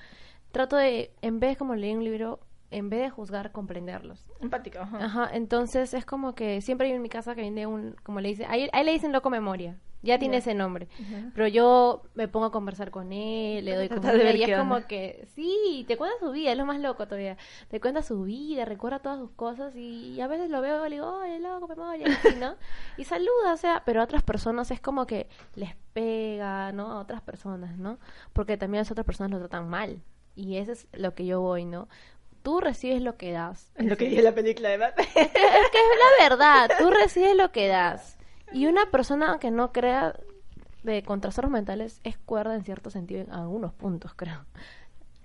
trato 0.52 0.76
de, 0.76 1.12
en 1.22 1.40
vez 1.40 1.58
como 1.58 1.74
leer 1.74 1.98
un 1.98 2.04
libro, 2.04 2.40
en 2.70 2.90
vez 2.90 3.00
de 3.02 3.10
juzgar, 3.10 3.52
comprenderlos. 3.52 4.24
Empático, 4.40 4.78
ajá. 4.80 5.04
Ajá, 5.04 5.30
entonces 5.32 5.94
es 5.94 6.04
como 6.06 6.34
que 6.34 6.60
siempre 6.62 6.88
hay 6.88 6.94
en 6.94 7.02
mi 7.02 7.08
casa 7.08 7.34
que 7.34 7.42
viene 7.42 7.66
un, 7.66 7.94
como 8.02 8.20
le 8.20 8.30
dice, 8.30 8.46
ahí, 8.46 8.68
ahí 8.72 8.84
le 8.84 8.92
dicen 8.92 9.12
loco 9.12 9.30
memoria, 9.30 9.78
ya 10.02 10.18
tiene 10.18 10.36
ese 10.36 10.54
nombre, 10.54 10.88
pero 11.34 11.48
yo 11.48 12.02
me 12.14 12.28
pongo 12.28 12.46
a 12.46 12.52
conversar 12.52 12.90
con 12.90 13.12
él, 13.12 13.64
le 13.64 13.74
doy 13.74 13.88
de 13.88 13.98
ver 13.98 14.36
y 14.36 14.44
es 14.44 14.58
como 14.58 14.86
que, 14.86 15.26
sí, 15.34 15.84
te 15.88 15.96
cuenta 15.96 16.16
su 16.20 16.30
vida, 16.30 16.52
es 16.52 16.58
lo 16.58 16.66
más 16.66 16.80
loco 16.80 17.06
todavía, 17.06 17.36
te 17.68 17.80
cuenta 17.80 18.02
su 18.02 18.22
vida, 18.22 18.64
recuerda 18.64 19.00
todas 19.00 19.18
sus 19.18 19.30
cosas 19.32 19.74
y, 19.74 20.20
a 20.20 20.26
veces 20.26 20.50
lo 20.50 20.60
veo 20.60 20.86
y 20.86 20.90
le 20.90 20.96
digo, 20.96 21.18
oye, 21.18 21.40
loco 21.40 21.66
memoria, 21.68 22.06
y 22.06 22.10
¿no? 22.40 22.56
Y 22.96 23.04
saluda, 23.04 23.52
o 23.52 23.56
sea, 23.56 23.82
pero 23.84 24.00
a 24.00 24.04
otras 24.04 24.22
personas 24.22 24.70
es 24.70 24.80
como 24.80 25.06
que 25.06 25.28
les 25.54 25.74
pega, 25.92 26.72
¿no? 26.72 26.92
A 26.92 27.00
otras 27.00 27.20
personas, 27.20 27.76
¿no? 27.76 27.98
Porque 28.32 28.56
también 28.56 28.82
las 28.82 28.90
otras 28.90 29.06
personas 29.06 29.32
lo 29.32 29.38
tratan 29.38 29.68
mal. 29.68 30.02
Y 30.36 30.56
eso 30.56 30.70
es 30.70 30.86
lo 30.92 31.14
que 31.14 31.26
yo 31.26 31.40
voy, 31.40 31.64
¿no? 31.64 31.88
Tú 32.42 32.60
recibes 32.60 33.02
lo 33.02 33.16
que 33.16 33.32
das. 33.32 33.72
Es 33.74 33.86
lo 33.86 33.96
que 33.96 34.08
dice 34.08 34.22
la 34.22 34.32
película, 34.32 34.68
además. 34.68 34.92
Es 34.98 35.12
que 35.14 35.78
es 35.78 36.20
la 36.20 36.28
verdad, 36.28 36.70
tú 36.78 36.90
recibes 36.90 37.36
lo 37.36 37.50
que 37.50 37.66
das. 37.66 38.17
Y 38.52 38.66
una 38.66 38.90
persona 38.90 39.38
que 39.38 39.50
no 39.50 39.72
crea 39.72 40.18
de 40.82 41.02
con 41.02 41.20
trastornos 41.20 41.52
mentales 41.52 42.00
es 42.04 42.16
cuerda 42.18 42.54
en 42.54 42.64
cierto 42.64 42.90
sentido 42.90 43.22
en 43.22 43.32
algunos 43.32 43.72
puntos, 43.72 44.14
creo. 44.14 44.44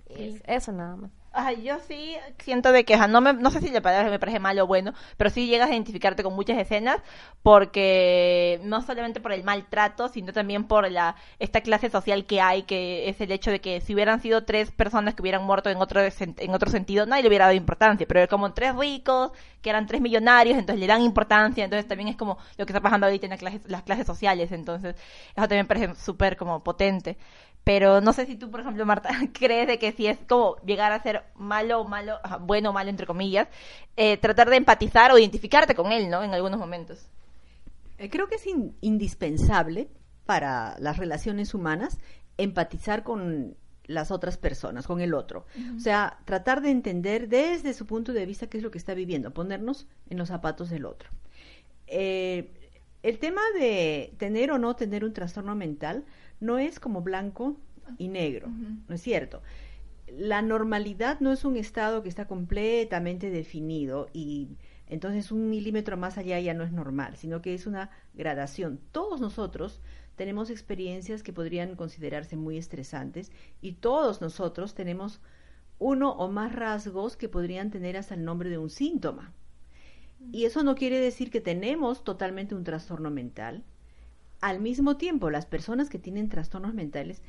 Es 0.06 0.42
eso 0.46 0.72
nada 0.72 0.96
más. 0.96 1.10
Ay, 1.36 1.64
yo 1.64 1.80
sí 1.80 2.14
siento 2.38 2.70
de 2.70 2.84
que, 2.84 2.94
ajá, 2.94 3.08
no, 3.08 3.20
me, 3.20 3.32
no 3.32 3.50
sé 3.50 3.60
si 3.60 3.68
la 3.70 3.80
palabra 3.82 4.08
me 4.08 4.20
parece 4.20 4.38
malo 4.38 4.62
o 4.64 4.66
bueno, 4.68 4.92
pero 5.16 5.30
sí 5.30 5.48
llegas 5.48 5.68
a 5.68 5.72
identificarte 5.72 6.22
con 6.22 6.32
muchas 6.36 6.56
escenas 6.58 7.00
porque 7.42 8.60
no 8.62 8.82
solamente 8.82 9.20
por 9.20 9.32
el 9.32 9.42
maltrato, 9.42 10.08
sino 10.08 10.32
también 10.32 10.62
por 10.68 10.88
la 10.92 11.16
esta 11.40 11.60
clase 11.60 11.90
social 11.90 12.24
que 12.26 12.40
hay, 12.40 12.62
que 12.62 13.08
es 13.08 13.20
el 13.20 13.32
hecho 13.32 13.50
de 13.50 13.60
que 13.60 13.80
si 13.80 13.94
hubieran 13.94 14.20
sido 14.20 14.44
tres 14.44 14.70
personas 14.70 15.14
que 15.16 15.22
hubieran 15.22 15.42
muerto 15.44 15.70
en 15.70 15.78
otro, 15.78 16.00
en 16.02 16.54
otro 16.54 16.70
sentido, 16.70 17.04
nadie 17.04 17.22
le 17.24 17.28
hubiera 17.30 17.46
dado 17.46 17.56
importancia, 17.56 18.06
pero 18.06 18.28
como 18.28 18.52
tres 18.54 18.76
ricos, 18.76 19.32
que 19.60 19.70
eran 19.70 19.86
tres 19.88 20.00
millonarios, 20.00 20.56
entonces 20.56 20.78
le 20.80 20.86
dan 20.86 21.02
importancia, 21.02 21.64
entonces 21.64 21.88
también 21.88 22.10
es 22.10 22.16
como 22.16 22.38
lo 22.58 22.64
que 22.64 22.72
está 22.72 22.80
pasando 22.80 23.06
ahorita 23.06 23.26
en 23.26 23.30
la 23.30 23.38
clase- 23.38 23.60
las 23.66 23.82
clases 23.82 24.06
sociales, 24.06 24.52
entonces 24.52 24.94
eso 25.36 25.48
también 25.48 25.66
parece 25.66 25.96
súper 25.96 26.36
como 26.36 26.62
potente. 26.62 27.16
Pero 27.64 28.00
no 28.02 28.12
sé 28.12 28.26
si 28.26 28.36
tú, 28.36 28.50
por 28.50 28.60
ejemplo, 28.60 28.84
Marta, 28.86 29.08
crees 29.32 29.66
de 29.66 29.78
que 29.78 29.92
si 29.92 30.06
es 30.06 30.18
como 30.28 30.56
llegar 30.66 30.92
a 30.92 31.02
ser 31.02 31.23
malo 31.34 31.80
o 31.80 31.88
malo, 31.88 32.18
bueno 32.40 32.70
o 32.70 32.72
malo, 32.72 32.90
entre 32.90 33.06
comillas, 33.06 33.48
eh, 33.96 34.16
tratar 34.16 34.50
de 34.50 34.56
empatizar 34.56 35.10
o 35.12 35.18
identificarte 35.18 35.74
con 35.74 35.92
él, 35.92 36.08
¿no? 36.10 36.22
En 36.22 36.32
algunos 36.34 36.58
momentos. 36.58 37.08
Eh, 37.98 38.10
creo 38.10 38.28
que 38.28 38.36
es 38.36 38.46
in- 38.46 38.74
indispensable 38.80 39.88
para 40.26 40.76
las 40.78 40.96
relaciones 40.96 41.54
humanas 41.54 41.98
empatizar 42.38 43.02
con 43.02 43.56
las 43.86 44.10
otras 44.10 44.38
personas, 44.38 44.86
con 44.86 45.00
el 45.00 45.12
otro. 45.14 45.44
O 45.76 45.80
sea, 45.80 46.18
tratar 46.24 46.62
de 46.62 46.70
entender 46.70 47.28
desde 47.28 47.74
su 47.74 47.84
punto 47.86 48.12
de 48.12 48.24
vista 48.26 48.46
qué 48.48 48.56
es 48.56 48.62
lo 48.62 48.70
que 48.70 48.78
está 48.78 48.94
viviendo, 48.94 49.32
ponernos 49.32 49.86
en 50.08 50.16
los 50.18 50.28
zapatos 50.28 50.70
del 50.70 50.86
otro. 50.86 51.10
Eh, 51.86 52.50
el 53.02 53.18
tema 53.18 53.42
de 53.58 54.14
tener 54.16 54.50
o 54.50 54.58
no 54.58 54.74
tener 54.74 55.04
un 55.04 55.12
trastorno 55.12 55.54
mental 55.54 56.04
no 56.40 56.58
es 56.58 56.80
como 56.80 57.02
blanco 57.02 57.56
y 57.98 58.08
negro, 58.08 58.48
¿no 58.88 58.94
es 58.94 59.02
cierto? 59.02 59.42
La 60.16 60.42
normalidad 60.42 61.20
no 61.20 61.32
es 61.32 61.44
un 61.44 61.56
estado 61.56 62.02
que 62.02 62.08
está 62.08 62.26
completamente 62.26 63.30
definido 63.30 64.08
y 64.12 64.56
entonces 64.86 65.32
un 65.32 65.50
milímetro 65.50 65.96
más 65.96 66.18
allá 66.18 66.38
ya 66.40 66.54
no 66.54 66.62
es 66.62 66.72
normal, 66.72 67.16
sino 67.16 67.42
que 67.42 67.54
es 67.54 67.66
una 67.66 67.90
gradación. 68.14 68.80
Todos 68.92 69.20
nosotros 69.20 69.80
tenemos 70.16 70.50
experiencias 70.50 71.22
que 71.22 71.32
podrían 71.32 71.74
considerarse 71.74 72.36
muy 72.36 72.58
estresantes 72.58 73.32
y 73.60 73.72
todos 73.72 74.20
nosotros 74.20 74.74
tenemos 74.74 75.20
uno 75.78 76.12
o 76.12 76.30
más 76.30 76.54
rasgos 76.54 77.16
que 77.16 77.28
podrían 77.28 77.70
tener 77.70 77.96
hasta 77.96 78.14
el 78.14 78.24
nombre 78.24 78.50
de 78.50 78.58
un 78.58 78.70
síntoma. 78.70 79.32
Y 80.32 80.44
eso 80.44 80.62
no 80.62 80.74
quiere 80.74 81.00
decir 81.00 81.30
que 81.30 81.40
tenemos 81.40 82.04
totalmente 82.04 82.54
un 82.54 82.64
trastorno 82.64 83.10
mental. 83.10 83.64
Al 84.40 84.60
mismo 84.60 84.96
tiempo, 84.96 85.30
las 85.30 85.46
personas 85.46 85.88
que 85.88 85.98
tienen 85.98 86.28
trastornos 86.28 86.74
mentales, 86.74 87.22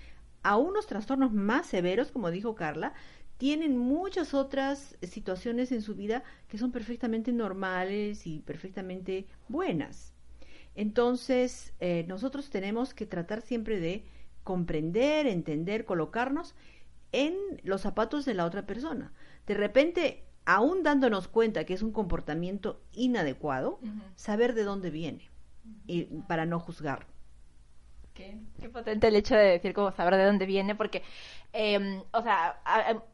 a 0.45 0.57
unos 0.57 0.85
trastornos 0.85 1.33
más 1.33 1.65
severos, 1.65 2.11
como 2.11 2.29
dijo 2.29 2.53
Carla, 2.53 2.93
tienen 3.39 3.79
muchas 3.79 4.35
otras 4.35 4.95
situaciones 5.01 5.71
en 5.71 5.81
su 5.81 5.95
vida 5.95 6.23
que 6.47 6.59
son 6.59 6.71
perfectamente 6.71 7.33
normales 7.33 8.27
y 8.27 8.41
perfectamente 8.41 9.25
buenas. 9.47 10.13
Entonces, 10.75 11.73
eh, 11.79 12.05
nosotros 12.07 12.51
tenemos 12.51 12.93
que 12.93 13.07
tratar 13.07 13.41
siempre 13.41 13.79
de 13.79 14.05
comprender, 14.43 15.25
entender, 15.25 15.83
colocarnos 15.83 16.53
en 17.11 17.33
los 17.63 17.81
zapatos 17.81 18.23
de 18.23 18.35
la 18.35 18.45
otra 18.45 18.67
persona. 18.67 19.13
De 19.47 19.55
repente, 19.55 20.25
aún 20.45 20.83
dándonos 20.83 21.27
cuenta 21.27 21.63
que 21.63 21.73
es 21.73 21.81
un 21.81 21.91
comportamiento 21.91 22.83
inadecuado, 22.91 23.79
saber 24.15 24.53
de 24.53 24.63
dónde 24.63 24.91
viene 24.91 25.31
y 25.87 26.03
para 26.27 26.45
no 26.45 26.59
juzgar. 26.59 27.14
Qué, 28.15 28.33
potente 28.71 29.09
el 29.09 29.15
hecho 29.17 29.35
de 29.35 29.43
decir 29.43 29.73
como 29.73 29.91
saber 29.91 30.15
de 30.15 30.23
dónde 30.23 30.45
viene, 30.45 30.73
porque, 30.73 31.03
eh, 31.51 32.01
o 32.13 32.21
sea, 32.21 32.61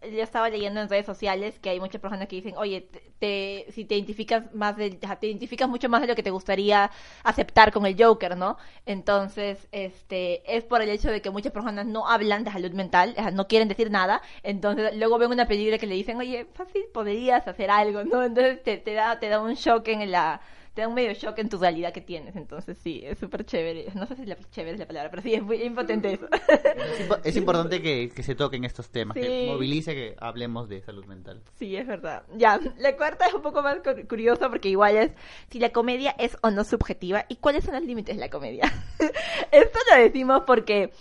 yo 0.03 0.21
estaba 0.21 0.47
leyendo 0.47 0.79
en 0.79 0.89
redes 0.89 1.07
sociales 1.07 1.57
que 1.59 1.71
hay 1.71 1.79
muchas 1.79 1.99
personas 1.99 2.27
que 2.27 2.35
dicen, 2.35 2.53
oye, 2.55 2.81
te, 2.81 3.11
te- 3.17 3.71
si 3.71 3.83
te 3.85 3.95
identificas 3.95 4.53
más 4.53 4.77
de, 4.77 4.91
te 4.91 5.27
identificas 5.27 5.67
mucho 5.67 5.89
más 5.89 6.01
de 6.01 6.07
lo 6.07 6.15
que 6.15 6.21
te 6.21 6.29
gustaría 6.29 6.91
aceptar 7.23 7.71
con 7.71 7.87
el 7.87 7.95
Joker, 8.01 8.37
¿no? 8.37 8.57
Entonces, 8.85 9.67
este, 9.71 10.43
es 10.55 10.63
por 10.65 10.83
el 10.83 10.89
hecho 10.89 11.09
de 11.09 11.19
que 11.21 11.31
muchas 11.31 11.51
personas 11.51 11.87
no 11.87 12.07
hablan 12.07 12.43
de 12.43 12.51
salud 12.51 12.71
mental, 12.71 13.15
no 13.33 13.47
quieren 13.47 13.67
decir 13.69 13.89
nada, 13.89 14.21
entonces 14.43 14.95
luego 14.95 15.17
ven 15.17 15.31
una 15.31 15.47
película 15.47 15.79
que 15.79 15.87
le 15.87 15.95
dicen, 15.95 16.17
oye, 16.17 16.45
fácil, 16.53 16.83
podrías 16.93 17.47
hacer 17.47 17.71
algo, 17.71 18.03
¿no? 18.03 18.23
Entonces 18.23 18.61
te, 18.63 18.77
te 18.77 18.93
da, 18.93 19.19
te 19.19 19.29
da 19.29 19.41
un 19.41 19.55
shock 19.55 19.87
en 19.87 20.11
la 20.11 20.41
te 20.73 20.81
da 20.81 20.87
un 20.87 20.93
medio 20.93 21.11
shock 21.13 21.37
en 21.39 21.49
tu 21.49 21.57
realidad 21.57 21.91
que 21.91 21.99
tienes. 22.01 22.35
Entonces, 22.35 22.77
sí, 22.81 23.01
es 23.03 23.19
súper 23.19 23.45
chévere. 23.45 23.87
No 23.93 24.05
sé 24.07 24.15
si 24.15 24.25
la, 24.25 24.37
chévere 24.51 24.73
es 24.75 24.79
la 24.79 24.87
palabra, 24.87 25.09
pero 25.09 25.21
sí, 25.21 25.33
es 25.33 25.43
muy 25.43 25.61
impotente 25.61 26.13
eso. 26.13 26.27
Es, 26.31 27.07
impo- 27.09 27.19
es 27.23 27.35
importante 27.35 27.81
que, 27.81 28.09
que 28.09 28.23
se 28.23 28.35
toquen 28.35 28.63
estos 28.63 28.89
temas, 28.89 29.15
que 29.15 29.41
Sí. 29.41 29.47
movilice 29.47 29.93
que 29.93 30.15
hablemos 30.19 30.69
de 30.69 30.81
salud 30.81 31.05
mental. 31.05 31.41
Sí, 31.59 31.75
es 31.75 31.85
verdad. 31.87 32.23
Ya, 32.37 32.59
la 32.77 32.95
cuarta 32.95 33.25
es 33.27 33.33
un 33.33 33.41
poco 33.41 33.61
más 33.61 33.77
cu- 33.79 34.07
curiosa 34.07 34.49
porque 34.49 34.69
igual 34.69 34.95
es 34.95 35.11
si 35.49 35.59
la 35.59 35.71
comedia 35.71 36.15
es 36.17 36.37
o 36.41 36.51
no 36.51 36.63
subjetiva 36.63 37.25
y 37.27 37.35
cuáles 37.35 37.65
son 37.65 37.73
los 37.73 37.83
límites 37.83 38.15
de 38.15 38.21
la 38.21 38.29
comedia. 38.29 38.63
Esto 39.51 39.79
lo 39.91 40.01
decimos 40.01 40.43
porque 40.47 40.91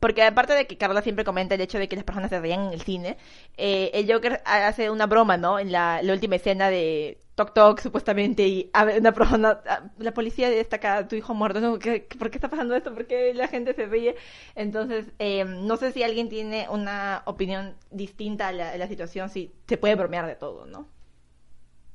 porque 0.00 0.22
aparte 0.22 0.54
de 0.54 0.66
que 0.66 0.78
Carla 0.78 1.02
siempre 1.02 1.24
comenta 1.24 1.54
el 1.54 1.60
hecho 1.60 1.78
de 1.78 1.88
que 1.88 1.96
las 1.96 2.04
personas 2.04 2.30
se 2.30 2.40
rían 2.40 2.66
en 2.68 2.72
el 2.72 2.80
cine, 2.82 3.16
eh, 3.56 3.90
el 3.94 4.10
Joker 4.10 4.40
hace 4.44 4.90
una 4.90 5.06
broma, 5.06 5.36
¿no? 5.36 5.58
En 5.58 5.70
la, 5.72 6.00
última 6.02 6.36
escena 6.36 6.70
de 6.70 7.18
Tok 7.34 7.52
Tok, 7.54 7.80
supuestamente, 7.80 8.46
y 8.48 8.70
a 8.74 8.84
una 8.84 9.12
persona, 9.12 9.60
ah, 9.68 9.82
la 9.98 10.12
policía 10.14 10.48
destaca 10.50 11.06
tu 11.08 11.16
hijo 11.16 11.34
muerto, 11.34 11.60
¿no? 11.60 11.78
¿Qué- 11.78 12.06
qué- 12.06 12.18
¿por 12.18 12.30
qué 12.30 12.38
está 12.38 12.48
pasando 12.48 12.74
esto? 12.74 12.94
¿Por 12.94 13.06
qué 13.06 13.34
la 13.34 13.48
gente 13.48 13.74
se 13.74 13.86
ríe? 13.86 14.16
Entonces, 14.54 15.06
eh, 15.18 15.44
no 15.44 15.76
sé 15.76 15.92
si 15.92 16.02
alguien 16.02 16.28
tiene 16.28 16.66
una 16.70 17.22
opinión 17.26 17.74
distinta 17.90 18.48
a 18.48 18.52
la, 18.52 18.70
a 18.70 18.78
la 18.78 18.88
situación, 18.88 19.28
si 19.30 19.52
se 19.68 19.76
puede 19.76 19.94
bromear 19.94 20.26
de 20.26 20.36
todo, 20.36 20.66
¿no? 20.66 20.88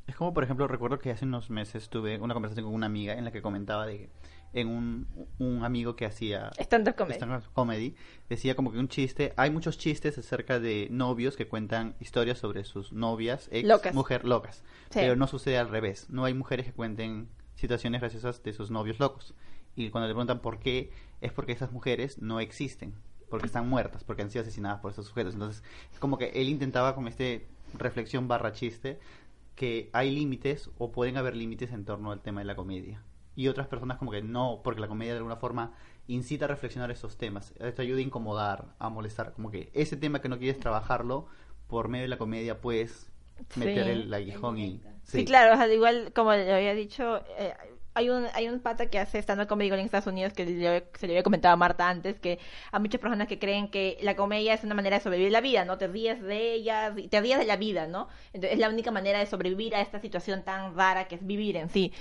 Es 0.07 0.15
como, 0.15 0.33
por 0.33 0.43
ejemplo, 0.43 0.67
recuerdo 0.67 0.99
que 0.99 1.11
hace 1.11 1.25
unos 1.25 1.49
meses 1.49 1.89
tuve 1.89 2.19
una 2.19 2.33
conversación 2.33 2.65
con 2.65 2.73
una 2.75 2.85
amiga 2.87 3.13
en 3.13 3.23
la 3.25 3.31
que 3.31 3.41
comentaba 3.41 3.85
de 3.85 3.97
que 3.97 4.09
en 4.53 4.67
un, 4.67 5.07
un 5.39 5.63
amigo 5.63 5.95
que 5.95 6.05
hacía 6.05 6.51
Stand-up 6.57 6.95
comedy. 6.95 7.15
stand-up 7.17 7.43
comedy, 7.53 7.95
decía 8.29 8.55
como 8.55 8.71
que 8.71 8.77
un 8.79 8.87
chiste, 8.87 9.33
hay 9.35 9.49
muchos 9.49 9.77
chistes 9.77 10.17
acerca 10.17 10.59
de 10.59 10.87
novios 10.91 11.35
que 11.35 11.47
cuentan 11.47 11.95
historias 11.99 12.37
sobre 12.37 12.63
sus 12.63 12.93
novias, 12.93 13.49
ex, 13.51 13.67
Locas. 13.67 13.93
mujer 13.93 14.25
locas, 14.25 14.63
Sí. 14.89 14.99
pero 14.99 15.15
no 15.15 15.27
sucede 15.27 15.57
al 15.57 15.69
revés, 15.69 16.09
no 16.09 16.25
hay 16.25 16.33
mujeres 16.33 16.65
que 16.67 16.71
cuenten 16.73 17.29
situaciones 17.55 18.01
graciosas 18.01 18.43
de 18.43 18.53
sus 18.53 18.69
novios 18.71 18.99
locos. 18.99 19.33
Y 19.75 19.89
cuando 19.89 20.07
le 20.07 20.13
preguntan 20.13 20.39
por 20.39 20.59
qué, 20.59 20.91
es 21.21 21.31
porque 21.31 21.51
esas 21.51 21.71
mujeres 21.71 22.21
no 22.21 22.39
existen, 22.39 22.93
porque 23.29 23.47
están 23.47 23.67
muertas, 23.67 24.03
porque 24.03 24.21
han 24.21 24.29
sido 24.29 24.43
asesinadas 24.43 24.79
por 24.81 24.91
esos 24.91 25.07
sujetos. 25.07 25.33
Entonces, 25.33 25.63
como 25.99 26.17
que 26.19 26.27
él 26.35 26.47
intentaba 26.49 26.93
con 26.93 27.07
este 27.07 27.47
reflexión 27.73 28.27
barra 28.27 28.51
chiste 28.51 28.99
que 29.55 29.89
hay 29.93 30.11
límites 30.11 30.69
o 30.77 30.91
pueden 30.91 31.17
haber 31.17 31.35
límites 31.35 31.71
en 31.71 31.85
torno 31.85 32.11
al 32.11 32.21
tema 32.21 32.41
de 32.41 32.45
la 32.45 32.55
comedia. 32.55 33.01
Y 33.35 33.47
otras 33.47 33.67
personas 33.67 33.97
como 33.97 34.11
que 34.11 34.21
no, 34.21 34.61
porque 34.63 34.81
la 34.81 34.87
comedia 34.87 35.13
de 35.13 35.17
alguna 35.17 35.37
forma 35.37 35.73
incita 36.07 36.45
a 36.45 36.47
reflexionar 36.49 36.91
esos 36.91 37.17
temas. 37.17 37.53
Esto 37.59 37.81
ayuda 37.81 37.99
a 37.99 38.01
incomodar, 38.01 38.65
a 38.79 38.89
molestar. 38.89 39.33
Como 39.33 39.49
que 39.51 39.71
ese 39.73 39.97
tema 39.97 40.21
que 40.21 40.29
no 40.29 40.37
quieres 40.37 40.59
trabajarlo, 40.59 41.27
por 41.67 41.87
medio 41.87 42.03
de 42.03 42.09
la 42.09 42.17
comedia 42.17 42.61
puedes 42.61 43.09
meter 43.55 43.85
Sí. 43.85 43.91
el 43.91 44.13
aguijón 44.13 44.59
y... 44.59 44.81
Sí, 45.03 45.25
claro, 45.25 45.53
o 45.53 45.57
sea, 45.57 45.71
igual 45.73 46.11
como 46.13 46.31
le 46.33 46.51
había 46.53 46.73
dicho, 46.75 47.17
eh, 47.37 47.53
hay 47.95 48.09
un 48.09 48.25
hay 48.33 48.47
un 48.47 48.59
pata 48.59 48.87
que 48.87 48.99
hace 48.99 49.19
stand-up 49.19 49.47
comedy 49.47 49.69
en 49.69 49.79
Estados 49.79 50.07
Unidos 50.07 50.33
que 50.33 50.45
le- 50.45 50.85
se 50.97 51.07
le 51.07 51.13
había 51.13 51.23
comentado 51.23 51.53
a 51.53 51.57
Marta 51.57 51.89
antes, 51.89 52.19
que 52.19 52.39
hay 52.71 52.79
muchas 52.79 53.01
personas 53.01 53.27
que 53.27 53.37
creen 53.39 53.67
que 53.69 53.97
la 54.01 54.15
comedia 54.15 54.53
es 54.53 54.63
una 54.63 54.75
manera 54.75 54.97
de 54.97 55.03
sobrevivir 55.03 55.31
la 55.31 55.41
vida, 55.41 55.65
¿no? 55.65 55.77
Te 55.77 55.87
ríes 55.87 56.21
de 56.21 56.53
ellas, 56.53 56.93
y 56.97 57.07
te 57.07 57.19
ríes 57.21 57.37
de 57.37 57.45
la 57.45 57.57
vida, 57.57 57.87
¿no? 57.87 58.07
Entonces 58.33 58.53
es 58.53 58.59
la 58.59 58.69
única 58.69 58.91
manera 58.91 59.19
de 59.19 59.25
sobrevivir 59.25 59.75
a 59.75 59.81
esta 59.81 59.99
situación 59.99 60.43
tan 60.43 60.75
rara 60.75 61.07
que 61.07 61.15
es 61.15 61.25
vivir 61.25 61.57
en 61.57 61.69
sí. 61.69 61.91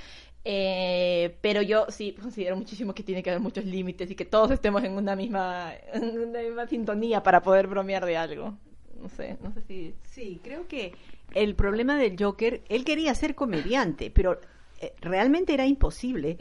Eh, 0.45 1.37
pero 1.41 1.63
yo 1.63 1.87
sí 1.89 2.13
considero 2.21 2.57
muchísimo 2.57 2.95
que 2.95 3.05
tiene 3.05 3.23
que 3.23 3.31
haber 3.31 3.41
muchos 3.43 3.65
límites 3.65 4.11
y 4.11 4.17
que 4.17 4.25
todos 4.25 4.51
estemos 4.51 4.83
en 4.83 4.93
una 4.97 5.15
misma 5.15 5.73
en 5.93 6.19
una 6.19 6.41
misma 6.43 6.67
sintonía 6.67 7.23
para 7.23 7.43
poder 7.43 7.69
bromear 7.69 8.05
de 8.05 8.17
algo. 8.17 8.55
No 9.01 9.09
sé, 9.09 9.39
no 9.43 9.53
sé 9.53 9.63
si 9.63 9.95
Sí, 10.03 10.41
creo 10.43 10.67
que 10.67 10.95
el 11.35 11.55
problema 11.55 11.97
del 11.97 12.17
Joker, 12.23 12.63
él 12.69 12.85
quería 12.85 13.15
ser 13.15 13.35
comediante, 13.35 14.11
pero 14.11 14.41
eh, 14.81 14.93
realmente 15.01 15.55
era 15.55 15.67
imposible, 15.67 16.39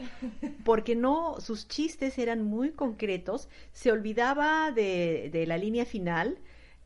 porque 0.64 0.94
no, 0.94 1.36
sus 1.40 1.66
chistes 1.68 2.18
eran 2.18 2.44
muy 2.44 2.70
concretos, 2.70 3.48
se 3.72 3.90
olvidaba 3.90 4.70
de, 4.70 5.28
de 5.32 5.46
la 5.46 5.58
línea 5.58 5.84
final, 5.84 6.38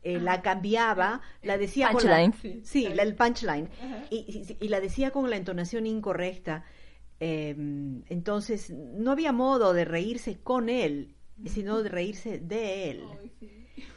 eh, 0.03 0.19
la 0.19 0.41
cambiaba, 0.41 1.21
la 1.43 1.57
decía 1.57 1.89
con 1.89 2.05
la, 2.05 2.17
Punchline, 2.17 2.33
sí. 2.41 2.61
sí, 2.63 2.89
la- 2.89 3.03
el 3.03 3.15
punchline, 3.15 3.69
y, 4.09 4.17
y- 4.59 4.65
y 4.65 4.69
la 4.69 4.79
decía 4.79 5.11
con 5.11 5.29
la 5.29 5.35
entonación 5.37 5.85
incorrecta. 5.85 6.63
Eh, 7.19 7.55
entonces, 8.09 8.69
no 8.69 9.11
había 9.11 9.31
modo 9.31 9.73
de 9.73 9.85
reírse 9.85 10.37
con 10.39 10.69
él, 10.69 11.15
sino 11.45 11.81
de 11.83 11.89
reírse 11.89 12.39
de 12.39 12.91
él. 12.91 13.03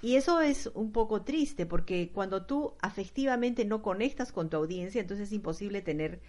Y 0.02 0.16
eso 0.16 0.40
es 0.40 0.70
un 0.74 0.92
poco 0.92 1.22
triste 1.22 1.66
porque 1.66 2.10
cuando 2.12 2.46
tú 2.46 2.74
afectivamente 2.80 3.64
no 3.64 3.82
conectas 3.82 4.32
con 4.32 4.48
tu 4.48 4.56
audiencia, 4.56 5.00
entonces 5.00 5.28
es 5.28 5.32
imposible 5.32 5.82
tener 5.82 6.20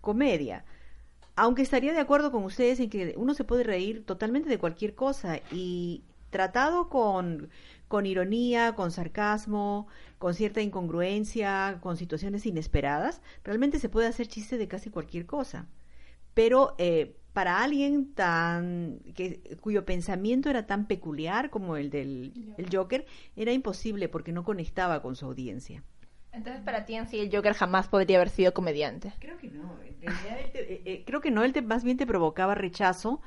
comedia. 0.00 0.64
Aunque 1.36 1.62
estaría 1.62 1.92
de 1.92 2.00
acuerdo 2.00 2.32
con 2.32 2.44
ustedes 2.44 2.80
en 2.80 2.90
que 2.90 3.14
uno 3.16 3.34
se 3.34 3.44
puede 3.44 3.62
reír 3.64 4.04
totalmente 4.04 4.48
de 4.48 4.58
cualquier 4.58 4.94
cosa 4.94 5.40
y 5.52 6.02
tratado 6.30 6.88
con, 6.88 7.50
con 7.88 8.06
ironía, 8.06 8.74
con 8.74 8.90
sarcasmo, 8.90 9.86
con 10.18 10.34
cierta 10.34 10.60
incongruencia, 10.60 11.78
con 11.80 11.96
situaciones 11.96 12.46
inesperadas, 12.46 13.20
realmente 13.44 13.78
se 13.78 13.88
puede 13.88 14.08
hacer 14.08 14.26
chiste 14.26 14.58
de 14.58 14.68
casi 14.68 14.90
cualquier 14.90 15.26
cosa. 15.26 15.66
Pero 16.34 16.74
eh, 16.78 17.16
para 17.32 17.62
alguien 17.62 18.14
tan 18.14 19.00
que, 19.14 19.56
cuyo 19.60 19.84
pensamiento 19.84 20.50
era 20.50 20.66
tan 20.66 20.86
peculiar 20.86 21.50
como 21.50 21.76
el 21.76 21.90
del 21.90 22.34
el 22.56 22.68
Joker, 22.70 23.06
era 23.36 23.52
imposible 23.52 24.08
porque 24.08 24.32
no 24.32 24.44
conectaba 24.44 25.00
con 25.00 25.16
su 25.16 25.26
audiencia. 25.26 25.82
Entonces, 26.32 26.62
para 26.62 26.84
ti 26.84 26.94
en 26.94 27.08
sí, 27.08 27.18
el 27.20 27.34
Joker 27.34 27.54
jamás 27.54 27.88
podría 27.88 28.18
haber 28.18 28.28
sido 28.30 28.52
comediante. 28.54 29.12
Creo 29.18 29.36
que 29.38 29.48
no. 29.48 29.80
En 29.82 30.00
realidad 30.00 30.38
él 30.44 30.50
te- 30.52 30.72
eh, 30.74 30.82
eh, 30.84 31.04
creo 31.06 31.20
que 31.20 31.30
no, 31.30 31.42
él 31.42 31.52
te, 31.52 31.62
más 31.62 31.84
bien 31.84 31.96
te 31.96 32.06
provocaba 32.06 32.54
rechazo 32.54 33.20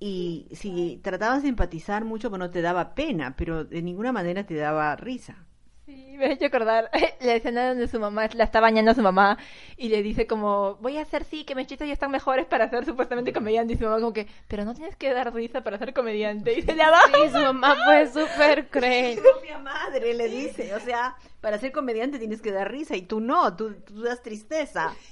y 0.00 0.48
si 0.52 1.00
tratabas 1.02 1.42
de 1.42 1.50
empatizar 1.50 2.04
mucho, 2.04 2.30
bueno, 2.30 2.50
te 2.50 2.62
daba 2.62 2.94
pena, 2.94 3.36
pero 3.36 3.64
de 3.64 3.82
ninguna 3.82 4.12
manera 4.12 4.46
te 4.46 4.54
daba 4.56 4.96
risa. 4.96 5.46
Sí, 5.90 6.16
me 6.16 6.26
ha 6.26 6.32
hecho 6.32 6.46
acordar 6.46 6.88
la 7.20 7.34
escena 7.34 7.68
donde 7.68 7.88
su 7.88 7.98
mamá 7.98 8.28
la 8.34 8.44
está 8.44 8.60
bañando 8.60 8.92
a 8.92 8.94
su 8.94 9.02
mamá 9.02 9.38
y 9.76 9.88
le 9.88 10.02
dice 10.02 10.26
como, 10.28 10.76
voy 10.76 10.98
a 10.98 11.02
hacer 11.02 11.24
sí, 11.24 11.44
que 11.44 11.56
mis 11.56 11.66
chistes 11.66 11.88
ya 11.88 11.92
están 11.92 12.12
mejores 12.12 12.46
para 12.46 12.70
ser 12.70 12.84
supuestamente 12.84 13.32
comediante. 13.32 13.74
Y 13.74 13.76
su 13.76 13.84
mamá 13.84 13.96
como 13.96 14.12
que, 14.12 14.28
pero 14.46 14.64
no 14.64 14.74
tienes 14.74 14.94
que 14.94 15.12
dar 15.12 15.34
risa 15.34 15.62
para 15.62 15.78
ser 15.78 15.92
comediante. 15.92 16.56
Y 16.56 16.62
se 16.62 16.76
la 16.76 16.90
va. 16.90 17.00
Sí, 17.06 17.30
su 17.32 17.38
mamá 17.38 17.76
fue 17.84 18.06
súper 18.06 18.68
cruel. 18.70 19.16
Su 19.16 19.22
propia 19.22 19.58
madre 19.58 20.14
le 20.14 20.28
dice, 20.28 20.74
o 20.76 20.80
sea, 20.80 21.16
para 21.40 21.58
ser 21.58 21.72
comediante 21.72 22.20
tienes 22.20 22.40
que 22.40 22.52
dar 22.52 22.70
risa 22.70 22.94
y 22.94 23.02
tú 23.02 23.18
no, 23.20 23.56
tú, 23.56 23.74
tú 23.84 24.02
das 24.02 24.22
tristeza. 24.22 24.94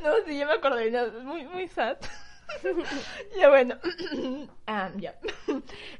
No, 0.00 0.12
sí, 0.24 0.38
yo 0.38 0.46
me 0.46 0.52
acordé, 0.52 0.92
no, 0.92 1.24
muy, 1.24 1.44
muy 1.44 1.66
sad. 1.66 1.96
ya 3.40 3.48
bueno, 3.48 3.76
Ah, 4.66 4.90
ya. 4.96 5.14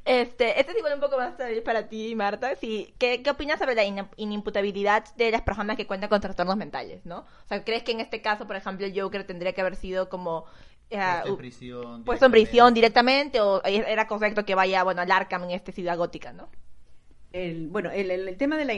Este, 0.05 0.59
este 0.61 0.73
es 0.73 0.79
igual 0.79 0.95
un 0.95 1.01
poco 1.01 1.17
más 1.17 1.35
para 1.65 1.89
ti, 1.89 2.15
Marta. 2.17 2.57
Sí, 2.57 2.95
¿qué, 2.99 3.23
¿Qué 3.23 3.31
opinas 3.31 3.59
sobre 3.59 3.75
la 3.75 3.85
in- 3.85 4.09
inimputabilidad 4.17 5.05
de 5.17 5.31
las 5.31 5.43
personas 5.43 5.77
que 5.77 5.87
cuentan 5.87 6.09
con 6.11 6.21
trastornos 6.21 6.57
mentales, 6.57 7.05
no? 7.07 7.19
O 7.19 7.49
sea, 7.49 7.65
¿crees 7.65 7.83
que 7.85 7.93
en 7.93 8.01
este 8.01 8.23
caso, 8.23 8.47
por 8.47 8.57
ejemplo, 8.57 8.87
el 8.87 8.99
Joker 9.01 9.25
tendría 9.25 9.53
que 9.53 9.61
haber 9.61 9.77
sido 9.77 10.09
como... 10.09 10.47
eh, 10.91 10.99
Puesto 10.99 11.27
en 11.29 11.33
u- 11.35 11.37
prisión. 11.37 12.05
puesto 12.05 12.27
en 12.27 12.33
prisión 12.33 12.75
directamente. 12.75 13.39
directamente 13.39 13.41
o 13.41 13.89
era 13.93 14.07
correcto 14.09 14.45
que 14.45 14.55
vaya, 14.55 14.83
bueno, 14.83 15.03
al 15.03 15.11
Arkham 15.13 15.45
en 15.45 15.51
esta 15.53 15.73
ciudad 15.73 15.97
gótica, 15.97 16.33
¿no? 16.33 16.49
El, 17.33 17.69
bueno, 17.69 17.91
el, 17.91 18.11
el- 18.11 18.29
el 18.29 18.37
tema 18.37 18.57
de 18.57 18.65
la 18.65 18.73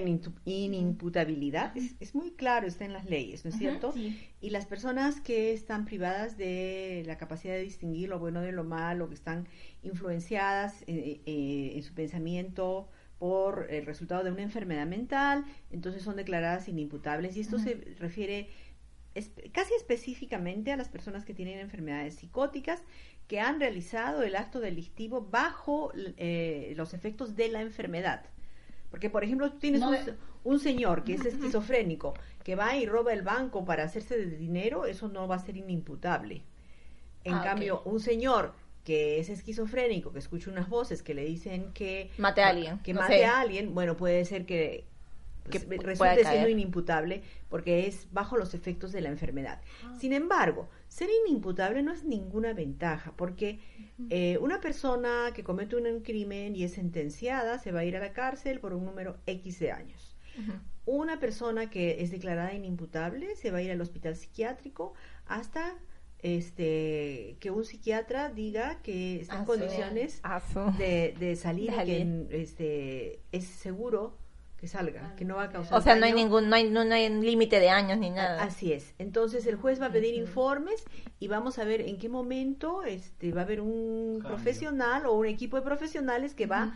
inimputabilidad 0.44 1.76
es, 1.76 1.94
es 2.00 2.14
muy 2.14 2.32
claro, 2.32 2.66
está 2.66 2.84
en 2.84 2.92
las 2.92 3.04
leyes, 3.04 3.44
¿no 3.44 3.50
es 3.50 3.58
cierto? 3.58 3.92
Y 4.40 4.50
las 4.50 4.66
personas 4.66 5.20
que 5.20 5.52
están 5.52 5.84
privadas 5.84 6.36
de 6.36 7.02
la 7.06 7.18
capacidad 7.18 7.54
de 7.54 7.62
distinguir 7.62 8.08
lo 8.08 8.18
bueno 8.18 8.40
de 8.40 8.52
lo 8.52 8.64
malo, 8.64 9.08
que 9.08 9.14
están 9.14 9.46
influenciadas 9.82 10.82
eh, 10.86 11.20
eh, 11.26 11.72
en 11.76 11.82
su 11.82 11.94
pensamiento 11.94 12.88
por 13.18 13.66
el 13.70 13.84
resultado 13.84 14.22
de 14.24 14.30
una 14.30 14.42
enfermedad 14.42 14.86
mental, 14.86 15.44
entonces 15.70 16.02
son 16.02 16.16
declaradas 16.16 16.68
inimputables. 16.68 17.36
Y 17.36 17.40
esto 17.40 17.58
se 17.58 17.74
refiere 17.98 18.48
es- 19.14 19.32
casi 19.52 19.74
específicamente 19.74 20.72
a 20.72 20.76
las 20.76 20.88
personas 20.88 21.24
que 21.24 21.34
tienen 21.34 21.58
enfermedades 21.58 22.14
psicóticas 22.14 22.82
que 23.26 23.40
han 23.40 23.58
realizado 23.60 24.22
el 24.22 24.36
acto 24.36 24.60
delictivo 24.60 25.20
bajo 25.30 25.92
eh, 26.16 26.72
los 26.76 26.94
efectos 26.94 27.34
de 27.36 27.48
la 27.48 27.60
enfermedad. 27.60 28.24
Porque, 28.90 29.10
por 29.10 29.24
ejemplo, 29.24 29.50
tú 29.52 29.58
tienes 29.58 29.82
No 29.82 29.90
un, 30.44 30.58
señor 30.60 31.04
que 31.04 31.14
es 31.14 31.24
esquizofrénico, 31.26 32.14
que 32.44 32.56
va 32.56 32.76
y 32.76 32.86
roba 32.86 33.12
el 33.12 33.22
banco 33.22 33.64
para 33.64 33.84
hacerse 33.84 34.16
de 34.16 34.36
dinero, 34.36 34.86
eso 34.86 35.08
no 35.08 35.28
va 35.28 35.36
a 35.36 35.38
ser 35.38 35.56
inimputable. 35.56 36.42
En 37.24 37.34
Ah, 37.34 37.42
cambio, 37.42 37.82
un 37.84 38.00
señor 38.00 38.54
que 38.84 39.18
es 39.20 39.28
esquizofrénico, 39.28 40.12
que 40.12 40.18
escucha 40.18 40.50
unas 40.50 40.68
voces 40.68 41.02
que 41.02 41.14
le 41.14 41.24
dicen 41.24 41.72
que 41.74 42.10
Mate 42.18 42.42
a 42.42 42.48
alguien, 42.48 42.78
que 42.82 42.94
no 42.94 43.00
mate 43.00 43.24
sé. 43.24 43.26
a 43.26 43.40
alguien, 43.40 43.74
bueno, 43.74 43.96
puede 43.96 44.24
ser 44.24 44.46
que, 44.46 44.84
que 45.50 45.58
Pues, 45.58 45.68
pu- 45.68 45.82
resulte 45.82 46.24
siendo 46.24 46.48
inimputable 46.48 47.22
porque 47.50 47.86
es 47.86 48.06
bajo 48.12 48.36
los 48.36 48.54
efectos 48.54 48.92
de 48.92 49.00
la 49.02 49.08
enfermedad. 49.10 49.60
Sin 49.98 50.12
embargo, 50.12 50.68
ser 50.88 51.08
inimputable 51.26 51.82
no 51.82 51.92
es 51.92 52.04
ninguna 52.04 52.52
ventaja 52.52 53.12
porque 53.16 53.60
eh, 54.10 54.38
una 54.40 54.60
persona 54.60 55.32
que 55.34 55.44
comete 55.44 55.76
un 55.76 56.00
crimen 56.00 56.56
y 56.56 56.64
es 56.64 56.72
sentenciada 56.72 57.58
se 57.58 57.72
va 57.72 57.80
a 57.80 57.84
ir 57.84 57.96
a 57.96 58.00
la 58.00 58.12
cárcel 58.12 58.58
por 58.60 58.72
un 58.72 58.84
número 58.84 59.18
X 59.26 59.60
de 59.60 59.72
años. 59.72 60.16
Una 60.86 61.18
persona 61.18 61.68
que 61.68 62.02
es 62.02 62.10
declarada 62.10 62.54
inimputable 62.54 63.36
se 63.36 63.50
va 63.50 63.58
a 63.58 63.62
ir 63.62 63.70
al 63.70 63.80
hospital 63.80 64.16
psiquiátrico 64.16 64.94
hasta 65.26 65.76
este 66.20 67.36
que 67.38 67.50
un 67.50 67.64
psiquiatra 67.64 68.30
diga 68.30 68.80
que 68.82 69.20
está 69.20 69.38
en 69.38 69.44
condiciones 69.44 70.20
de, 70.78 71.14
de 71.18 71.36
salir 71.36 71.70
Dale. 71.70 71.84
que 71.84 72.42
este 72.42 73.20
es 73.30 73.44
seguro 73.44 74.16
que 74.58 74.66
salga, 74.66 75.14
que 75.16 75.24
no 75.24 75.36
va 75.36 75.44
a 75.44 75.50
causar 75.50 75.78
O 75.78 75.80
sea, 75.80 75.94
no 75.96 76.04
hay 76.04 76.12
ningún, 76.12 76.48
no 76.48 76.56
hay, 76.56 76.68
no, 76.68 76.84
no 76.84 76.94
hay 76.94 77.08
límite 77.08 77.60
de 77.60 77.70
años 77.70 77.98
ni 77.98 78.10
nada. 78.10 78.42
Así 78.42 78.72
es. 78.72 78.94
Entonces 78.98 79.46
el 79.46 79.56
juez 79.56 79.80
va 79.80 79.86
a 79.86 79.92
pedir 79.92 80.14
informes 80.14 80.84
y 81.20 81.28
vamos 81.28 81.58
a 81.58 81.64
ver 81.64 81.80
en 81.80 81.98
qué 81.98 82.08
momento 82.08 82.82
este 82.82 83.32
va 83.32 83.42
a 83.42 83.44
haber 83.44 83.60
un 83.60 84.20
Cambio. 84.20 84.36
profesional 84.36 85.06
o 85.06 85.12
un 85.12 85.26
equipo 85.26 85.56
de 85.56 85.62
profesionales 85.62 86.34
que 86.34 86.46
va 86.46 86.72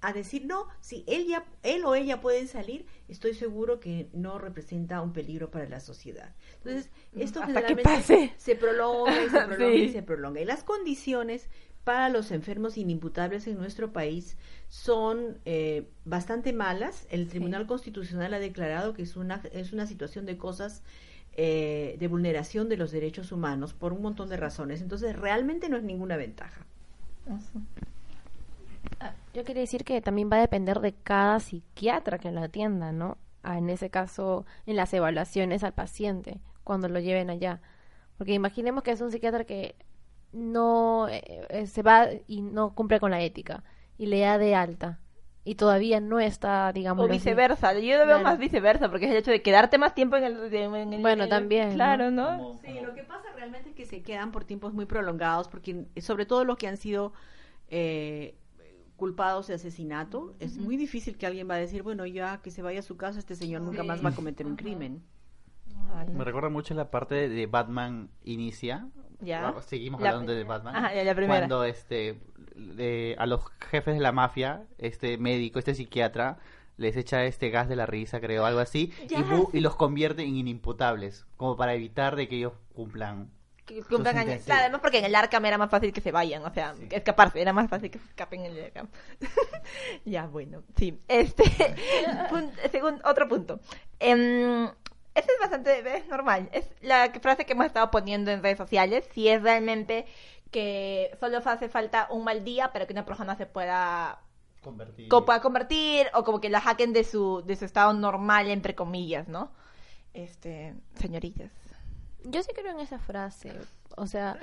a 0.00 0.12
decir 0.12 0.44
no, 0.46 0.68
si 0.80 1.02
él 1.06 1.26
ya 1.26 1.46
él 1.62 1.84
o 1.84 1.94
ella 1.94 2.20
pueden 2.20 2.46
salir, 2.46 2.86
estoy 3.08 3.34
seguro 3.34 3.80
que 3.80 4.10
no 4.12 4.38
representa 4.38 5.00
un 5.00 5.12
peligro 5.12 5.50
para 5.50 5.66
la 5.68 5.80
sociedad. 5.80 6.34
Entonces, 6.58 6.90
esto 7.16 7.40
Hasta 7.40 7.64
que 7.64 7.74
generalmente 7.74 7.82
pase. 7.82 8.32
se 8.36 8.54
prolonga 8.54 9.22
y 9.24 9.30
se 9.30 9.40
prolonga 9.42 9.80
y 9.82 9.88
se 9.88 10.02
prolonga. 10.02 10.40
Y 10.40 10.44
las 10.44 10.62
condiciones 10.62 11.48
para 11.84 12.08
los 12.08 12.30
enfermos 12.30 12.78
inimputables 12.78 13.46
en 13.46 13.58
nuestro 13.58 13.92
país 13.92 14.36
son 14.68 15.38
eh, 15.44 15.86
bastante 16.04 16.52
malas. 16.52 17.06
El 17.10 17.28
Tribunal 17.28 17.66
Constitucional 17.66 18.32
ha 18.34 18.38
declarado 18.38 18.94
que 18.94 19.02
es 19.02 19.16
una, 19.16 19.42
es 19.52 19.72
una 19.72 19.86
situación 19.86 20.24
de 20.24 20.38
cosas 20.38 20.82
eh, 21.36 21.96
de 21.98 22.08
vulneración 22.08 22.68
de 22.68 22.76
los 22.76 22.90
derechos 22.90 23.32
humanos 23.32 23.74
por 23.74 23.92
un 23.92 24.02
montón 24.02 24.28
de 24.30 24.36
razones. 24.36 24.80
Entonces, 24.80 25.14
realmente 25.14 25.68
no 25.68 25.76
es 25.76 25.82
ninguna 25.82 26.16
ventaja. 26.16 26.64
Ah, 29.00 29.12
Yo 29.34 29.44
quería 29.44 29.62
decir 29.62 29.84
que 29.84 30.00
también 30.00 30.30
va 30.32 30.36
a 30.36 30.40
depender 30.40 30.80
de 30.80 30.92
cada 30.92 31.38
psiquiatra 31.40 32.18
que 32.18 32.30
lo 32.30 32.40
atienda, 32.40 32.92
¿no? 32.92 33.18
Ah, 33.42 33.58
en 33.58 33.68
ese 33.68 33.90
caso, 33.90 34.46
en 34.64 34.76
las 34.76 34.94
evaluaciones 34.94 35.64
al 35.64 35.74
paciente, 35.74 36.40
cuando 36.62 36.88
lo 36.88 36.98
lleven 36.98 37.28
allá. 37.28 37.60
Porque 38.16 38.32
imaginemos 38.32 38.82
que 38.82 38.92
es 38.92 39.00
un 39.00 39.10
psiquiatra 39.10 39.44
que 39.44 39.74
no 40.34 41.08
eh, 41.08 41.46
eh, 41.50 41.66
se 41.66 41.82
va 41.82 42.08
y 42.26 42.42
no 42.42 42.74
cumple 42.74 43.00
con 43.00 43.10
la 43.10 43.22
ética 43.22 43.64
y 43.98 44.06
le 44.06 44.20
da 44.20 44.38
de 44.38 44.54
alta 44.54 45.00
y 45.44 45.56
todavía 45.56 46.00
no 46.00 46.20
está, 46.20 46.72
digamos, 46.72 47.04
O 47.04 47.08
viceversa, 47.08 47.72
yo 47.74 47.98
lo 47.98 48.06
veo 48.06 48.06
Claro. 48.06 48.24
más 48.24 48.38
viceversa, 48.38 48.90
porque 48.90 49.04
es 49.06 49.10
el 49.10 49.18
hecho 49.18 49.30
de 49.30 49.42
quedarte 49.42 49.76
más 49.76 49.94
tiempo 49.94 50.16
en 50.16 50.24
el... 50.24 50.54
en 50.54 50.94
el- 50.94 51.02
Bueno, 51.02 51.24
en 51.24 51.28
el- 51.28 51.28
también. 51.28 51.72
Claro, 51.74 52.10
¿no? 52.10 52.58
Sí, 52.64 52.80
lo 52.82 52.94
que 52.94 53.02
pasa 53.04 53.28
realmente 53.36 53.68
es 53.70 53.74
que 53.74 53.84
se 53.84 54.02
quedan 54.02 54.32
por 54.32 54.44
tiempos 54.44 54.72
muy 54.72 54.86
prolongados, 54.86 55.48
porque 55.48 55.86
sobre 56.00 56.24
todo 56.24 56.44
los 56.44 56.56
que 56.56 56.66
han 56.66 56.78
sido 56.78 57.12
eh, 57.68 58.36
culpados 58.96 59.48
de 59.48 59.54
asesinato, 59.54 60.34
es 60.40 60.56
muy 60.58 60.76
difícil 60.78 61.18
que 61.18 61.26
alguien 61.26 61.48
va 61.48 61.54
a 61.54 61.58
decir, 61.58 61.82
bueno, 61.82 62.06
ya 62.06 62.40
que 62.40 62.50
se 62.50 62.62
vaya 62.62 62.78
a 62.80 62.82
su 62.82 62.96
casa, 62.96 63.18
este 63.18 63.34
señor 63.34 63.60
nunca 63.62 63.82
más 63.82 64.02
va 64.04 64.10
a 64.10 64.14
cometer 64.14 64.46
un 64.46 64.56
crimen. 64.56 65.02
Me 66.12 66.24
recuerda 66.24 66.48
mucho 66.48 66.74
la 66.74 66.90
parte 66.90 67.28
de 67.28 67.46
Batman 67.46 68.08
Inicia. 68.24 68.88
Ya. 69.24 69.54
Seguimos 69.66 70.00
La- 70.00 70.10
hablando 70.10 70.32
de 70.32 70.44
Batman. 70.44 70.76
Ajá, 70.76 70.94
ya, 70.94 71.04
la 71.04 71.14
primera. 71.14 71.40
Cuando 71.40 71.64
este 71.64 72.20
a 73.18 73.26
los 73.26 73.40
jefes 73.70 73.94
de 73.94 74.00
la 74.00 74.12
mafia, 74.12 74.62
este 74.78 75.18
médico, 75.18 75.58
este 75.58 75.74
psiquiatra, 75.74 76.38
les 76.76 76.96
echa 76.96 77.24
este 77.24 77.50
gas 77.50 77.68
de 77.68 77.76
la 77.76 77.86
risa, 77.86 78.20
creo, 78.20 78.44
algo 78.44 78.60
así, 78.60 78.92
y, 79.52 79.60
los 79.60 79.76
convierte 79.76 80.22
en 80.22 80.36
inimputables, 80.36 81.26
como 81.36 81.56
para 81.56 81.74
evitar 81.74 82.16
de 82.16 82.28
que 82.28 82.36
ellos 82.36 82.52
cumplan. 82.74 83.30
Que 83.64 83.82
cumplan 83.82 84.18
años. 84.18 84.42
Claro, 84.44 84.62
además 84.62 84.80
porque 84.82 84.98
en 84.98 85.06
el 85.06 85.14
Arkham 85.14 85.44
era 85.46 85.56
más 85.56 85.70
fácil 85.70 85.92
que 85.92 86.00
se 86.00 86.12
vayan, 86.12 86.44
o 86.44 86.52
sea, 86.52 86.74
escaparse, 86.90 87.40
era 87.40 87.52
más 87.52 87.70
fácil 87.70 87.90
que 87.90 87.98
se 87.98 88.04
escapen 88.08 88.44
en 88.44 88.52
el 88.56 88.64
Arkham. 88.64 88.88
ya, 90.04 90.26
bueno, 90.26 90.62
sí. 90.76 91.00
Este, 91.08 91.44
pun- 92.30 92.52
según, 92.70 93.00
otro 93.04 93.26
punto. 93.28 93.60
Em, 94.00 94.68
este 95.14 95.32
es 95.32 95.38
bastante 95.40 95.96
es 95.96 96.06
normal. 96.08 96.48
Es 96.52 96.68
la 96.82 97.10
frase 97.20 97.44
que 97.46 97.52
hemos 97.52 97.66
estado 97.66 97.90
poniendo 97.90 98.30
en 98.30 98.42
redes 98.42 98.58
sociales. 98.58 99.04
Si 99.12 99.28
es 99.28 99.42
realmente 99.42 100.06
que 100.50 101.16
solo 101.20 101.38
hace 101.44 101.68
falta 101.68 102.06
un 102.10 102.24
mal 102.24 102.44
día 102.44 102.72
para 102.72 102.86
que 102.86 102.92
una 102.92 103.04
persona 103.04 103.34
se 103.36 103.46
pueda 103.46 104.20
Convertir. 104.62 105.08
co- 105.08 105.24
pueda 105.24 105.40
convertir 105.40 106.06
o 106.14 106.24
como 106.24 106.40
que 106.40 106.48
la 106.48 106.60
saquen 106.60 106.92
de 106.92 107.04
su, 107.04 107.42
de 107.44 107.56
su 107.56 107.64
estado 107.64 107.92
normal, 107.92 108.48
entre 108.50 108.74
comillas, 108.74 109.28
¿no? 109.28 109.50
Este, 110.12 110.74
señoritas. 110.94 111.50
Yo 112.24 112.42
sí 112.42 112.50
creo 112.54 112.70
en 112.72 112.80
esa 112.80 112.98
frase. 112.98 113.52
O 113.96 114.06
sea, 114.06 114.38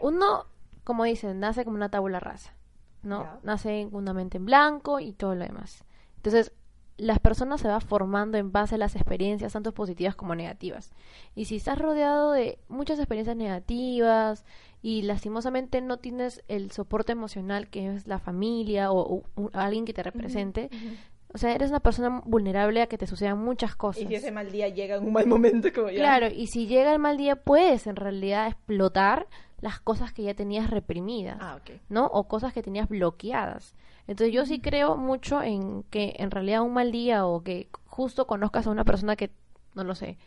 uno, 0.00 0.46
como 0.84 1.04
dicen, 1.04 1.40
nace 1.40 1.64
como 1.64 1.76
una 1.76 1.90
tabula 1.90 2.20
rasa, 2.20 2.54
¿no? 3.02 3.40
Nace 3.42 3.88
con 3.90 4.02
una 4.02 4.14
mente 4.14 4.38
en 4.38 4.44
blanco 4.46 5.00
y 5.00 5.12
todo 5.12 5.34
lo 5.34 5.44
demás. 5.44 5.84
Entonces, 6.16 6.52
las 6.98 7.20
personas 7.20 7.60
se 7.60 7.68
van 7.68 7.80
formando 7.80 8.38
en 8.38 8.52
base 8.52 8.74
a 8.74 8.78
las 8.78 8.96
experiencias, 8.96 9.52
tanto 9.52 9.72
positivas 9.72 10.16
como 10.16 10.34
negativas. 10.34 10.90
Y 11.34 11.46
si 11.46 11.56
estás 11.56 11.78
rodeado 11.78 12.32
de 12.32 12.58
muchas 12.68 12.98
experiencias 12.98 13.36
negativas 13.36 14.44
y 14.82 15.02
lastimosamente 15.02 15.80
no 15.80 15.98
tienes 15.98 16.42
el 16.48 16.70
soporte 16.72 17.12
emocional 17.12 17.68
que 17.68 17.94
es 17.94 18.06
la 18.06 18.18
familia 18.18 18.92
o, 18.92 19.22
alguien 19.52 19.84
que 19.84 19.94
te 19.94 20.02
represente, 20.02 20.70
o 21.32 21.38
sea, 21.38 21.54
eres 21.54 21.70
una 21.70 21.80
persona 21.80 22.22
vulnerable 22.24 22.82
a 22.82 22.86
que 22.86 22.98
te 22.98 23.06
sucedan 23.06 23.38
muchas 23.38 23.76
cosas. 23.76 24.02
Y 24.02 24.06
si 24.06 24.14
ese 24.14 24.32
mal 24.32 24.50
día 24.50 24.68
llega 24.68 24.96
en 24.96 25.06
un 25.06 25.12
mal 25.12 25.26
momento, 25.26 25.72
como 25.72 25.90
ya. 25.90 25.96
Claro, 25.96 26.28
y 26.28 26.46
si 26.48 26.66
llega 26.66 26.92
el 26.92 26.98
mal 26.98 27.16
día, 27.16 27.36
puedes 27.36 27.86
en 27.86 27.96
realidad 27.96 28.48
explotar 28.48 29.28
las 29.60 29.80
cosas 29.80 30.12
que 30.12 30.22
ya 30.22 30.34
tenías 30.34 30.70
reprimidas, 30.70 31.38
Ah. 31.40 31.58
¿no? 31.88 32.06
O 32.06 32.28
cosas 32.28 32.52
que 32.52 32.62
tenías 32.62 32.88
bloqueadas. 32.88 33.74
Entonces 34.08 34.34
yo 34.34 34.46
sí 34.46 34.60
creo 34.60 34.96
mucho 34.96 35.42
en 35.42 35.84
que 35.84 36.14
en 36.18 36.30
realidad 36.30 36.62
un 36.62 36.72
mal 36.72 36.90
día 36.90 37.26
o 37.26 37.44
que 37.44 37.68
justo 37.84 38.26
conozcas 38.26 38.66
a 38.66 38.70
una 38.70 38.84
persona 38.84 39.14
que, 39.14 39.30
no 39.74 39.84
lo 39.84 39.94
sé, 39.94 40.18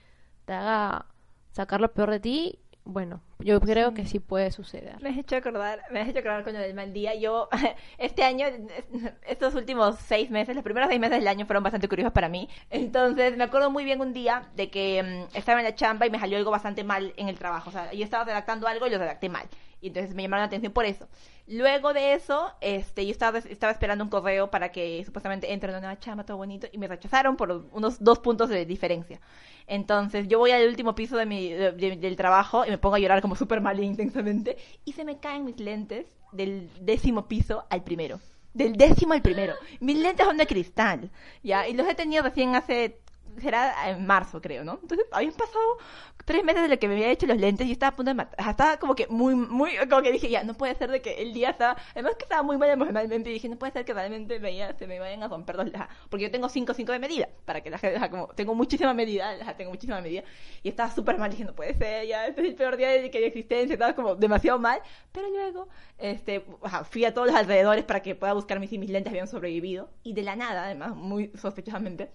te 0.45 0.53
haga 0.53 1.07
sacar 1.51 1.81
lo 1.81 1.91
peor 1.91 2.11
de 2.11 2.19
ti, 2.19 2.59
bueno, 2.83 3.21
yo 3.39 3.59
creo 3.59 3.93
que 3.93 4.05
sí 4.05 4.19
puede 4.19 4.51
suceder. 4.51 5.01
Me 5.01 5.09
has 5.09 5.17
hecho 5.17 5.35
acordar, 5.35 5.81
me 5.91 6.01
has 6.01 6.09
hecho 6.09 6.19
acordar 6.19 6.43
con 6.43 6.53
del 6.53 6.73
mal 6.73 6.93
día. 6.93 7.13
Yo, 7.15 7.47
este 7.97 8.23
año, 8.23 8.47
estos 9.27 9.53
últimos 9.55 9.97
seis 9.99 10.31
meses, 10.31 10.55
los 10.55 10.63
primeros 10.63 10.89
seis 10.89 10.99
meses 10.99 11.19
del 11.19 11.27
año 11.27 11.45
fueron 11.45 11.63
bastante 11.63 11.87
curiosos 11.87 12.13
para 12.13 12.29
mí. 12.29 12.49
Entonces, 12.69 13.37
me 13.37 13.43
acuerdo 13.43 13.69
muy 13.69 13.83
bien 13.83 14.01
un 14.01 14.13
día 14.13 14.49
de 14.55 14.69
que 14.69 15.03
mm, 15.03 15.37
estaba 15.37 15.59
en 15.59 15.65
la 15.65 15.75
chamba 15.75 16.07
y 16.07 16.09
me 16.09 16.19
salió 16.19 16.37
algo 16.37 16.51
bastante 16.51 16.83
mal 16.83 17.13
en 17.17 17.29
el 17.29 17.37
trabajo. 17.37 17.69
O 17.69 17.73
sea, 17.73 17.93
yo 17.93 18.03
estaba 18.03 18.23
redactando 18.25 18.67
algo 18.67 18.87
y 18.87 18.89
lo 18.89 18.97
redacté 18.97 19.29
mal. 19.29 19.47
Y 19.81 19.87
entonces 19.87 20.13
me 20.13 20.21
llamaron 20.21 20.43
la 20.43 20.47
atención 20.47 20.71
por 20.73 20.85
eso. 20.85 21.07
Luego 21.47 21.93
de 21.93 22.13
eso, 22.13 22.53
este, 22.61 23.05
yo 23.05 23.11
estaba, 23.11 23.39
estaba 23.39 23.73
esperando 23.73 24.03
un 24.03 24.09
correo 24.09 24.51
para 24.51 24.71
que 24.71 25.03
supuestamente 25.03 25.51
entre 25.51 25.69
en 25.69 25.75
una 25.75 25.81
nueva 25.87 25.99
chamba, 25.99 26.23
todo 26.25 26.37
bonito, 26.37 26.67
y 26.71 26.77
me 26.77 26.87
rechazaron 26.87 27.35
por 27.35 27.51
unos 27.73 28.01
dos 28.03 28.19
puntos 28.19 28.49
de 28.49 28.65
diferencia. 28.65 29.19
Entonces, 29.67 30.27
yo 30.27 30.39
voy 30.39 30.51
al 30.51 30.67
último 30.67 30.95
piso 30.95 31.17
de 31.17 31.25
mi, 31.25 31.49
de- 31.49 31.71
de- 31.71 31.95
del 31.97 32.15
trabajo 32.15 32.65
y 32.65 32.69
me 32.69 32.77
pongo 32.77 32.95
a 32.95 32.99
llorar 32.99 33.21
como 33.21 33.35
súper 33.35 33.61
mal 33.61 33.79
intensamente, 33.79 34.57
y 34.85 34.93
se 34.93 35.03
me 35.05 35.19
caen 35.19 35.45
mis 35.45 35.59
lentes 35.59 36.05
del 36.31 36.69
décimo 36.79 37.27
piso 37.27 37.65
al 37.69 37.83
primero. 37.83 38.19
Del 38.53 38.73
décimo 38.75 39.13
al 39.13 39.21
primero. 39.21 39.53
Mis 39.79 39.97
lentes 39.97 40.25
son 40.25 40.37
de 40.37 40.45
cristal, 40.45 41.09
¿ya? 41.41 41.67
Y 41.69 41.73
los 41.73 41.87
he 41.87 41.95
tenido 41.95 42.23
recién 42.23 42.55
hace 42.55 43.00
será 43.39 43.89
en 43.89 44.05
marzo, 44.05 44.41
creo, 44.41 44.63
¿no? 44.63 44.79
Entonces, 44.81 45.07
habían 45.11 45.33
pasado 45.33 45.77
tres 46.25 46.43
meses 46.43 46.61
de 46.63 46.67
lo 46.69 46.79
que 46.79 46.87
me 46.87 46.95
había 46.95 47.09
hecho 47.09 47.25
los 47.27 47.37
lentes 47.37 47.67
y 47.67 47.71
estaba 47.71 47.89
a 47.89 47.95
punto 47.95 48.09
de 48.09 48.15
matar. 48.15 48.49
Estaba 48.49 48.77
como 48.77 48.95
que 48.95 49.07
muy, 49.07 49.35
muy, 49.35 49.71
como 49.89 50.01
que 50.01 50.11
dije, 50.11 50.29
ya, 50.29 50.43
no 50.43 50.53
puede 50.53 50.75
ser 50.75 50.91
de 50.91 51.01
que 51.01 51.21
el 51.21 51.33
día 51.33 51.51
estaba, 51.51 51.77
además 51.91 52.15
que 52.15 52.23
estaba 52.23 52.43
muy 52.43 52.57
mal 52.57 52.69
emocionalmente 52.69 53.29
y 53.29 53.33
dije, 53.33 53.49
no 53.49 53.57
puede 53.57 53.73
ser 53.73 53.85
que 53.85 53.93
realmente 53.93 54.39
veía, 54.39 54.73
se 54.77 54.87
me 54.87 54.99
vayan 54.99 55.23
a 55.23 55.27
romper 55.27 55.55
los, 55.55 55.73
ajá, 55.73 55.89
porque 56.09 56.23
yo 56.23 56.31
tengo 56.31 56.49
5 56.49 56.73
5 56.73 56.91
de 56.91 56.99
medida, 56.99 57.29
para 57.45 57.61
que 57.61 57.69
la 57.69 57.77
gente, 57.77 58.09
como, 58.09 58.27
tengo 58.29 58.55
muchísima 58.55 58.93
medida, 58.93 59.31
ajá, 59.41 59.55
tengo 59.57 59.71
muchísima 59.71 60.01
medida, 60.01 60.23
y 60.63 60.69
estaba 60.69 60.91
súper 60.91 61.17
mal, 61.17 61.31
dije, 61.31 61.45
no 61.45 61.55
puede 61.55 61.73
ser, 61.73 62.07
ya, 62.07 62.27
este 62.27 62.41
es 62.41 62.47
el 62.49 62.55
peor 62.55 62.77
día 62.77 62.89
de 62.89 63.11
que 63.11 63.25
existencia, 63.25 63.73
estaba 63.73 63.93
como 63.93 64.15
demasiado 64.15 64.59
mal, 64.59 64.81
pero 65.11 65.29
luego, 65.29 65.67
este, 65.97 66.45
fui 66.89 67.05
a 67.05 67.13
todos 67.13 67.27
los 67.27 67.35
alrededores 67.35 67.83
para 67.83 68.01
que 68.01 68.15
pueda 68.15 68.33
buscar 68.33 68.59
mis, 68.59 68.71
mis 68.71 68.89
lentes 68.89 69.11
habían 69.11 69.27
sobrevivido, 69.27 69.89
y 70.03 70.13
de 70.13 70.23
la 70.23 70.35
nada, 70.35 70.65
además, 70.65 70.95
muy 70.95 71.31
sospechosamente, 71.35 72.11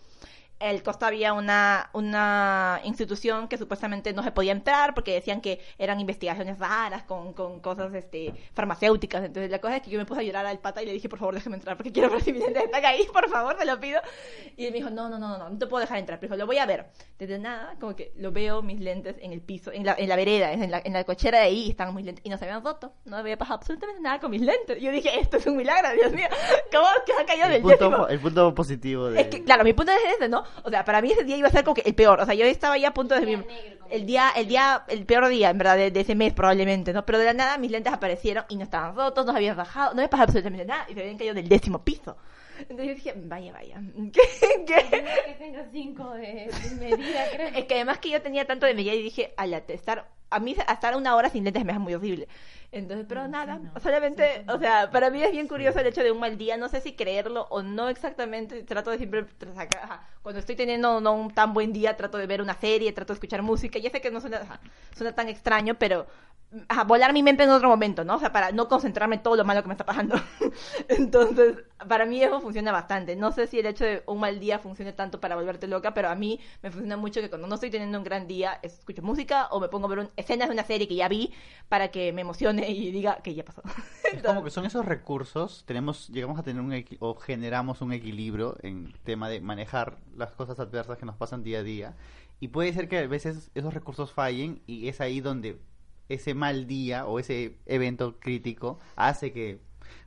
el 0.59 0.83
costo 0.83 1.05
había 1.05 1.33
una, 1.35 1.91
una 1.93 2.81
institución 2.85 3.47
que 3.49 3.59
supuestamente 3.59 4.13
no 4.13 4.23
se 4.23 4.33
podía 4.33 4.53
entrar 4.53 4.95
porque 4.95 5.13
decían 5.13 5.41
que 5.41 5.61
eran 5.79 6.01
investigaciones 6.01 6.59
raras 6.59 7.03
con, 7.03 7.35
con 7.35 7.61
cosas 7.61 7.93
este, 7.95 8.33
farmacéuticas. 8.55 9.25
Entonces 9.25 9.51
la 9.51 9.59
cosa 9.59 9.77
es 9.77 9.83
que 9.83 9.91
yo 9.91 9.99
me 9.99 10.07
puse 10.07 10.21
a 10.21 10.25
llorar 10.25 10.47
al 10.47 10.59
pata 10.59 10.83
y 10.83 10.87
le 10.87 10.93
dije, 10.93 11.09
por 11.09 11.19
favor, 11.19 11.35
déjame 11.35 11.57
entrar 11.57 11.77
porque 11.77 11.93
quiero 11.93 12.11
ver 12.11 12.23
si 12.23 12.33
mis 12.33 12.43
lentes 12.43 12.65
están 12.65 12.85
ahí, 12.85 13.07
por 13.13 13.29
favor, 13.29 13.57
te 13.57 13.67
lo 13.67 13.79
pido. 13.79 14.01
Y 14.57 14.65
él 14.65 14.73
me 14.73 14.79
dijo, 14.79 14.91
no, 14.91 15.11
no, 15.11 15.19
no, 15.19 15.29
no, 15.29 15.39
no, 15.39 15.51
no 15.51 15.59
te 15.59 15.67
puedo 15.67 15.83
dejar 15.83 15.99
entrar. 15.99 16.19
Pero 16.19 16.31
dijo, 16.31 16.39
lo 16.39 16.47
voy 16.47 16.59
a 16.59 16.67
ver. 16.67 16.87
Desde 17.19 17.39
nada, 17.39 17.75
como 17.79 17.95
que 17.95 18.13
lo 18.17 18.33
veo 18.33 18.63
mis 18.63 18.81
lentes 18.81 19.17
en 19.21 19.33
el 19.33 19.43
piso, 19.43 19.73
en 19.73 19.85
la, 19.85 19.95
en 19.99 20.09
la 20.09 20.17
vereda, 20.17 20.53
en 20.53 20.71
la, 20.71 20.81
en 20.83 20.93
la 20.95 21.05
cochera 21.05 21.39
de 21.39 21.45
ahí, 21.45 21.65
y 21.67 21.71
estaban 21.71 21.95
mis 21.95 22.07
lentes. 22.07 22.25
Y 22.25 22.31
no 22.31 22.39
se 22.39 22.45
habían 22.47 22.65
roto, 22.65 22.95
no 23.05 23.17
había 23.17 23.37
pasado 23.37 23.59
absolutamente 23.59 24.01
nada 24.01 24.21
con 24.21 24.31
mis 24.31 24.41
lentes. 24.41 24.79
Y 24.79 24.81
yo 24.81 24.91
dije, 24.91 25.21
esto 25.21 25.37
es 25.37 25.47
un 25.47 25.57
milagro, 25.57 25.93
Dios 25.93 26.13
mío. 26.13 26.29
¿Cómo 26.73 26.87
que 27.05 27.13
ha 27.13 27.27
caído 27.27 27.47
El 27.47 27.53
del 27.53 27.63
punto, 27.63 28.09
el 28.09 28.21
punto 28.21 28.55
positivo 28.55 29.11
de... 29.11 29.21
Es 29.21 29.27
que, 29.29 29.45
claro, 29.45 29.65
mi 29.65 29.75
punto 29.75 29.93
es 29.93 30.15
ese, 30.17 30.29
¿no? 30.29 30.46
O 30.63 30.71
sea, 30.71 30.85
para 30.85 31.01
mí 31.03 31.13
ese 31.13 31.25
día 31.25 31.37
iba 31.37 31.49
a 31.49 31.51
ser 31.51 31.65
como 31.65 31.75
que 31.75 31.83
el 31.83 31.95
peor. 31.95 32.21
O 32.21 32.25
sea, 32.27 32.35
yo 32.35 32.45
estaba 32.45 32.79
ya 32.79 32.89
a 32.89 32.95
punto 32.95 33.15
de... 33.15 33.45
El 33.89 34.05
día, 34.05 34.31
el 34.35 34.49
día, 34.49 34.85
el 34.89 35.07
peor 35.07 35.29
día, 35.29 35.51
en 35.51 35.59
verdad, 35.59 35.77
de, 35.77 35.93
de 35.93 36.01
ese 36.01 36.17
mes 36.17 36.33
probablemente, 36.33 36.93
¿no? 36.93 37.07
Pero 37.07 37.19
de 37.19 37.27
la 37.27 37.35
nada 37.35 37.57
mis 37.57 37.71
lentes 37.71 37.93
aparecieron 37.93 38.45
y 38.49 38.57
no 38.57 38.65
estaban 38.65 38.97
rotos, 38.97 39.25
no 39.25 39.33
habían 39.33 39.57
bajado, 39.57 39.95
no 39.95 40.03
me 40.03 40.09
pasaba 40.09 40.25
absolutamente 40.25 40.65
nada 40.65 40.87
y 40.89 40.95
se 40.95 41.01
habían 41.01 41.17
caído 41.17 41.35
del 41.35 41.49
décimo 41.49 41.85
piso. 41.85 42.17
Entonces 42.59 42.87
yo 42.87 42.95
dije, 42.95 43.15
vaya, 43.17 43.53
vaya. 43.53 43.81
¿Qué? 44.13 44.65
¿Qué? 44.67 44.89
que 44.91 45.35
tengo 45.39 45.59
cinco 45.71 46.11
de, 46.15 46.51
medida, 46.81 47.25
creo. 47.33 47.49
Es 47.49 47.65
que 47.65 47.75
además 47.75 47.99
que 47.99 48.11
yo 48.11 48.23
tenía 48.23 48.47
tanto 48.47 48.67
de 48.67 48.75
medida 48.75 48.95
y 48.95 49.03
dije, 49.03 49.35
al 49.37 49.53
estar, 49.55 50.09
a 50.31 50.39
mí 50.41 50.53
estar 50.69 50.97
una 50.97 51.15
hora 51.17 51.31
sin 51.31 51.45
lentes 51.45 51.65
me 51.65 51.73
es 51.73 51.79
muy 51.81 51.95
horrible. 51.95 52.29
Entonces, 52.73 53.07
pero 53.09 53.27
nada, 53.29 53.61
solamente, 53.83 54.45
o 54.49 54.59
sea, 54.59 54.91
para 54.91 55.09
mí 55.09 55.23
es 55.23 55.31
bien 55.31 55.47
curioso 55.49 55.79
el 55.79 55.87
hecho 55.87 56.03
de 56.03 56.11
un 56.11 56.19
mal 56.21 56.37
día, 56.37 56.57
no 56.57 56.69
sé 56.69 56.81
si 56.81 56.95
creerlo 56.95 57.47
o 57.51 57.63
no 57.63 57.89
exactamente, 57.89 58.65
trato 58.65 58.91
de 58.91 58.99
siempre 58.99 59.25
sacar, 59.55 59.85
ajá, 59.85 60.07
cuando 60.23 60.41
estoy 60.41 60.57
teniendo 60.57 61.01
no 61.01 61.13
un 61.15 61.33
tan 61.33 61.55
buen 61.55 61.73
día, 61.73 61.97
trato 61.97 62.19
de 62.19 62.27
ver 62.27 62.43
una 62.43 62.55
serie, 62.55 62.93
trato 62.93 63.13
de 63.13 63.17
escuchar 63.17 63.43
música, 63.43 63.79
ya 63.79 63.91
sé 63.91 64.01
que 64.01 64.11
no 64.11 64.21
suena, 64.21 64.39
ajá, 64.39 64.61
suena 64.95 65.15
tan 65.15 65.29
extraño, 65.29 65.75
pero 65.79 66.07
ajá, 66.69 66.85
volar 66.85 67.13
mi 67.13 67.23
mente 67.23 67.43
en 67.43 67.51
otro 67.51 67.69
momento, 67.69 68.05
¿no? 68.05 68.17
O 68.17 68.19
sea, 68.21 68.33
para 68.33 68.53
no 68.53 68.69
concentrarme 68.69 69.17
en 69.17 69.23
todo 69.23 69.37
lo 69.37 69.45
malo 69.45 69.63
que 69.63 69.69
me 69.69 69.75
está 69.75 69.85
pasando. 69.85 70.15
Entonces, 70.89 71.57
para 71.89 72.07
mí 72.07 72.23
eso 72.23 72.41
funciona 72.41 72.73
bastante. 72.73 73.17
No 73.17 73.33
sé 73.33 73.47
si 73.47 73.59
el 73.59 73.67
hecho 73.67 73.85
de 73.85 74.03
un 74.07 74.21
mal 74.21 74.39
día 74.41 74.59
funcione 74.59 74.93
tanto 74.93 75.21
para 75.21 75.35
volverte 75.37 75.67
loca, 75.67 75.93
pero 75.93 76.09
a 76.09 76.15
mí 76.15 76.41
me 76.63 76.71
funciona 76.71 76.97
mucho 76.97 77.21
que 77.21 77.29
cuando 77.29 77.49
no 77.49 77.55
estoy 77.57 77.71
teniendo 77.71 77.99
un 77.99 78.05
gran 78.05 78.27
día, 78.27 78.59
escucho 78.63 79.03
música 79.03 79.49
o 79.51 79.61
me 79.61 79.69
pongo 79.69 79.87
a 79.87 79.91
ver 79.91 79.99
un- 80.01 80.11
escenas 80.17 80.49
de 80.49 80.55
una 80.55 80.65
serie 80.65 80.89
que 80.89 80.97
ya 80.97 81.09
vi 81.09 81.33
para 81.69 81.91
que 81.91 82.13
me 82.13 82.23
emocione 82.23 82.69
y 82.71 82.91
diga 82.91 83.19
que 83.23 83.35
ya 83.35 83.45
pasó. 83.45 83.63
Es 84.13 84.23
como 84.23 84.45
que 84.45 84.51
son 84.51 84.65
esos 84.65 84.85
recursos, 84.85 85.65
tenemos, 85.67 86.09
llegamos 86.09 86.39
a 86.39 86.43
tener 86.43 86.63
un 86.63 86.85
o 87.01 87.15
generamos 87.17 87.81
un 87.81 87.93
equilibrio 87.93 88.57
en 88.63 88.93
tema 89.05 89.29
de 89.29 89.41
manejar 89.41 89.99
las 90.17 90.33
cosas 90.33 90.59
adversas 90.61 90.99
que 90.99 91.07
nos 91.07 91.17
pasan 91.17 91.43
día 91.43 91.61
a 91.61 91.63
día. 91.63 91.97
Y 92.41 92.49
puede 92.49 92.73
ser 92.73 92.89
que 92.89 92.99
a 92.99 93.07
veces 93.07 93.51
esos 93.55 93.73
recursos 93.73 94.13
fallen 94.13 94.63
y 94.67 94.89
es 94.89 95.01
ahí 95.01 95.21
donde 95.21 95.59
ese 96.09 96.35
mal 96.35 96.67
día 96.67 97.07
o 97.07 97.19
ese 97.19 97.59
evento 97.67 98.19
crítico 98.19 98.79
hace 98.97 99.33
que... 99.33 99.61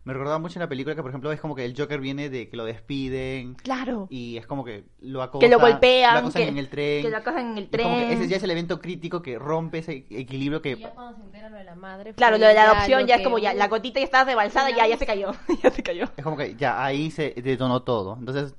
Me 0.05 0.13
recordaba 0.13 0.39
mucho 0.39 0.57
en 0.57 0.61
la 0.61 0.69
película 0.69 0.95
que, 0.95 1.01
por 1.01 1.11
ejemplo, 1.11 1.31
es 1.31 1.39
como 1.41 1.55
que 1.55 1.65
el 1.65 1.75
Joker 1.77 1.99
viene 1.99 2.29
de 2.29 2.49
que 2.49 2.57
lo 2.57 2.65
despiden 2.65 3.55
Claro. 3.55 4.07
y 4.09 4.37
es 4.37 4.47
como 4.47 4.63
que 4.63 4.85
lo 5.01 5.21
acosan, 5.21 5.41
Que 5.47 5.53
lo 5.53 5.59
golpean, 5.59 6.13
lo 6.13 6.19
acosan 6.21 6.41
que- 6.41 6.47
en 6.47 6.57
el 6.57 6.69
tren. 6.69 7.03
que 7.03 7.09
lo 7.09 7.17
acosan 7.17 7.51
en 7.51 7.57
el 7.57 7.63
y 7.65 7.67
como 7.77 7.95
que 7.95 8.05
tren. 8.05 8.11
ese 8.11 8.27
ya 8.27 8.37
es 8.37 8.43
el 8.43 8.51
evento 8.51 8.79
crítico 8.79 9.21
que 9.21 9.37
rompe 9.37 9.79
ese 9.79 10.05
equilibrio 10.09 10.61
que... 10.61 10.71
Y 10.71 10.75
ya 10.77 10.91
cuando 10.91 11.17
se 11.17 11.23
entera 11.23 11.49
lo 11.49 11.57
de 11.57 11.63
la 11.65 11.75
madre. 11.75 12.13
Claro, 12.13 12.37
fue 12.37 12.39
lo 12.41 12.47
de 12.47 12.53
la 12.53 12.63
adopción 12.71 13.05
ya 13.07 13.15
es 13.15 13.23
como 13.23 13.37
ya, 13.39 13.53
la 13.53 13.67
gotita 13.67 13.99
ya 13.99 14.05
estaba 14.05 14.23
rebalsada, 14.23 14.69
ya, 14.71 14.87
ya 14.87 14.97
se 14.97 15.05
cayó, 15.05 15.31
ya 15.63 15.69
se 15.69 15.83
cayó. 15.83 16.05
Es 16.17 16.23
como 16.23 16.37
que 16.37 16.55
ya 16.55 16.83
ahí 16.83 17.11
se 17.11 17.31
detonó 17.41 17.83
todo. 17.83 18.15
Entonces 18.17 18.55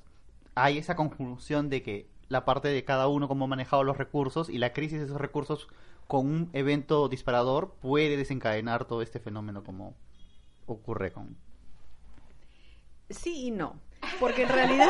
hay 0.55 0.79
esa 0.79 0.95
conjunción 0.97 1.69
de 1.71 1.83
que 1.83 2.07
la 2.29 2.45
parte 2.45 2.69
de 2.69 2.85
cada 2.85 3.09
uno, 3.09 3.27
cómo 3.29 3.47
ha 3.47 3.49
manejado 3.49 3.83
los 3.83 3.97
recursos 3.99 4.49
y 4.49 4.59
la 4.59 4.73
crisis 4.73 4.99
de 5.01 5.07
esos 5.07 5.21
recursos 5.21 5.67
con 6.07 6.27
un 6.27 6.51
evento 6.53 7.09
disparador 7.09 7.75
puede 7.81 8.17
desencadenar 8.17 8.85
todo 8.85 9.01
este 9.03 9.19
fenómeno 9.21 9.63
como 9.65 9.95
ocurre 10.75 11.13
con... 11.13 11.37
Sí 13.09 13.47
y 13.47 13.51
no. 13.51 13.75
Porque 14.19 14.43
en 14.43 14.49
realidad 14.49 14.89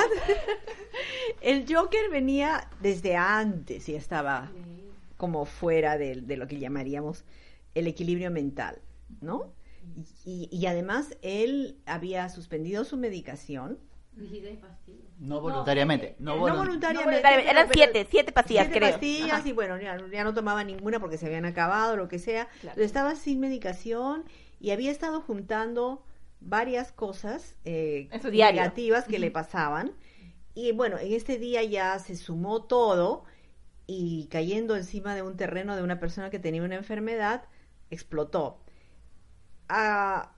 el 1.40 1.64
Joker 1.72 2.10
venía 2.10 2.68
desde 2.80 3.16
antes 3.16 3.88
y 3.88 3.94
estaba 3.94 4.50
como 5.16 5.44
fuera 5.44 5.98
de, 5.98 6.16
de 6.20 6.36
lo 6.36 6.46
que 6.46 6.58
llamaríamos 6.58 7.24
el 7.74 7.86
equilibrio 7.86 8.30
mental, 8.30 8.78
¿no? 9.20 9.52
Y, 10.24 10.48
y 10.52 10.66
además 10.66 11.16
él 11.22 11.78
había 11.86 12.28
suspendido 12.28 12.84
su 12.84 12.96
medicación. 12.96 13.78
No 15.18 15.40
voluntariamente. 15.40 16.16
No, 16.18 16.36
No 16.36 16.42
volun- 16.42 16.56
voluntariamente. 16.58 17.04
voluntariamente, 17.04 17.50
eran 17.50 17.68
siete, 17.72 18.06
siete 18.10 18.32
pastillas, 18.32 18.66
siete 18.66 18.78
creo. 18.80 18.90
pastillas 18.92 19.40
Ajá. 19.40 19.48
y 19.48 19.52
bueno, 19.52 19.78
ya, 19.80 19.96
ya 20.12 20.24
no 20.24 20.34
tomaba 20.34 20.62
ninguna 20.64 21.00
porque 21.00 21.16
se 21.18 21.26
habían 21.26 21.44
acabado, 21.46 21.96
lo 21.96 22.08
que 22.08 22.18
sea. 22.18 22.48
Claro. 22.60 22.80
Estaba 22.82 23.14
sin 23.14 23.40
medicación 23.40 24.24
y 24.60 24.70
había 24.70 24.90
estado 24.90 25.22
juntando 25.22 26.04
varias 26.40 26.92
cosas 26.92 27.56
eh, 27.64 28.08
negativas 28.30 29.06
que 29.06 29.18
le 29.18 29.30
pasaban. 29.30 29.92
Y 30.54 30.72
bueno, 30.72 30.98
en 30.98 31.12
este 31.12 31.38
día 31.38 31.62
ya 31.64 31.98
se 31.98 32.16
sumó 32.16 32.64
todo 32.64 33.24
y 33.86 34.28
cayendo 34.30 34.76
encima 34.76 35.14
de 35.14 35.22
un 35.22 35.36
terreno 35.36 35.74
de 35.76 35.82
una 35.82 35.98
persona 35.98 36.30
que 36.30 36.38
tenía 36.38 36.62
una 36.62 36.76
enfermedad, 36.76 37.44
explotó. 37.90 38.60
Ah, 39.68 40.32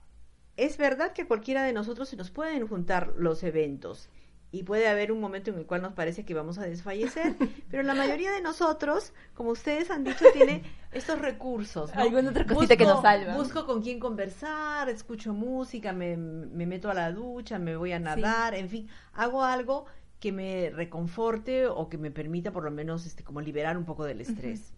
es 0.55 0.77
verdad 0.77 1.13
que 1.13 1.23
a 1.23 1.27
cualquiera 1.27 1.63
de 1.63 1.73
nosotros 1.73 2.09
se 2.09 2.15
nos 2.15 2.31
pueden 2.31 2.67
juntar 2.67 3.13
los 3.17 3.43
eventos 3.43 4.09
y 4.53 4.61
puede 4.61 4.87
haber 4.87 5.11
un 5.11 5.19
momento 5.19 5.49
en 5.49 5.57
el 5.57 5.65
cual 5.65 5.81
nos 5.81 5.93
parece 5.93 6.25
que 6.25 6.35
vamos 6.35 6.59
a 6.59 6.61
desfallecer, 6.61 7.35
pero 7.71 7.81
la 7.81 7.95
mayoría 7.95 8.31
de 8.31 8.39
nosotros, 8.39 9.11
como 9.33 9.49
ustedes 9.49 9.89
han 9.89 10.03
dicho, 10.03 10.25
tiene 10.31 10.61
estos 10.91 11.17
recursos. 11.17 11.93
¿no? 11.93 12.01
Alguna 12.03 12.29
otra 12.29 12.45
cosita 12.45 12.77
que 12.77 12.85
nos 12.85 13.01
salva. 13.01 13.35
Busco 13.35 13.65
con 13.65 13.81
quién 13.81 13.99
conversar, 13.99 14.89
escucho 14.89 15.33
música, 15.33 15.91
me, 15.91 16.15
me 16.17 16.67
meto 16.67 16.91
a 16.91 16.93
la 16.93 17.11
ducha, 17.11 17.57
me 17.57 17.75
voy 17.75 17.93
a 17.93 17.99
nadar, 17.99 18.53
en 18.53 18.69
fin, 18.69 18.87
hago 19.13 19.43
algo 19.43 19.87
que 20.19 20.31
me 20.31 20.69
reconforte 20.69 21.65
o 21.65 21.89
que 21.89 21.97
me 21.97 22.11
permita 22.11 22.51
por 22.51 22.63
lo 22.63 22.69
menos 22.69 23.07
este 23.07 23.23
como 23.23 23.41
liberar 23.41 23.75
un 23.75 23.85
poco 23.85 24.05
del 24.05 24.21
estrés. 24.21 24.71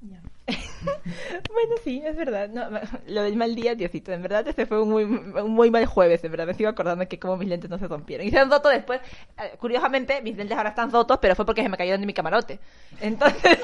Bueno, 1.52 1.74
sí, 1.84 2.02
es 2.04 2.16
verdad. 2.16 2.48
No, 2.48 2.68
lo 3.06 3.22
del 3.22 3.36
mal 3.36 3.54
día, 3.54 3.74
Diosito. 3.74 4.12
En 4.12 4.22
verdad, 4.22 4.46
este 4.48 4.66
fue 4.66 4.80
un 4.82 4.90
muy, 4.90 5.04
un 5.04 5.50
muy 5.52 5.70
mal 5.70 5.86
jueves. 5.86 6.22
En 6.24 6.30
verdad, 6.30 6.46
me 6.46 6.54
sigo 6.54 6.68
acordando 6.70 7.06
que 7.08 7.18
como 7.18 7.36
mis 7.36 7.48
lentes 7.48 7.70
no 7.70 7.78
se 7.78 7.86
rompieron. 7.88 8.26
Y 8.26 8.30
se 8.30 8.38
han 8.38 8.50
roto 8.50 8.68
después. 8.68 9.00
eh, 9.38 9.56
Curiosamente, 9.58 10.22
mis 10.22 10.36
lentes 10.36 10.56
ahora 10.56 10.70
están 10.70 10.90
rotos, 10.90 11.18
pero 11.20 11.34
fue 11.36 11.46
porque 11.46 11.62
se 11.62 11.68
me 11.68 11.76
cayeron 11.76 12.00
de 12.00 12.06
mi 12.06 12.14
camarote. 12.14 12.58
Entonces, 13.00 13.58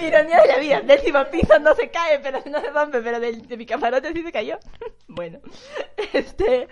ironía 0.00 0.40
de 0.42 0.48
la 0.48 0.58
vida. 0.58 0.80
Décimo 0.80 1.24
piso 1.30 1.58
no 1.58 1.74
se 1.74 1.90
cae, 1.90 2.18
pero 2.20 2.40
no 2.50 2.60
se 2.60 2.70
rompe, 2.70 3.00
pero 3.00 3.20
de, 3.20 3.56
mi 3.56 3.66
camarote 3.66 4.12
sí 4.12 4.22
se 4.22 4.32
cayó. 4.32 4.58
bueno, 5.08 5.40
este. 6.12 6.68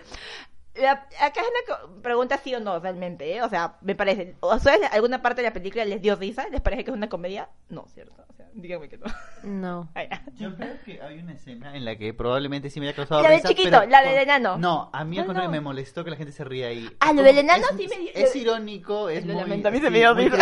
La- 0.74 1.06
acá 1.20 1.40
es 1.40 1.46
una 1.86 2.02
pregunta 2.02 2.38
sí 2.38 2.54
o 2.54 2.60
no, 2.60 2.78
realmente, 2.80 3.34
¿eh? 3.36 3.42
O 3.42 3.48
sea, 3.48 3.76
me 3.82 3.94
parece. 3.94 4.36
¿O 4.40 4.58
sea, 4.58 4.74
alguna 4.92 5.22
parte 5.22 5.42
de 5.42 5.48
la 5.48 5.52
película 5.54 5.84
les 5.84 6.00
dio 6.02 6.16
risa? 6.16 6.48
¿Les 6.50 6.60
parece 6.60 6.84
que 6.84 6.90
es 6.90 6.96
una 6.96 7.08
comedia? 7.08 7.48
No, 7.68 7.86
¿cierto? 7.88 8.24
O 8.28 8.32
sea, 8.34 8.46
díganme 8.54 8.88
que 8.88 8.98
no. 8.98 9.04
No. 9.44 9.88
Ah, 9.94 10.02
ya. 10.04 10.22
Yo 10.36 10.54
creo 10.56 10.74
que 10.84 11.00
hay 11.02 11.18
una 11.18 11.32
escena 11.34 11.76
en 11.76 11.84
la 11.84 11.96
que 11.96 12.12
probablemente 12.14 12.70
sí 12.70 12.80
me 12.80 12.86
haya 12.88 12.96
causado 12.96 13.22
La 13.22 13.28
del 13.28 13.38
risa, 13.38 13.48
chiquito, 13.48 13.70
pero 13.78 13.86
la 13.90 14.02
del 14.02 14.18
enano. 14.18 14.58
No, 14.58 14.90
a 14.92 15.04
mí 15.04 15.18
al 15.18 15.24
No, 15.24 15.26
contrario 15.28 15.48
no. 15.48 15.52
me 15.52 15.60
molestó 15.60 16.04
que 16.04 16.10
la 16.10 16.16
gente 16.16 16.32
se 16.32 16.44
ría 16.44 16.68
ahí. 16.68 16.88
Ah, 17.00 17.10
Es 17.10 17.16
lo 17.16 17.22
del 17.22 17.38
enano 17.38 17.64
es, 17.70 17.76
sí 17.76 17.88
me 17.88 17.98
dio- 17.98 18.10
Es 18.14 18.34
irónico, 18.36 19.08
es 19.08 19.24
Lo 19.26 19.34
muy, 19.34 19.42
lamento, 19.42 19.68
a 19.68 19.70
mí 19.70 19.78
se 19.80 19.90
me 19.90 19.98
dio 19.98 20.14
risa. 20.14 20.36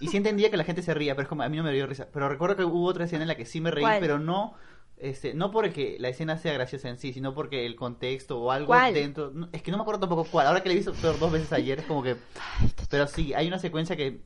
Y 0.00 0.06
sí 0.08 0.16
entendía 0.16 0.48
que 0.50 0.56
la 0.56 0.62
gente 0.64 0.80
se 0.80 0.94
ría, 0.94 1.14
pero 1.16 1.24
es 1.24 1.28
como 1.28 1.42
a 1.42 1.48
mí 1.48 1.56
no 1.56 1.64
me 1.64 1.72
dio 1.72 1.84
risa. 1.86 2.06
Pero 2.12 2.28
recuerdo 2.28 2.54
que 2.56 2.64
hubo 2.64 2.84
otra 2.86 3.04
escena 3.06 3.22
en 3.22 3.28
la 3.28 3.34
que 3.34 3.44
sí 3.44 3.60
me 3.60 3.70
reí, 3.72 3.82
¿Cuál? 3.82 3.98
pero 4.00 4.18
no 4.20 4.54
este 5.00 5.34
no 5.34 5.50
porque 5.50 5.96
la 5.98 6.08
escena 6.08 6.38
sea 6.38 6.52
graciosa 6.52 6.88
en 6.88 6.98
sí, 6.98 7.12
sino 7.12 7.34
porque 7.34 7.66
el 7.66 7.76
contexto 7.76 8.40
o 8.40 8.50
algo 8.50 8.68
¿Cuál? 8.68 8.94
dentro, 8.94 9.30
no, 9.32 9.48
es 9.52 9.62
que 9.62 9.70
no 9.70 9.76
me 9.76 9.82
acuerdo 9.82 10.00
tampoco 10.00 10.24
cuál. 10.24 10.46
Ahora 10.46 10.62
que 10.62 10.68
la 10.68 10.74
he 10.74 10.76
visto 10.76 10.92
dos 10.92 11.32
veces 11.32 11.52
ayer 11.52 11.80
es 11.80 11.86
como 11.86 12.02
que 12.02 12.16
pero 12.90 13.06
sí, 13.06 13.34
hay 13.34 13.48
una 13.48 13.58
secuencia 13.58 13.96
que 13.96 14.20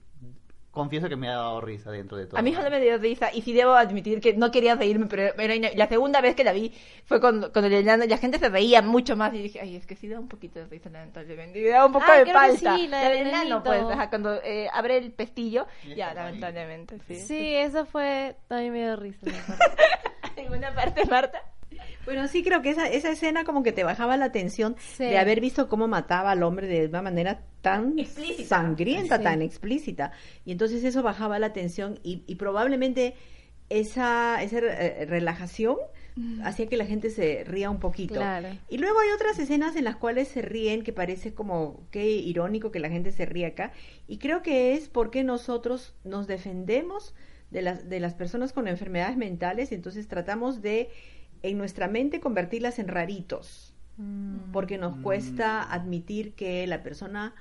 confieso 0.73 1.09
que 1.09 1.15
me 1.17 1.29
ha 1.29 1.33
dado 1.37 1.61
risa 1.61 1.91
dentro 1.93 2.17
de 2.17 2.27
todo. 2.27 2.39
A 2.41 2.43
mí 2.43 2.53
solo 2.55 2.69
me 2.71 2.81
dio 2.81 2.99
risa 2.99 3.33
y 3.33 3.43
sí 3.43 3.53
debo 3.53 3.75
admitir 3.75 4.21
que 4.21 4.33
no 4.35 4.51
quería 4.51 4.75
reírme, 4.75 5.07
pero 5.07 5.23
era 5.39 5.55
ina- 5.55 5.69
la 5.77 5.87
segunda 5.87 6.21
vez 6.21 6.35
que 6.35 6.43
la 6.43 6.53
vi 6.53 6.73
fue 7.05 7.21
con, 7.21 7.51
con 7.53 7.65
el 7.65 7.73
enano 7.75 8.03
y 8.05 8.09
la 8.09 8.17
gente 8.19 8.39
se 8.39 8.49
reía 8.49 8.83
mucho 8.83 9.15
más 9.15 9.33
y 9.35 9.43
dije, 9.43 9.61
ay, 9.61 9.77
es 9.77 9.87
que 9.87 9.95
sí 9.95 10.09
da 10.09 10.19
un 10.19 10.29
poquito 10.29 10.59
de 10.59 10.65
risa 10.67 10.91
lamentablemente. 10.91 11.59
Y 11.61 11.65
da 11.65 11.87
un 11.87 11.93
poco 11.93 12.07
Ah, 12.09 12.25
de 12.25 12.33
falta. 12.33 12.77
sí, 12.77 12.89
la 12.89 13.01
del 13.03 13.19
del 13.19 13.27
enano, 13.29 13.63
pues, 13.63 13.83
ajá, 13.83 14.09
cuando 14.09 14.35
eh, 14.43 14.69
abre 14.73 14.97
el 14.97 15.13
pestillo, 15.13 15.67
ya, 15.95 16.13
lamentablemente, 16.15 16.99
sí. 17.07 17.17
Sí, 17.17 17.55
eso 17.55 17.87
fue. 17.87 18.35
También 18.49 18.73
me 18.73 18.79
dio 18.81 18.97
risa. 18.97 19.27
esa 19.29 19.47
parte. 19.59 19.83
En 20.41 20.53
una 20.53 20.75
parte, 20.75 21.05
Marta. 21.05 21.43
Bueno, 22.05 22.27
sí 22.29 22.43
creo 22.43 22.63
que 22.63 22.71
esa, 22.71 22.89
esa 22.89 23.11
escena 23.11 23.45
como 23.45 23.63
que 23.63 23.73
te 23.73 23.85
bajaba 23.85 24.17
la 24.17 24.33
tensión 24.33 24.77
Sí. 24.79 25.05
de 25.05 25.19
haber 25.19 25.41
visto 25.41 25.69
cómo 25.69 25.87
mataba 25.89 26.33
al 26.33 26.43
hombre 26.43 26.67
de 26.67 26.87
una 26.89 27.03
manera 27.03 27.43
tan 27.61 27.99
Explícita. 27.99 28.49
sangrienta, 28.57 29.19
Sí. 29.19 29.23
tan 29.23 29.43
explícita. 29.43 30.13
Y 30.45 30.53
entonces 30.53 30.83
eso 30.85 31.03
bajaba 31.03 31.39
la 31.39 31.53
tensión 31.53 32.01
y, 32.03 32.25
y 32.27 32.35
probablemente 32.35 33.15
esa, 33.69 34.43
esa 34.43 34.59
eh, 34.59 35.07
relajación 35.07 35.77
hacía 36.45 36.67
que 36.67 36.77
la 36.77 36.85
gente 36.85 37.09
se 37.09 37.43
ría 37.45 37.71
un 37.71 37.79
poquito. 37.81 38.17
Claro. 38.17 38.49
Y 38.69 38.77
luego 38.77 39.01
hay 39.01 39.09
otras 39.15 39.39
escenas 39.39 39.77
en 39.77 39.85
las 39.85 39.97
cuales 39.97 40.29
se 40.29 40.43
ríen 40.43 40.83
que 40.83 40.93
parece 40.93 41.33
como 41.33 41.87
qué 41.91 42.05
irónico 42.11 42.71
que 42.71 42.81
la 42.81 42.91
gente 42.91 43.13
se 43.13 43.25
ríe 43.25 43.47
acá. 43.47 43.73
Y 44.07 44.19
creo 44.19 44.43
que 44.43 44.75
es 44.75 44.91
porque 44.91 45.25
nosotros 45.25 45.95
nos 46.05 46.27
defendemos 46.27 47.15
de 47.51 47.63
las, 47.63 47.89
de 47.89 47.99
las 48.01 48.13
personas 48.13 48.53
con 48.53 48.69
enfermedades 48.69 49.17
mentales 49.17 49.73
y 49.73 49.75
entonces 49.75 50.07
tratamos 50.07 50.61
de 50.61 50.91
en 51.43 51.59
nuestra 51.59 51.89
mente 51.89 52.21
convertirlas 52.21 52.79
en 52.79 52.89
raritos. 52.89 53.75
Mm. 53.97 54.53
Porque 54.53 54.79
nos 54.79 54.97
Mm. 54.97 55.03
cuesta 55.03 55.63
admitir 55.63 56.35
que 56.35 56.67
la 56.67 56.83
persona 56.83 57.35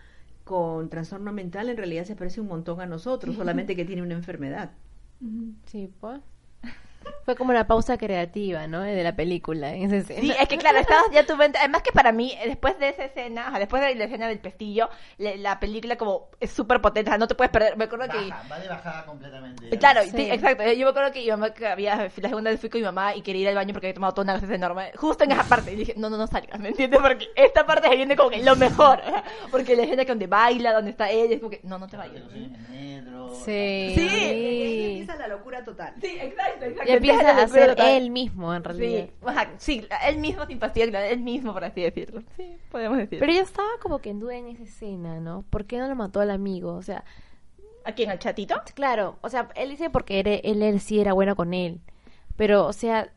con 0.43 0.89
trastorno 0.89 1.33
mental 1.33 1.69
en 1.69 1.77
realidad 1.77 2.05
se 2.05 2.15
parece 2.15 2.41
un 2.41 2.47
montón 2.47 2.81
a 2.81 2.85
nosotros, 2.87 3.35
solamente 3.37 3.75
que 3.75 3.85
tiene 3.85 4.01
una 4.03 4.15
enfermedad. 4.15 4.71
Sí, 5.65 5.87
pues. 5.99 6.21
Fue 7.25 7.35
como 7.35 7.51
una 7.51 7.67
pausa 7.67 7.97
creativa, 7.97 8.67
¿no? 8.67 8.81
De 8.81 9.03
la 9.03 9.15
película. 9.15 9.73
En 9.73 9.83
esa 9.83 9.97
escena. 9.97 10.21
Sí, 10.21 10.33
es 10.39 10.47
que 10.47 10.57
claro, 10.57 10.79
estabas 10.79 11.05
ya 11.11 11.25
tu 11.25 11.37
mente. 11.37 11.57
Además 11.59 11.81
que 11.83 11.91
para 11.91 12.11
mí, 12.11 12.33
eh, 12.41 12.47
después 12.47 12.77
de 12.79 12.89
esa 12.89 13.05
escena, 13.05 13.47
ajá, 13.47 13.59
después 13.59 13.81
de 13.81 13.93
la 13.95 14.05
escena 14.05 14.27
del 14.27 14.39
pestillo, 14.39 14.89
le- 15.17 15.37
la 15.37 15.59
película 15.59 15.95
como 15.97 16.29
es 16.39 16.51
súper 16.51 16.81
potente, 16.81 17.09
o 17.09 17.11
sea, 17.11 17.17
no 17.19 17.27
te 17.27 17.35
puedes 17.35 17.51
perder. 17.51 17.77
Me 17.77 17.83
acuerdo 17.85 18.07
que... 18.09 18.29
Baja, 18.29 18.43
va 18.51 18.59
de 18.59 18.67
bajada 18.67 19.05
completamente. 19.05 19.67
Eh, 19.73 19.77
Claro, 19.77 20.01
Sí. 20.03 20.11
sí, 20.11 20.29
exacto. 20.31 20.63
Yo 20.71 20.85
me 20.85 20.89
acuerdo 20.89 21.11
que 21.11 21.21
mi 21.21 21.27
mamá, 21.29 21.53
que 21.53 21.67
había, 21.67 21.95
la 21.95 22.09
segunda 22.09 22.49
vez 22.51 22.59
fui 22.59 22.69
con 22.69 22.81
mi 22.81 22.85
mamá 22.85 23.15
y 23.15 23.21
quería 23.21 23.41
ir 23.43 23.47
al 23.49 23.55
baño 23.55 23.73
porque 23.73 23.87
había 23.87 23.95
tomado 23.95 24.13
toda 24.13 24.23
una 24.23 24.33
gaseosa 24.33 24.55
enorme. 24.55 24.91
Justo 24.95 25.23
en 25.23 25.31
esa 25.31 25.43
parte. 25.43 25.73
Y 25.73 25.75
dije, 25.75 25.93
no, 25.97 26.09
no, 26.09 26.17
no 26.17 26.27
salgas, 26.27 26.59
¿me 26.59 26.69
entiendes? 26.69 26.99
Porque 27.01 27.29
esta 27.35 27.65
parte 27.65 27.87
se 27.87 27.95
viene 27.95 28.15
como 28.15 28.29
que 28.31 28.41
lo 28.43 28.55
mejor. 28.55 28.99
Porque 29.51 29.75
la 29.75 29.83
escena 29.83 30.03
que 30.05 30.09
donde 30.11 30.27
baila, 30.27 30.73
donde 30.73 30.91
está 30.91 31.09
ella, 31.09 31.35
es 31.35 31.39
como 31.39 31.51
que, 31.51 31.59
no, 31.63 31.77
no 31.77 31.87
te 31.87 31.97
vayas. 31.97 32.23
Sí. 33.45 33.93
Sí. 33.95 34.01
Y 34.01 34.07
ahí 34.09 34.91
empieza 34.99 35.15
la 35.15 35.27
locura 35.27 35.63
total. 35.63 35.93
Sí, 36.01 36.17
exacto, 36.19 36.65
exacto. 36.65 36.90
Y 36.91 36.95
empieza 36.97 37.41
a 37.41 37.47
total. 37.47 37.89
él 37.91 38.09
mismo, 38.11 38.53
en 38.53 38.63
realidad. 38.63 39.05
Sí, 39.05 39.11
ajá, 39.25 39.51
sí, 39.57 39.87
él 40.07 40.17
mismo 40.17 40.45
sin 40.45 40.59
pastillas, 40.59 40.89
claro, 40.89 41.05
él 41.07 41.19
mismo, 41.21 41.53
por 41.53 41.63
así 41.63 41.81
decirlo. 41.81 42.21
Sí, 42.37 42.57
podemos 42.71 42.97
decir. 42.97 43.19
Pero 43.19 43.33
yo 43.33 43.41
estaba 43.41 43.67
como 43.81 43.99
que 43.99 44.09
en 44.09 44.19
duda 44.19 44.35
en 44.37 44.47
esa 44.47 44.63
escena, 44.63 45.19
¿no? 45.19 45.43
¿Por 45.49 45.65
qué 45.65 45.77
no 45.77 45.87
lo 45.87 45.95
mató 45.95 46.19
al 46.21 46.31
amigo? 46.31 46.73
O 46.73 46.81
sea, 46.81 47.03
¿A 47.83 47.93
quién? 47.93 48.09
¿Al 48.11 48.19
chatito? 48.19 48.55
claro, 48.75 49.17
o 49.21 49.29
sea, 49.29 49.49
él 49.55 49.69
dice 49.71 49.89
porque 49.89 50.19
era- 50.19 50.35
él, 50.35 50.61
él 50.61 50.79
sí 50.79 50.99
era 50.99 51.13
bueno 51.13 51.35
con 51.35 51.53
él. 51.53 51.79
Pero, 52.35 52.67
o 52.67 52.73
sea, 52.73 53.11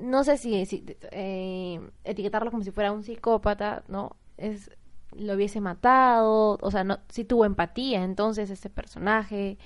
no 0.00 0.24
sé 0.24 0.36
si, 0.38 0.64
si, 0.66 0.84
eh, 1.12 1.80
etiquetarlo 2.04 2.50
como 2.50 2.62
si 2.64 2.70
fuera 2.70 2.92
un 2.92 3.02
psicópata, 3.02 3.82
¿no? 3.88 4.16
Es 4.36 4.70
lo 5.12 5.34
hubiese 5.34 5.60
matado, 5.60 6.58
o 6.60 6.70
sea, 6.70 6.84
no 6.84 6.98
si 7.08 7.24
tuvo 7.24 7.44
empatía 7.46 8.04
entonces 8.04 8.50
ese 8.50 8.68
personaje, 8.70 9.56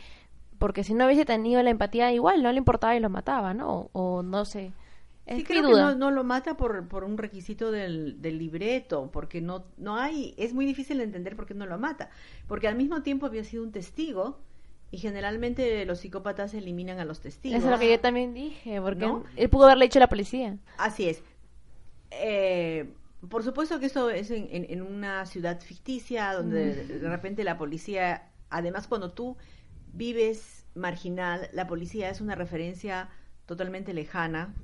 porque 0.62 0.84
si 0.84 0.94
no 0.94 1.06
hubiese 1.06 1.24
tenido 1.24 1.60
la 1.60 1.70
empatía 1.70 2.12
igual 2.12 2.40
no 2.40 2.52
le 2.52 2.58
importaba 2.58 2.94
y 2.94 3.00
lo 3.00 3.10
mataba, 3.10 3.52
¿no? 3.52 3.90
O, 3.90 4.22
no 4.22 4.44
sé. 4.44 4.70
Es 5.26 5.38
sí, 5.38 5.42
creo 5.42 5.64
que 5.64 5.72
no, 5.72 5.96
no, 5.96 6.12
lo 6.12 6.22
mata 6.22 6.56
por, 6.56 6.86
por 6.86 7.02
un 7.02 7.18
requisito 7.18 7.72
del, 7.72 8.22
del, 8.22 8.38
libreto, 8.38 9.10
porque 9.12 9.40
no, 9.40 9.64
no 9.76 9.96
hay, 9.96 10.36
es 10.38 10.54
muy 10.54 10.64
difícil 10.64 10.98
de 10.98 11.02
entender 11.02 11.34
por 11.34 11.46
qué 11.46 11.54
no 11.54 11.66
lo 11.66 11.78
mata, 11.78 12.10
porque 12.46 12.68
al 12.68 12.76
mismo 12.76 13.02
tiempo 13.02 13.26
había 13.26 13.42
sido 13.42 13.64
un 13.64 13.72
testigo 13.72 14.38
y 14.92 14.98
generalmente 14.98 15.84
los 15.84 15.98
psicópatas 15.98 16.54
eliminan 16.54 17.00
a 17.00 17.04
los 17.04 17.18
testigos. 17.18 17.58
Eso 17.58 17.66
es 17.66 17.72
lo 17.72 17.80
que 17.80 17.90
yo 17.90 17.98
también 17.98 18.32
dije, 18.32 18.80
porque 18.80 19.10
él 19.34 19.50
pudo 19.50 19.64
haberle 19.64 19.86
hecho 19.86 19.98
a 19.98 20.06
la 20.06 20.08
policía. 20.08 20.58
Así 20.78 21.08
es. 21.08 21.24
Eh, 22.12 22.88
por 23.28 23.42
supuesto 23.42 23.80
que 23.80 23.86
eso 23.86 24.10
es 24.10 24.30
en, 24.30 24.46
en, 24.48 24.80
una 24.80 25.26
ciudad 25.26 25.60
ficticia, 25.60 26.32
donde 26.34 26.86
de 26.86 27.08
repente 27.08 27.42
la 27.42 27.58
policía, 27.58 28.30
además 28.48 28.86
cuando 28.86 29.10
tú 29.10 29.36
vives 29.92 30.64
marginal, 30.74 31.48
la 31.52 31.66
policía 31.66 32.10
es 32.10 32.20
una 32.20 32.34
referencia 32.34 33.08
totalmente 33.46 33.92
lejana. 33.92 34.54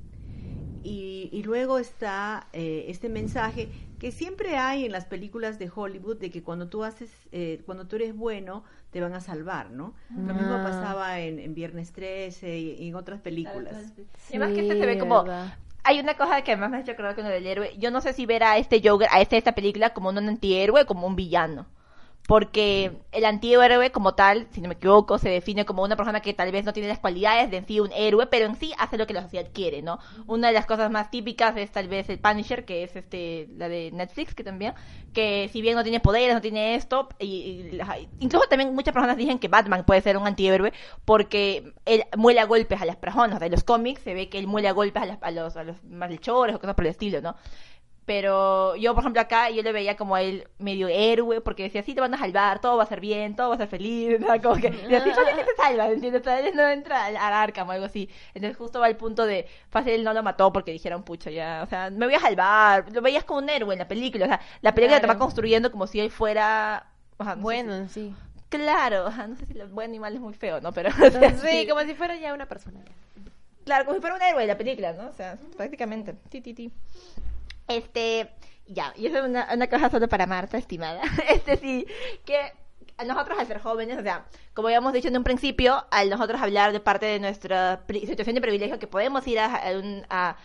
Y, 0.85 1.29
y 1.33 1.43
luego 1.43 1.79
está 1.79 2.47
eh, 2.53 2.87
este 2.89 3.09
mensaje 3.09 3.68
que 3.99 4.12
siempre 4.12 4.57
hay 4.57 4.87
en 4.87 4.93
las 4.93 5.05
películas 5.07 5.59
de 5.59 5.70
Hollywood 5.74 6.18
de 6.18 6.31
que 6.31 6.43
cuando 6.43 6.68
tú 6.68 6.85
haces, 6.85 7.11
eh, 7.33 7.62
cuando 7.66 7.89
tú 7.89 7.97
eres 7.97 8.16
bueno, 8.16 8.62
te 8.91 9.01
van 9.01 9.12
a 9.12 9.20
salvar, 9.20 9.70
¿no? 9.70 9.95
Lo 10.11 10.35
mismo 10.35 10.55
ah. 10.55 10.62
pasaba 10.62 11.18
en, 11.18 11.41
en, 11.41 11.55
Viernes 11.55 11.93
13 11.93 12.59
y, 12.59 12.89
en 12.89 12.95
otras 12.95 13.20
películas. 13.20 13.74
Sí, 13.97 14.37
además 14.37 14.55
que 14.55 14.61
este 14.61 14.79
se 14.79 14.87
ve 14.87 14.99
como 14.99 15.24
hay 15.83 16.01
una 16.01 16.16
cosa 16.16 16.43
que 16.43 16.57
más 16.57 16.70
me 16.70 16.76
ha 16.76 16.81
hecho 16.81 16.95
creer 16.97 17.14
con 17.14 17.24
lo 17.24 17.31
del 17.31 17.47
héroe. 17.47 17.74
Yo 17.79 17.91
no 17.91 18.01
sé 18.01 18.12
si 18.12 18.26
ver 18.26 18.45
a 18.45 18.59
este 18.59 18.81
Joker, 18.85 19.09
a 19.11 19.20
este, 19.20 19.37
esta 19.37 19.53
película, 19.53 19.91
como 19.91 20.11
un 20.11 20.18
antihéroe 20.18 20.83
o 20.83 20.87
como 20.87 21.07
un 21.07 21.16
villano 21.16 21.66
porque 22.29 22.93
el 23.11 23.24
antihéroe 23.24 23.91
como 23.91 24.14
tal, 24.14 24.49
si 24.51 24.61
no 24.61 24.68
me 24.68 24.74
equivoco, 24.74 25.16
se 25.16 25.31
define 25.31 25.64
como 25.64 25.83
una 25.83 25.97
persona 25.97 26.20
que 26.20 26.35
tal 26.35 26.53
vez 26.53 26.62
no 26.66 26.74
tiene 26.74 26.87
las 26.87 26.99
cualidades 26.99 27.51
de 27.51 27.57
en 27.57 27.66
sí 27.66 27.81
un 27.81 27.91
héroe, 27.91 28.26
pero 28.26 28.45
en 28.45 28.55
sí 28.55 28.74
hace 28.76 28.99
lo 28.99 29.07
que 29.07 29.14
la 29.14 29.22
sociedad 29.22 29.49
quiere, 29.51 29.81
¿no? 29.81 29.99
Una 30.26 30.49
de 30.49 30.53
las 30.53 30.66
cosas 30.66 30.91
más 30.91 31.11
típicas 31.11 31.57
es 31.57 31.72
tal 31.72 31.89
vez 31.89 32.11
el 32.11 32.18
Punisher, 32.18 32.66
que 32.66 32.83
es 32.83 32.95
este 32.95 33.49
la 33.57 33.70
de 33.70 33.93
Netflix, 33.93 34.35
que 34.35 34.45
también, 34.45 34.74
que 35.14 35.49
si 35.51 35.62
bien 35.62 35.74
no 35.74 35.83
tiene 35.83 36.01
poderes, 36.01 36.35
no 36.35 36.43
tiene 36.43 36.74
esto, 36.74 37.09
y, 37.18 37.81
incluso 38.20 38.47
también 38.47 38.74
muchas 38.74 38.93
personas 38.93 39.16
dicen 39.16 39.39
que 39.39 39.49
Batman 39.49 39.87
puede 39.87 40.03
ser 40.03 40.18
un 40.18 40.26
antihéroe 40.26 40.74
porque 41.07 41.72
él 41.87 42.05
muele 42.18 42.41
a 42.41 42.45
golpes 42.45 42.83
a 42.83 42.85
las 42.85 42.97
personas, 42.97 43.41
de 43.41 43.49
los 43.49 43.64
cómics 43.64 44.03
se 44.03 44.12
ve 44.12 44.29
que 44.29 44.39
él 44.39 44.47
muele 44.47 44.68
a 44.68 44.72
golpes 44.72 45.03
a, 45.03 45.18
a 45.18 45.31
los, 45.31 45.57
a 45.57 45.64
los 45.64 45.83
malhechores 45.83 46.55
o 46.55 46.61
cosas 46.61 46.74
por 46.74 46.85
el 46.85 46.91
estilo, 46.91 47.22
¿no? 47.22 47.37
Pero 48.09 48.75
yo, 48.77 48.95
por 48.95 49.03
ejemplo, 49.03 49.21
acá 49.21 49.51
yo 49.51 49.63
le 49.63 49.71
veía 49.71 49.95
como 49.95 50.15
a 50.15 50.23
él 50.23 50.49
medio 50.59 50.89
héroe, 50.89 51.43
porque 51.43 51.65
decía, 51.65 51.83
sí, 51.83 51.95
te 51.95 52.01
van 52.01 52.15
a 52.15 52.17
salvar, 52.17 52.59
todo 52.59 52.79
va 52.79 52.85
a 52.85 52.87
ser 52.87 53.01
bien, 53.01 53.37
todo 53.37 53.51
va 53.51 53.57
a 53.57 53.59
ser 53.59 53.69
feliz, 53.69 54.19
¿no? 54.21 54.29
Como 54.41 54.55
que, 54.55 54.69
y 54.89 54.95
así 54.95 55.11
fácil 55.15 55.45
se 55.45 55.63
salva, 55.63 55.91
¿entiendes? 55.91 56.27
él 56.27 56.53
no 56.57 56.67
entra 56.67 57.05
al, 57.05 57.19
arca 57.19 57.65
o 57.65 57.71
algo 57.71 57.85
así. 57.85 58.09
Entonces 58.33 58.57
justo 58.57 58.81
va 58.81 58.87
al 58.87 58.97
punto 58.97 59.27
de, 59.27 59.47
fácil 59.69 59.93
él 59.93 60.05
no 60.05 60.15
lo 60.15 60.23
mató 60.23 60.51
porque 60.55 60.73
dijeron, 60.73 61.03
pucha, 61.03 61.31
ya, 61.31 61.61
o 61.63 61.67
sea, 61.69 61.91
me 61.91 62.07
voy 62.07 62.15
a 62.15 62.21
salvar. 62.21 62.91
Lo 62.91 63.03
veías 63.03 63.25
como 63.25 63.41
un 63.41 63.51
héroe 63.51 63.75
en 63.75 63.79
la 63.79 63.89
película, 63.89 64.25
o 64.25 64.29
sea, 64.29 64.41
la 64.63 64.75
película 64.75 65.03
te 65.03 65.07
va 65.07 65.19
construyendo 65.19 65.71
como 65.71 65.87
si 65.87 66.01
él 66.01 66.11
fuera... 66.11 66.87
bueno, 67.37 67.91
sí. 67.91 68.15
Claro, 68.49 69.11
no 69.11 69.37
sé 69.37 69.45
si 69.45 69.53
lo 69.53 69.69
bueno 69.69 69.95
y 69.95 69.99
mal 69.99 70.15
es 70.15 70.21
muy 70.21 70.33
feo, 70.33 70.63
¿no? 70.63 70.73
Pero... 70.73 70.89
sí, 71.43 71.67
como 71.69 71.83
si 71.83 71.93
fuera 71.93 72.17
ya 72.17 72.33
una 72.33 72.47
persona. 72.47 72.81
Claro, 73.67 73.85
como 73.85 73.97
si 73.97 74.01
fuera 74.01 74.17
un 74.17 74.23
héroe 74.23 74.41
de 74.41 74.47
la 74.47 74.57
película, 74.57 74.95
¿no? 74.95 75.09
O 75.09 75.13
sea, 75.13 75.37
prácticamente. 75.59 76.15
Ti, 76.31 76.41
ti, 76.41 76.55
ti. 76.55 76.73
Este, 77.69 78.31
ya, 78.66 78.93
y 78.97 79.07
eso 79.07 79.19
es 79.19 79.25
una, 79.25 79.49
una 79.53 79.66
cosa 79.69 79.91
solo 79.91 80.09
para 80.09 80.27
Marta, 80.27 80.59
estimada. 80.59 81.03
Este 81.29 81.57
sí, 81.57 81.87
que 82.25 82.53
nosotros 83.07 83.39
al 83.39 83.47
ser 83.47 83.61
jóvenes, 83.61 83.99
o 83.99 84.03
sea, 84.03 84.27
como 84.55 84.69
habíamos 84.69 84.93
dicho 84.93 85.09
en 85.09 85.16
un 85.16 85.25
principio, 85.25 85.85
al 85.91 86.11
nosotros 86.11 86.41
hablar 86.41 86.73
de 86.73 86.81
parte 86.81 87.07
de 87.07 87.21
nuestra 87.21 87.85
situación 87.89 88.35
de 88.35 88.41
privilegio, 88.41 88.79
que 88.79 88.87
podemos 88.87 89.27
ir 89.27 89.39
a, 89.39 89.61
a, 90.11 90.37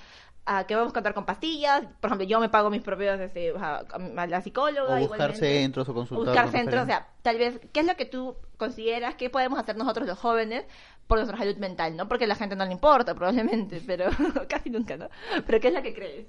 a, 0.45 0.63
que 0.65 0.76
vamos 0.76 0.91
a 0.91 0.93
contar 0.93 1.13
con 1.13 1.26
pastillas, 1.26 1.84
por 1.99 2.09
ejemplo, 2.09 2.28
yo 2.28 2.39
me 2.39 2.49
pago 2.49 2.69
mis 2.69 2.82
propios, 2.82 3.19
este, 3.19 3.53
a, 3.57 3.84
la 4.28 4.41
psicóloga. 4.41 4.95
O 4.95 4.99
buscar 4.99 5.36
centros 5.36 5.89
o 5.89 5.93
consultar. 5.93 6.26
Buscar 6.26 6.51
centros, 6.51 6.84
o 6.84 6.86
sea, 6.86 7.07
tal 7.21 7.38
vez, 7.38 7.59
¿qué 7.71 7.80
es 7.80 7.86
lo 7.86 7.95
que 7.95 8.05
tú 8.05 8.38
consideras 8.57 9.15
que 9.15 9.30
podemos 9.30 9.57
hacer 9.57 9.76
nosotros 9.76 10.07
los 10.07 10.19
jóvenes 10.19 10.65
por 11.07 11.17
nuestra 11.17 11.38
salud 11.38 11.57
mental, 11.57 11.97
no? 11.97 12.07
Porque 12.07 12.26
a 12.26 12.28
la 12.28 12.36
gente 12.36 12.55
no 12.55 12.65
le 12.65 12.71
importa, 12.71 13.15
probablemente, 13.15 13.82
pero 13.86 14.05
casi 14.47 14.69
nunca, 14.69 14.95
¿no? 14.95 15.09
Pero 15.45 15.59
¿qué 15.59 15.69
es 15.69 15.74
lo 15.74 15.82
que 15.82 15.93
crees? 15.93 16.28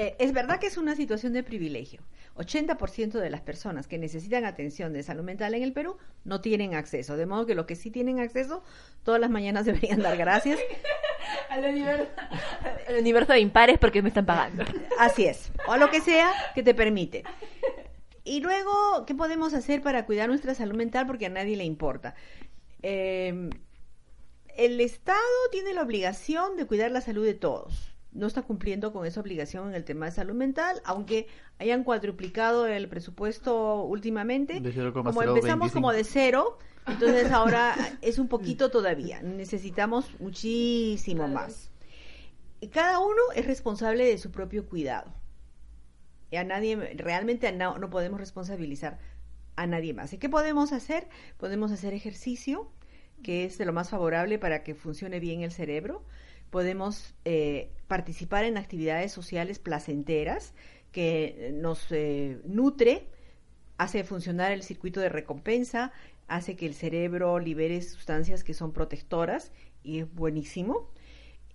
Eh, 0.00 0.16
es 0.18 0.32
verdad 0.32 0.58
que 0.58 0.66
es 0.66 0.78
una 0.78 0.96
situación 0.96 1.34
de 1.34 1.42
privilegio. 1.42 2.00
80% 2.36 3.18
de 3.18 3.28
las 3.28 3.42
personas 3.42 3.86
que 3.86 3.98
necesitan 3.98 4.46
atención 4.46 4.94
de 4.94 5.02
salud 5.02 5.22
mental 5.22 5.52
en 5.52 5.62
el 5.62 5.74
Perú 5.74 5.98
no 6.24 6.40
tienen 6.40 6.72
acceso. 6.74 7.18
De 7.18 7.26
modo 7.26 7.44
que 7.44 7.54
los 7.54 7.66
que 7.66 7.76
sí 7.76 7.90
tienen 7.90 8.18
acceso, 8.18 8.62
todas 9.02 9.20
las 9.20 9.28
mañanas 9.28 9.66
deberían 9.66 10.00
dar 10.00 10.16
gracias. 10.16 10.58
al, 11.50 11.66
universo, 11.66 12.06
al 12.88 12.96
universo 12.98 13.34
de 13.34 13.40
impares 13.40 13.78
porque 13.78 14.00
me 14.00 14.08
están 14.08 14.24
pagando. 14.24 14.64
Así 14.98 15.26
es. 15.26 15.52
O 15.68 15.72
a 15.72 15.76
lo 15.76 15.90
que 15.90 16.00
sea 16.00 16.32
que 16.54 16.62
te 16.62 16.72
permite. 16.72 17.24
Y 18.24 18.40
luego, 18.40 19.04
¿qué 19.06 19.14
podemos 19.14 19.52
hacer 19.52 19.82
para 19.82 20.06
cuidar 20.06 20.30
nuestra 20.30 20.54
salud 20.54 20.76
mental? 20.76 21.06
Porque 21.06 21.26
a 21.26 21.30
nadie 21.30 21.58
le 21.58 21.64
importa. 21.64 22.14
Eh, 22.80 23.50
el 24.56 24.80
Estado 24.80 25.18
tiene 25.52 25.74
la 25.74 25.82
obligación 25.82 26.56
de 26.56 26.66
cuidar 26.66 26.90
la 26.90 27.02
salud 27.02 27.26
de 27.26 27.34
todos 27.34 27.90
no 28.12 28.26
está 28.26 28.42
cumpliendo 28.42 28.92
con 28.92 29.06
esa 29.06 29.20
obligación 29.20 29.68
en 29.68 29.74
el 29.74 29.84
tema 29.84 30.06
de 30.06 30.12
salud 30.12 30.34
mental, 30.34 30.80
aunque 30.84 31.28
hayan 31.58 31.84
cuadruplicado 31.84 32.66
el 32.66 32.88
presupuesto 32.88 33.84
últimamente. 33.84 34.60
como 34.92 35.22
empezamos 35.22 35.72
como 35.72 35.92
de 35.92 36.04
cero, 36.04 36.58
entonces 36.86 37.30
ahora 37.32 37.74
es 38.02 38.18
un 38.18 38.28
poquito 38.28 38.70
todavía. 38.70 39.22
Necesitamos 39.22 40.10
muchísimo 40.18 41.28
más. 41.28 41.70
Y 42.60 42.68
cada 42.68 42.98
uno 42.98 43.22
es 43.34 43.46
responsable 43.46 44.04
de 44.04 44.18
su 44.18 44.30
propio 44.30 44.68
cuidado. 44.68 45.12
Y 46.30 46.36
a 46.36 46.44
nadie, 46.44 46.76
realmente 46.96 47.50
no, 47.52 47.78
no 47.78 47.90
podemos 47.90 48.20
responsabilizar 48.20 48.98
a 49.56 49.66
nadie 49.66 49.94
más. 49.94 50.12
¿Y 50.12 50.18
qué 50.18 50.28
podemos 50.28 50.72
hacer? 50.72 51.08
Podemos 51.38 51.72
hacer 51.72 51.94
ejercicio, 51.94 52.70
que 53.22 53.44
es 53.44 53.56
de 53.58 53.66
lo 53.66 53.72
más 53.72 53.90
favorable 53.90 54.38
para 54.38 54.62
que 54.62 54.74
funcione 54.74 55.20
bien 55.20 55.42
el 55.42 55.52
cerebro 55.52 56.04
podemos 56.50 57.14
eh, 57.24 57.70
participar 57.88 58.44
en 58.44 58.56
actividades 58.56 59.12
sociales 59.12 59.58
placenteras 59.58 60.54
que 60.92 61.52
nos 61.54 61.86
eh, 61.90 62.40
nutre, 62.44 63.06
hace 63.78 64.04
funcionar 64.04 64.52
el 64.52 64.62
circuito 64.62 65.00
de 65.00 65.08
recompensa, 65.08 65.92
hace 66.28 66.56
que 66.56 66.66
el 66.66 66.74
cerebro 66.74 67.38
libere 67.38 67.80
sustancias 67.82 68.44
que 68.44 68.54
son 68.54 68.72
protectoras 68.72 69.52
y 69.82 70.00
es 70.00 70.14
buenísimo 70.14 70.90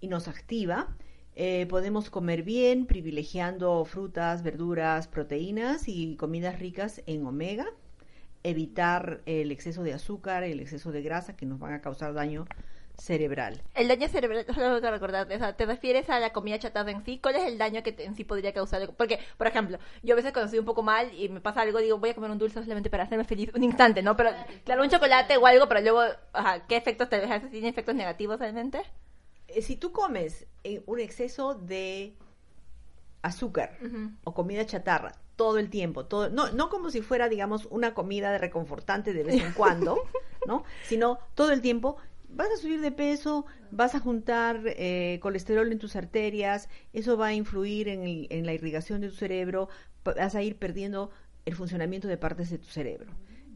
y 0.02 0.08
nos 0.08 0.28
activa. 0.28 0.96
Eh, 1.36 1.66
podemos 1.70 2.10
comer 2.10 2.44
bien, 2.44 2.86
privilegiando 2.86 3.84
frutas, 3.84 4.42
verduras, 4.42 5.08
proteínas 5.08 5.88
y 5.88 6.16
comidas 6.16 6.60
ricas 6.60 7.04
en 7.08 7.26
omega, 7.26 7.66
evitar 8.44 9.22
el 9.26 9.52
exceso 9.52 9.84
de 9.84 9.94
azúcar, 9.94 10.44
el 10.44 10.62
exceso 10.62 10.92
de 10.92 11.02
grasa 11.02 11.36
que 11.36 11.46
nos 11.46 11.60
van 11.60 11.74
a 11.74 11.82
causar 11.82 12.14
daño 12.14 12.46
cerebral. 12.98 13.62
El 13.74 13.88
daño 13.88 14.08
cerebral, 14.08 14.46
solo 14.54 14.82
que 14.82 14.92
recordar, 14.92 15.28
o 15.32 15.38
sea, 15.38 15.56
¿te 15.56 15.66
refieres 15.66 16.10
a 16.10 16.20
la 16.20 16.34
comida 16.34 16.60
chatarra 16.60 16.92
en 16.92 17.04
sí? 17.04 17.20
¿Cuál 17.22 17.36
es 17.36 17.44
el 17.46 17.58
daño 17.58 17.84
que 17.84 17.96
en 18.00 18.16
sí 18.16 18.24
podría 18.24 18.54
causar? 18.54 18.94
Porque, 18.96 19.20
por 19.38 19.48
ejemplo, 19.48 19.80
yo 20.04 20.14
a 20.14 20.16
veces 20.16 20.32
cuando 20.32 20.46
estoy 20.46 20.60
un 20.60 20.66
poco 20.66 20.84
mal 20.84 21.14
y 21.14 21.30
me 21.30 21.42
pasa 21.42 21.62
algo, 21.62 21.80
digo, 21.80 21.98
voy 21.98 22.10
a 22.10 22.16
comer 22.16 22.32
un 22.32 22.38
dulce 22.38 22.62
solamente 22.62 22.90
para 22.90 23.04
hacerme 23.04 23.24
feliz 23.24 23.52
un 23.54 23.64
instante, 23.64 24.02
¿no? 24.02 24.16
Pero, 24.16 24.32
claro, 24.64 24.84
un 24.84 24.90
chocolate 24.90 25.38
o 25.38 25.46
algo, 25.46 25.68
pero 25.68 25.82
luego, 25.82 26.02
ajá, 26.34 26.66
¿qué 26.68 26.78
efectos 26.78 27.10
te 27.10 27.20
deja? 27.20 27.40
¿Tiene 27.40 27.70
efectos 27.70 27.96
negativos 27.96 28.40
realmente? 28.40 28.82
Eh, 29.48 29.62
si 29.62 29.76
tú 29.76 29.92
comes 29.92 30.48
eh, 30.64 30.84
un 30.86 31.00
exceso 31.00 31.56
de 31.56 32.16
azúcar 33.22 33.78
o 34.24 34.34
comida 34.34 34.66
chatarra 34.66 35.14
todo 35.36 35.58
el 35.58 35.70
tiempo, 35.70 36.06
todo, 36.06 36.30
no, 36.30 36.52
no 36.52 36.70
como 36.70 36.90
si 36.92 37.02
fuera, 37.02 37.28
digamos, 37.28 37.68
una 37.70 37.94
comida 37.94 38.32
de 38.32 38.38
reconfortante 38.38 39.14
de 39.14 39.24
vez 39.24 39.44
en 39.44 39.52
cuando, 39.54 39.98
¿no? 40.48 40.64
Sino 40.84 41.20
todo 41.34 41.52
el 41.52 41.62
tiempo, 41.62 41.98
vas 42.30 42.50
a 42.52 42.58
subir 42.58 42.82
de 42.82 42.92
peso, 42.92 43.46
vas 43.72 43.96
a 43.96 44.00
juntar 44.00 44.62
eh, 44.66 45.20
colesterol 45.22 45.72
en 45.72 45.80
tus 45.80 45.96
arterias, 45.96 46.70
eso 46.94 47.18
va 47.18 47.28
a 47.28 47.34
influir 47.34 47.88
en, 47.88 48.28
en, 48.30 48.46
la 48.46 48.54
irrigación 48.54 49.02
de 49.02 49.10
tu 49.10 49.16
cerebro, 49.16 49.70
vas 50.04 50.36
a 50.36 50.42
ir 50.42 50.58
perdiendo 50.58 51.12
el 51.46 51.56
funcionamiento 51.56 52.08
de 52.08 52.18
partes 52.18 52.50
de 52.50 52.58
tu 52.58 52.68
cerebro. 52.68 53.12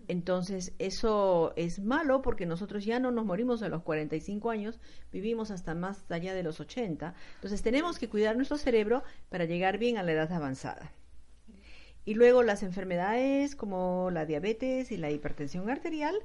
Entonces, 0.09 0.73
eso 0.79 1.53
es 1.55 1.79
malo 1.79 2.23
porque 2.23 2.47
nosotros 2.47 2.83
ya 2.83 2.99
no 2.99 3.11
nos 3.11 3.25
morimos 3.25 3.61
a 3.61 3.69
los 3.69 3.83
45 3.83 4.49
años, 4.49 4.79
vivimos 5.11 5.51
hasta 5.51 5.75
más 5.75 6.03
allá 6.09 6.33
de 6.33 6.41
los 6.41 6.59
80. 6.59 7.13
Entonces, 7.35 7.61
tenemos 7.61 7.99
que 7.99 8.09
cuidar 8.09 8.35
nuestro 8.35 8.57
cerebro 8.57 9.03
para 9.29 9.45
llegar 9.45 9.77
bien 9.77 9.99
a 9.99 10.03
la 10.03 10.13
edad 10.13 10.31
avanzada. 10.31 10.91
Y 12.05 12.15
luego 12.15 12.41
las 12.41 12.63
enfermedades 12.63 13.55
como 13.55 14.09
la 14.11 14.25
diabetes 14.25 14.91
y 14.91 14.97
la 14.97 15.11
hipertensión 15.11 15.69
arterial, 15.69 16.15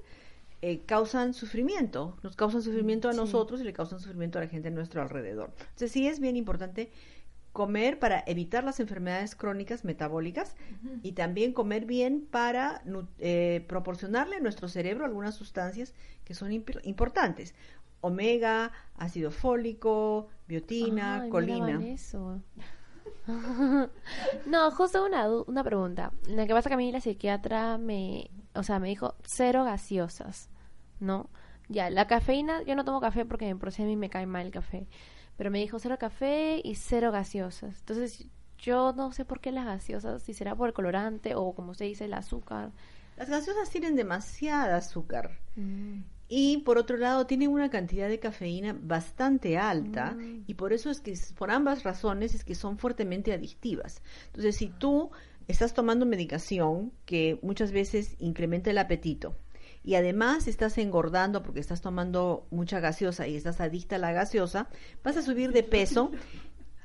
eh, 0.66 0.80
causan 0.86 1.34
sufrimiento, 1.34 2.16
nos 2.22 2.36
causan 2.36 2.62
sufrimiento 2.62 3.08
a 3.08 3.12
nosotros 3.12 3.60
y 3.60 3.64
le 3.64 3.72
causan 3.74 4.00
sufrimiento 4.00 4.38
a 4.38 4.42
la 4.42 4.48
gente 4.48 4.68
a 4.68 4.70
nuestro 4.70 5.02
alrededor. 5.02 5.50
Entonces 5.60 5.92
sí 5.92 6.06
es 6.08 6.20
bien 6.20 6.36
importante 6.36 6.90
comer 7.52 7.98
para 7.98 8.24
evitar 8.26 8.64
las 8.64 8.80
enfermedades 8.80 9.34
crónicas 9.36 9.84
metabólicas 9.84 10.56
y 11.02 11.12
también 11.12 11.52
comer 11.52 11.84
bien 11.84 12.26
para 12.30 12.82
eh, 13.18 13.64
proporcionarle 13.68 14.36
a 14.36 14.40
nuestro 14.40 14.68
cerebro 14.68 15.04
algunas 15.04 15.34
sustancias 15.34 15.92
que 16.24 16.34
son 16.34 16.50
imp- 16.52 16.80
importantes. 16.84 17.54
Omega, 18.00 18.72
ácido 18.96 19.30
fólico, 19.30 20.28
biotina, 20.48 21.22
Ay, 21.22 21.30
colina. 21.30 21.76
Vaneso. 21.78 22.40
no, 24.46 24.70
justo 24.72 25.04
una, 25.04 25.28
una 25.30 25.64
pregunta. 25.64 26.12
Lo 26.28 26.46
que 26.46 26.52
pasa 26.54 26.68
que 26.68 26.74
a 26.74 26.78
mí 26.78 26.90
la 26.92 27.00
psiquiatra 27.00 27.78
me, 27.78 28.30
o 28.54 28.62
sea, 28.62 28.78
me 28.78 28.88
dijo 28.88 29.14
cero 29.24 29.64
gaseosas, 29.64 30.50
¿no? 31.00 31.28
Ya, 31.68 31.88
la 31.90 32.06
cafeína, 32.06 32.62
yo 32.62 32.74
no 32.74 32.84
tomo 32.84 33.00
café 33.00 33.24
porque 33.24 33.54
por 33.56 33.72
si 33.72 33.82
a 33.82 33.86
mí 33.86 33.96
me 33.96 34.10
cae 34.10 34.26
mal 34.26 34.46
el 34.46 34.52
café, 34.52 34.86
pero 35.36 35.50
me 35.50 35.58
dijo 35.58 35.78
cero 35.78 35.96
café 35.98 36.60
y 36.62 36.74
cero 36.74 37.10
gaseosas. 37.10 37.78
Entonces, 37.80 38.26
yo 38.58 38.92
no 38.92 39.12
sé 39.12 39.24
por 39.24 39.40
qué 39.40 39.50
las 39.52 39.64
gaseosas, 39.66 40.22
si 40.22 40.34
será 40.34 40.54
por 40.54 40.68
el 40.68 40.74
colorante 40.74 41.34
o 41.34 41.54
como 41.54 41.74
se 41.74 41.84
dice 41.84 42.04
el 42.04 42.14
azúcar. 42.14 42.72
Las 43.16 43.28
gaseosas 43.30 43.70
tienen 43.70 43.96
demasiada 43.96 44.76
azúcar. 44.76 45.38
Mm. 45.56 46.00
Y 46.28 46.58
por 46.58 46.78
otro 46.78 46.96
lado, 46.96 47.26
tienen 47.26 47.50
una 47.50 47.68
cantidad 47.70 48.08
de 48.08 48.18
cafeína 48.18 48.76
bastante 48.80 49.58
alta 49.58 50.12
Mm. 50.12 50.44
y 50.46 50.54
por 50.54 50.72
eso 50.72 50.90
es 50.90 51.00
que, 51.00 51.14
por 51.36 51.50
ambas 51.50 51.82
razones, 51.82 52.34
es 52.34 52.44
que 52.44 52.54
son 52.54 52.78
fuertemente 52.78 53.32
adictivas. 53.32 54.02
Entonces, 54.26 54.56
si 54.56 54.68
tú 54.68 55.10
estás 55.48 55.74
tomando 55.74 56.06
medicación 56.06 56.92
que 57.04 57.38
muchas 57.42 57.72
veces 57.72 58.16
incrementa 58.18 58.70
el 58.70 58.78
apetito 58.78 59.36
y 59.84 59.96
además 59.96 60.48
estás 60.48 60.78
engordando 60.78 61.42
porque 61.42 61.60
estás 61.60 61.82
tomando 61.82 62.46
mucha 62.50 62.80
gaseosa 62.80 63.26
y 63.26 63.36
estás 63.36 63.60
adicta 63.60 63.96
a 63.96 63.98
la 63.98 64.12
gaseosa, 64.12 64.68
vas 65.04 65.16
a 65.18 65.22
subir 65.22 65.52
de 65.52 65.62
peso 65.62 66.10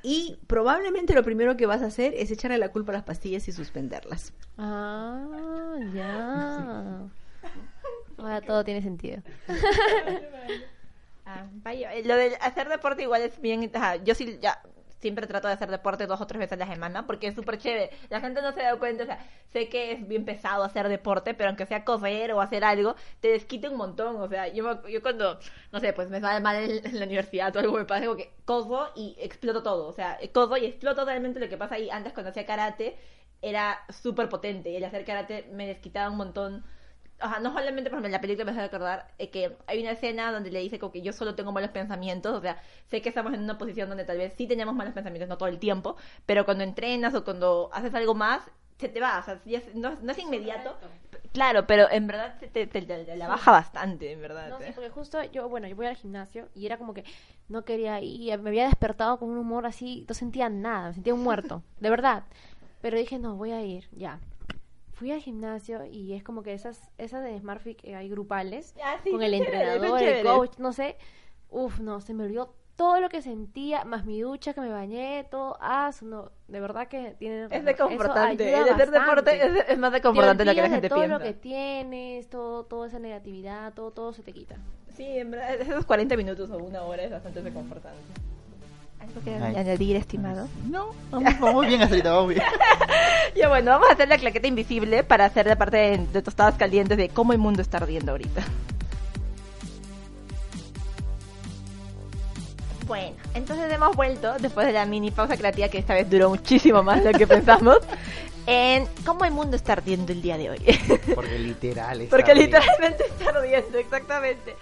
y 0.04 0.38
probablemente 0.47 1.14
lo 1.14 1.24
primero 1.24 1.58
que 1.58 1.66
vas 1.66 1.82
a 1.82 1.88
hacer 1.88 2.14
es 2.16 2.30
echarle 2.30 2.58
la 2.58 2.70
culpa 2.70 2.91
a 2.91 2.95
las 2.95 3.04
pastillas 3.04 3.47
y 3.47 3.54
suspenderlas. 3.54 4.34
Ah, 4.58 5.78
ya. 5.93 7.08
Ahora 8.18 8.41
todo 8.41 8.64
tiene 8.64 8.82
sentido. 8.82 9.22
Ah, 11.26 11.45
vaya, 11.64 11.91
Lo 12.06 12.16
de 12.16 12.36
hacer 12.41 12.68
deporte 12.70 13.04
igual 13.04 13.22
es 13.22 13.39
bien... 13.39 13.72
yo 14.04 14.16
sí 14.16 14.39
ya 14.41 14.64
siempre 15.00 15.28
trato 15.28 15.47
de 15.47 15.54
hacer 15.54 15.70
deporte 15.70 16.08
dos 16.08 16.22
o 16.22 16.28
tres 16.28 16.39
veces 16.39 16.54
a 16.54 16.66
la 16.66 16.68
semana 16.68 17.08
porque 17.08 17.28
es 17.28 17.36
súper 17.36 17.58
chévere. 17.58 17.89
La 18.10 18.22
gente 18.22 18.41
no 18.41 18.52
se 18.52 18.62
da 18.62 18.78
cuenta, 18.78 19.04
o 19.04 19.06
sea, 19.06 19.26
sé 19.52 19.70
que 19.70 19.93
es 19.93 20.08
bien 20.08 20.26
pesado 20.26 20.64
hacer 20.64 20.88
deporte, 20.89 21.34
pero 21.34 21.50
aunque 21.50 21.66
sea 21.66 21.86
correr 21.86 22.34
o 22.34 22.41
hacer 22.41 22.64
algo, 22.64 22.95
te 23.20 23.30
desquita 23.30 23.70
un 23.70 23.78
montón. 23.78 24.18
O 24.18 24.28
sea, 24.28 24.47
yo, 24.50 24.86
yo 24.88 25.02
cuando, 25.02 25.39
no 25.72 25.80
sé, 25.80 25.93
pues 25.93 26.10
me 26.10 26.20
sale 26.20 26.39
mal 26.41 26.58
en, 26.58 27.00
la 27.00 27.06
universidad 27.06 27.56
o 27.56 27.60
algo, 27.60 27.78
me 27.78 27.86
pasa 27.86 28.06
como 28.06 28.18
que 28.18 28.34
coso 28.45 28.89
y 28.95 29.16
exploto 29.20 29.64
todo. 29.64 29.88
O 29.88 29.93
sea, 29.93 30.20
coso 30.34 30.58
y 30.58 30.66
exploto 30.66 31.02
totalmente 31.02 31.39
lo 31.39 31.50
que 31.50 31.58
pasa 31.58 31.76
ahí. 31.76 31.89
Antes 31.89 32.14
cuando 32.14 32.32
hacía 32.32 32.45
karate 32.45 32.97
era 33.41 33.80
súper 33.89 34.30
potente 34.30 34.70
y 34.70 34.76
el 34.76 34.84
hacer 34.84 35.06
karate 35.06 35.47
me 35.54 35.68
desquitaba 35.68 36.10
un 36.10 36.18
montón 36.18 36.64
Ajá, 37.20 37.40
no 37.40 37.52
solamente, 37.52 37.90
por 37.90 37.96
ejemplo, 37.98 38.08
en 38.08 38.12
la 38.14 38.22
película 38.22 38.46
me 38.46 38.52
hace 38.52 38.62
recordar 38.62 39.08
eh, 39.18 39.30
que 39.30 39.58
hay 39.68 39.82
una 39.82 39.92
escena 39.92 40.32
donde 40.32 40.52
le 40.52 40.60
dice 40.60 40.80
como 40.80 40.92
que 40.92 41.02
yo 41.02 41.12
solo 41.14 41.36
tengo 41.36 41.52
malos 41.52 41.72
pensamientos, 41.72 42.34
o 42.38 42.42
sea, 42.42 42.62
sé 42.90 43.02
que 43.02 43.10
estamos 43.10 43.34
en 43.34 43.42
una 43.44 43.58
posición 43.58 43.90
donde 43.90 44.06
tal 44.06 44.18
vez 44.18 44.34
sí 44.38 44.48
tenemos 44.48 44.74
malos 44.74 44.94
pensamientos, 44.94 45.28
no 45.28 45.38
todo 45.38 45.50
el 45.50 45.60
tiempo, 45.60 45.98
pero 46.26 46.46
cuando 46.46 46.64
entrenas 46.64 47.14
o 47.16 47.24
cuando 47.26 47.70
haces 47.74 47.94
algo 47.94 48.16
más, 48.16 48.44
se 48.78 48.88
te 48.88 49.02
va, 49.02 49.20
o 49.20 49.24
sea, 49.24 49.42
ya 49.46 49.62
no, 49.74 49.98
no 50.02 50.12
es 50.14 50.20
inmediato, 50.20 50.78
claro, 51.34 51.68
pero 51.68 51.90
en 51.92 52.08
verdad 52.08 52.38
te, 52.40 52.48
te- 52.48 52.68
te- 52.68 52.82
te- 52.84 53.04
te 53.04 53.16
la 53.18 53.28
baja 53.28 53.52
bastante, 53.52 54.12
en 54.14 54.22
verdad. 54.22 54.50
No, 54.50 54.58
sí, 54.58 54.64
eh. 54.68 54.72
porque 54.74 54.90
justo 54.90 55.22
yo, 55.32 55.50
bueno, 55.50 55.68
yo 55.68 55.76
voy 55.76 55.88
al 55.88 55.98
gimnasio 55.98 56.48
y 56.56 56.66
era 56.66 56.78
como 56.78 56.94
que 56.94 57.04
no 57.50 57.66
quería 57.66 58.00
ir, 58.00 58.40
me 58.40 58.50
había 58.50 58.66
despertado 58.66 59.18
con 59.20 59.30
un 59.30 59.38
humor 59.38 59.66
así, 59.66 60.06
no 60.08 60.16
sentía 60.16 60.48
nada, 60.50 60.90
me 60.90 60.94
sentía 60.94 61.14
un 61.14 61.24
muerto, 61.24 61.64
de 61.82 61.90
verdad. 61.90 62.24
Pero 62.82 62.98
dije, 62.98 63.20
no, 63.20 63.36
voy 63.36 63.52
a 63.52 63.62
ir, 63.62 63.88
ya. 63.92 64.20
Fui 65.00 65.12
al 65.12 65.22
gimnasio 65.22 65.86
y 65.86 66.12
es 66.12 66.24
como 66.24 66.43
que 66.43 66.52
esas, 66.54 66.89
esas 66.97 67.24
de 67.24 67.39
SmartFit 67.39 67.80
que 67.80 67.95
hay 67.95 68.10
grupales, 68.10 68.76
Ah, 68.84 68.97
sí, 69.02 69.12
con 69.12 69.24
el 69.24 69.34
entrenador, 69.34 70.02
el 70.04 70.26
coach, 70.26 70.58
no 70.58 70.74
sé, 70.74 70.97
uf, 71.50 71.80
no, 71.80 72.02
se 72.02 72.14
me 72.14 72.26
olvidó 72.26 72.54
todo 72.76 73.00
lo 73.00 73.08
que 73.08 73.22
sentía, 73.22 73.86
más 73.86 74.06
mi 74.06 74.20
ducha, 74.20 74.54
que 74.54 74.60
me 74.60 74.70
bañé, 74.70 75.26
todo, 75.32 75.58
ah, 75.62 75.89
no, 76.02 76.32
de 76.50 76.60
verdad 76.60 76.89
que 76.89 77.16
tiene 77.18 77.43
Es 77.45 77.50
razón, 77.50 77.66
de 77.66 77.72
eso 77.72 77.84
confortante, 77.88 78.43
ayuda 78.43 78.62
el 78.64 78.70
hacer 78.74 78.91
deporte 78.91 79.45
es, 79.45 79.70
es 79.70 79.78
más 79.78 79.91
de 79.93 80.00
Te 80.00 80.04
confortante 80.04 80.43
de 80.43 80.45
lo 80.45 80.52
que 80.52 80.62
la 80.62 80.68
olvidas 80.68 80.70
de 80.70 80.76
gente 80.76 80.89
todo 80.89 81.00
piensa. 81.00 81.18
lo 81.18 81.24
que 81.24 81.34
tienes, 81.34 82.30
todo, 82.30 82.66
toda 82.66 82.88
esa 82.88 83.00
negatividad, 83.00 83.74
todo, 83.74 83.91
todo 83.91 84.12
se 84.12 84.22
te 84.24 84.34
quita. 84.34 84.58
Sí, 84.95 85.06
en 85.06 85.32
verdad, 85.32 85.56
esos 85.62 85.86
40 85.86 86.18
minutos 86.18 86.50
o 86.52 86.58
una 86.58 86.84
hora 86.84 87.04
es 87.04 87.12
bastante 87.12 87.41
reconfortante. 87.41 88.02
¿Algo 89.00 89.22
que 89.24 89.36
Ay. 89.36 89.56
añadir, 89.56 89.95
estimado? 89.95 90.47
No, 90.68 90.89
vamos, 91.12 91.39
vamos 91.39 91.68
bien, 91.68 91.82
Astrita, 91.82 92.12
vamos 92.12 92.30
bien. 92.30 92.43
Ya 93.36 93.47
bueno, 93.47 93.72
vamos 93.72 93.89
a 93.89 93.93
hacer 93.93 94.10
la 94.10 94.18
claqueta 94.18 94.47
invisible 94.47 95.04
para 95.04 95.26
hacer 95.26 95.45
la 95.45 95.56
parte 95.56 95.78
de, 95.78 95.97
de 96.08 96.22
tostadas 96.22 96.56
calientes 96.56 96.97
de 96.97 97.10
cómo 97.10 97.32
el 97.32 97.38
mundo 97.38 97.62
está 97.62 97.78
ardiendo 97.78 98.12
ahorita. 98.12 98.43
Bueno, 102.88 103.16
entonces 103.36 103.72
hemos 103.72 103.95
vuelto 103.95 104.34
después 104.39 104.66
de 104.66 104.74
la 104.74 104.86
mini 104.86 105.12
pausa 105.12 105.38
creativa 105.38 105.68
que 105.70 105.78
esta 105.78 105.93
vez 105.93 106.10
duró 106.10 106.30
muchísimo 106.30 106.82
más 106.82 107.04
de 107.04 107.14
lo 107.14 107.20
que 107.20 107.28
pensamos 107.28 107.78
en 108.47 108.88
cómo 109.06 109.26
el 109.26 109.32
mundo 109.32 109.56
está 109.56 109.74
ardiendo 109.74 110.12
el 110.12 110.24
día 110.24 110.38
de 110.39 110.50
hoy. 110.50 110.80
Porque 111.14 111.38
literal 111.38 112.02
está 112.02 112.18
Porque 112.18 112.34
literalmente 112.34 113.04
está 113.06 113.30
ardiendo, 113.30 113.78
exactamente. 113.78 114.56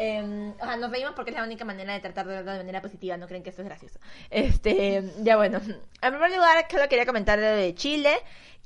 Eh, 0.00 0.52
o 0.60 0.64
sea, 0.64 0.76
nos 0.76 0.90
reímos 0.90 1.14
porque 1.14 1.30
es 1.30 1.36
la 1.36 1.42
única 1.42 1.64
manera 1.64 1.92
de 1.92 1.98
tratar 1.98 2.26
de 2.26 2.36
verlo 2.36 2.52
de 2.52 2.58
manera 2.58 2.80
positiva, 2.80 3.16
no 3.16 3.26
creen 3.26 3.42
que 3.42 3.50
esto 3.50 3.62
es 3.62 3.68
gracioso. 3.68 3.98
Este, 4.30 5.02
ya 5.22 5.36
bueno. 5.36 5.58
En 6.00 6.12
primer 6.12 6.30
lugar, 6.30 6.64
solo 6.70 6.88
quería 6.88 7.04
comentar 7.04 7.40
de 7.40 7.74
Chile, 7.74 8.12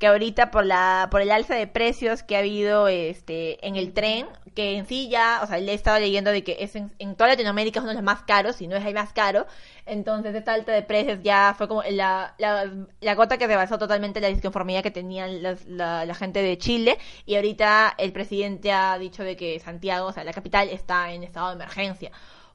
que 0.03 0.09
ahorita 0.09 0.50
por 0.50 0.66
la 0.66 1.07
por 1.12 1.20
el 1.22 1.30
alza 1.30 1.55
de 1.55 1.68
precios 1.68 2.24
que 2.24 2.34
ha 2.34 2.40
habido 2.40 2.88
este 2.88 3.64
en 3.64 3.76
el 3.76 3.92
tren, 3.92 4.26
que 4.57 4.76
en 4.76 4.84
sí 4.86 5.09
ya, 5.09 5.38
o 5.44 5.46
sea, 5.46 5.59
le 5.59 5.70
he 5.70 5.74
estado 5.76 6.00
leyendo 6.00 6.32
de 6.32 6.42
que 6.42 6.57
es 6.59 6.74
en, 6.74 6.90
toda 7.14 7.28
Latinoamérica 7.30 7.78
es 7.78 7.82
uno 7.84 7.90
de 7.90 7.94
los 7.94 8.03
más 8.03 8.22
caros, 8.24 8.57
si 8.57 8.66
no 8.66 8.74
es 8.76 8.84
el 8.84 8.94
más 8.94 9.12
caro. 9.12 9.46
Entonces, 9.86 10.34
esta 10.34 10.55
alta 10.55 10.72
de 10.72 10.82
precios 10.82 11.20
ya 11.22 11.55
fue 11.57 11.68
como 11.68 11.84
la, 11.84 12.34
la, 12.38 12.68
la 13.00 13.14
gota 13.14 13.38
que 13.38 13.46
rebasó 13.46 13.78
totalmente 13.78 14.20
la 14.20 14.26
disconformidad 14.28 14.82
que 14.82 14.90
tenían 14.90 15.40
las- 15.40 15.66
la, 15.66 16.05
la 16.05 16.14
gente 16.16 16.42
de 16.42 16.59
Chile. 16.59 16.98
Y 17.24 17.36
ahorita 17.36 17.94
el 17.96 18.12
presidente 18.12 18.72
ha 18.72 18.98
dicho 18.98 19.22
de 19.22 19.36
que 19.36 19.61
Santiago, 19.61 20.09
o 20.09 20.12
sea, 20.12 20.24
la 20.24 20.32
capital, 20.32 20.68
está 20.68 21.12
en 21.12 21.22
estado 21.22 21.48
de 21.50 21.55
emergencia. 21.55 22.11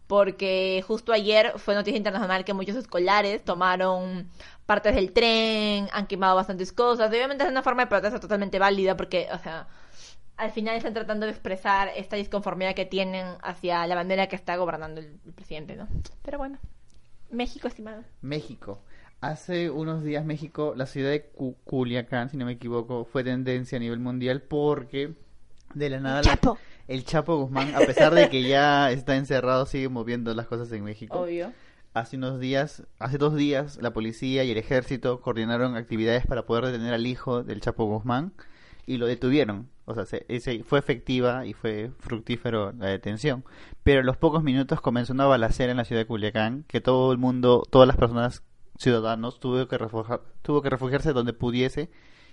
Porque 0.08 0.84
justo 0.88 1.12
ayer 1.12 1.54
fue 1.58 1.76
noticia 1.76 1.98
internacional 1.98 2.46
que 2.46 2.54
muchos 2.54 2.76
escolares 2.78 3.44
tomaron 3.44 4.30
partes 4.66 4.96
del 4.96 5.12
tren, 5.12 5.90
han 5.92 6.08
quemado 6.08 6.36
bastantes 6.36 6.72
cosas. 6.72 7.10
Obviamente 7.10 7.44
es 7.44 7.50
una 7.50 7.62
forma 7.64 7.84
de 7.84 7.88
protesta 7.88 8.20
totalmente 8.20 8.58
válida 8.60 8.96
porque, 8.96 9.28
o 9.34 9.38
sea, 9.40 9.68
al 10.38 10.52
final 10.52 10.76
están 10.78 10.94
tratando 10.94 11.26
de 11.26 11.32
expresar 11.34 11.90
esta 11.96 12.16
disconformidad 12.16 12.74
que 12.76 12.86
tienen 12.86 13.26
hacia 13.42 13.86
la 13.88 13.96
bandera 13.96 14.28
que 14.28 14.36
está 14.38 14.56
gobernando 14.56 15.02
el, 15.02 15.20
el 15.26 15.34
presidente, 15.34 15.76
¿no? 15.76 15.88
Pero 16.24 16.38
bueno, 16.38 16.58
México, 17.30 17.68
estimado. 17.68 18.04
México. 18.22 18.80
Hace 19.20 19.72
unos 19.72 20.04
días 20.04 20.24
México, 20.24 20.74
la 20.76 20.86
ciudad 20.86 21.10
de 21.10 21.24
Cu- 21.24 21.56
Culiacán, 21.66 22.30
si 22.30 22.38
no 22.38 22.46
me 22.46 22.52
equivoco, 22.54 23.04
fue 23.04 23.24
tendencia 23.24 23.78
a 23.78 23.80
nivel 23.80 24.00
mundial 24.00 24.42
porque 24.44 25.16
de 25.74 25.90
la 25.90 26.00
nada 26.00 26.18
la- 26.18 26.22
Chapo. 26.22 26.58
El 26.88 27.04
Chapo 27.06 27.38
Guzmán, 27.38 27.74
a 27.76 27.80
pesar 27.80 28.14
de 28.14 28.30
que 28.30 28.44
ya 28.48 28.92
está 28.92 29.16
encerrado, 29.16 29.66
sigue 29.66 29.90
moviendo 29.90 30.34
las 30.34 30.48
cosas 30.48 30.72
en 30.72 30.84
México. 30.84 31.20
Obvio. 31.20 31.52
Hace 31.94 32.18
unos 32.18 32.40
días, 32.40 32.84
hace 33.00 33.18
dos 33.18 33.36
días, 33.36 33.80
la 33.82 33.92
policía 33.92 34.44
y 34.44 34.52
el 34.52 34.58
ejército 34.58 35.20
coordinaron 35.22 35.76
actividades 35.76 36.26
para 36.28 36.46
poder 36.46 36.66
detener 36.68 36.94
al 36.94 37.08
hijo 37.08 37.44
del 37.44 37.60
Chapo 37.62 37.86
Guzmán 37.86 38.34
y 38.86 38.98
lo 38.98 39.08
detuvieron. 39.08 39.68
O 39.86 39.96
sea, 39.96 40.06
se- 40.06 40.26
ese- 40.28 40.64
fue 40.64 40.80
efectiva 40.80 41.46
y 41.46 41.54
fue 41.54 41.92
fructífero 42.00 42.72
la 42.74 42.88
detención. 42.88 43.44
Pero 43.84 44.02
a 44.02 44.04
los 44.04 44.18
pocos 44.18 44.44
minutos 44.44 44.80
comenzó 44.82 45.14
una 45.14 45.26
balacera 45.26 45.72
en 45.72 45.78
la 45.78 45.86
ciudad 45.86 46.02
de 46.02 46.06
Culiacán 46.08 46.66
que 46.68 46.82
todo 46.82 47.12
el 47.12 47.18
mundo, 47.18 47.64
todas 47.70 47.88
las 47.88 47.98
personas 47.98 48.44
ciudadanos 48.78 49.40
tuvo 49.40 49.68
que 49.68 49.78
refugiar, 49.78 50.22
tuvo 50.44 50.62
que 50.62 50.70
refugiarse 50.70 51.14
donde 51.14 51.34
pudiese. 51.34 51.90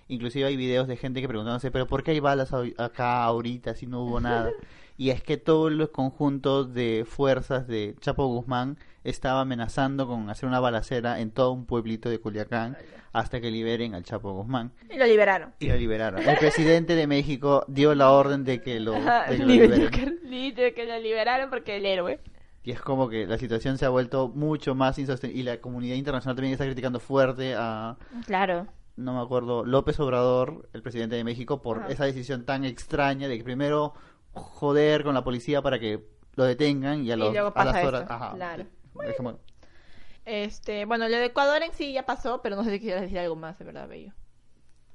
Inclusive 0.09 0.47
hay 0.47 0.57
videos 0.57 0.89
de 0.89 0.97
gente 0.97 1.21
que 1.21 1.29
preguntándose, 1.29 1.71
pero 1.71 1.87
¿por 1.87 2.03
qué 2.03 2.13
hay 2.13 2.21
balas 2.21 2.53
acá 2.79 3.25
ahorita 3.25 3.75
si 3.75 3.87
no 3.87 4.03
hubo 4.03 4.21
nada? 4.21 4.51
Y 4.97 5.11
es 5.11 5.23
que 5.25 5.37
todos 5.37 5.73
los 5.73 5.89
conjuntos 5.89 6.73
de 6.73 7.05
fuerzas 7.05 7.67
de 7.67 7.97
Chapo 8.01 8.29
Guzmán 8.29 8.79
estaba 9.03 9.41
amenazando 9.41 10.07
con 10.07 10.31
hacer 10.31 10.49
una 10.49 10.61
balacera 10.61 11.19
en 11.19 11.33
todo 11.33 11.51
un 11.51 11.67
pueblito 11.67 12.09
de 12.09 12.21
Culiacán 12.21 12.77
hasta 13.13 13.41
que 13.41 13.51
liberen 13.51 13.95
al 13.95 14.05
Chapo 14.05 14.33
Guzmán. 14.33 14.73
Y 14.89 14.97
lo 14.97 15.07
liberaron. 15.07 15.53
Y 15.59 15.69
lo 15.69 15.77
liberaron. 15.77 16.29
El 16.29 16.39
presidente 16.39 16.95
de 16.95 17.07
México 17.07 17.65
dio 17.67 17.95
la 17.95 18.11
orden 18.11 18.45
de 18.45 18.63
que 18.63 18.79
lo, 18.79 18.93
de 18.93 19.37
que 19.37 19.69
lo. 19.69 19.85
Joker, 19.85 20.15
Lee 20.25 20.55
Joker, 20.57 20.87
lo 20.87 20.99
liberaron 21.01 21.51
porque 21.51 21.77
el 21.77 21.87
héroe. 21.87 22.21
Y 22.63 22.71
es 22.71 22.81
como 22.81 23.09
que 23.09 23.27
la 23.27 23.37
situación 23.37 23.77
se 23.79 23.85
ha 23.85 23.91
vuelto 23.91 24.29
mucho 24.29 24.75
más 24.75 24.99
insostenible. 24.99 25.41
Y 25.41 25.45
la 25.45 25.59
comunidad 25.59 25.97
internacional 25.97 26.37
también 26.37 26.53
está 26.53 26.65
criticando 26.65 26.99
fuerte 26.99 27.55
a, 27.57 27.97
Claro. 28.27 28.67
No 28.97 29.15
me 29.15 29.21
acuerdo, 29.23 29.65
López 29.65 29.99
Obrador, 30.01 30.69
el 30.73 30.83
presidente 30.83 31.17
de 31.17 31.25
México, 31.25 31.63
por 31.63 31.81
Ajá. 31.81 31.89
esa 31.93 32.05
decisión 32.05 32.45
tan 32.45 32.65
extraña 32.65 33.29
de 33.29 33.39
que 33.39 33.45
primero 33.45 33.95
joder 34.33 35.05
con 35.05 35.15
la 35.15 35.25
policía 35.25 35.63
para 35.63 35.79
que 35.79 36.05
lo 36.37 36.45
detengan 36.45 37.05
y 37.05 37.11
a, 37.11 37.15
Y 37.15 37.19
los, 37.19 37.33
luego 37.33 37.53
a 37.55 37.65
las 37.65 37.75
pasa 37.75 37.87
horas... 37.89 38.05
ajá, 38.11 38.33
claro. 38.35 38.65
como- 39.17 39.39
Este, 40.25 40.85
bueno, 40.85 41.09
lo 41.09 41.17
de 41.17 41.27
Ecuador 41.27 41.63
en 41.63 41.73
sí 41.73 41.93
ya 41.93 42.07
pasó, 42.07 42.41
pero 42.43 42.57
no 42.57 42.65
sé 42.65 42.71
si 42.71 42.79
quisieras 42.79 43.03
decir 43.03 43.19
algo 43.19 43.37
más, 43.37 43.59
de 43.59 43.65
verdad, 43.65 43.89
Bello. 43.89 44.13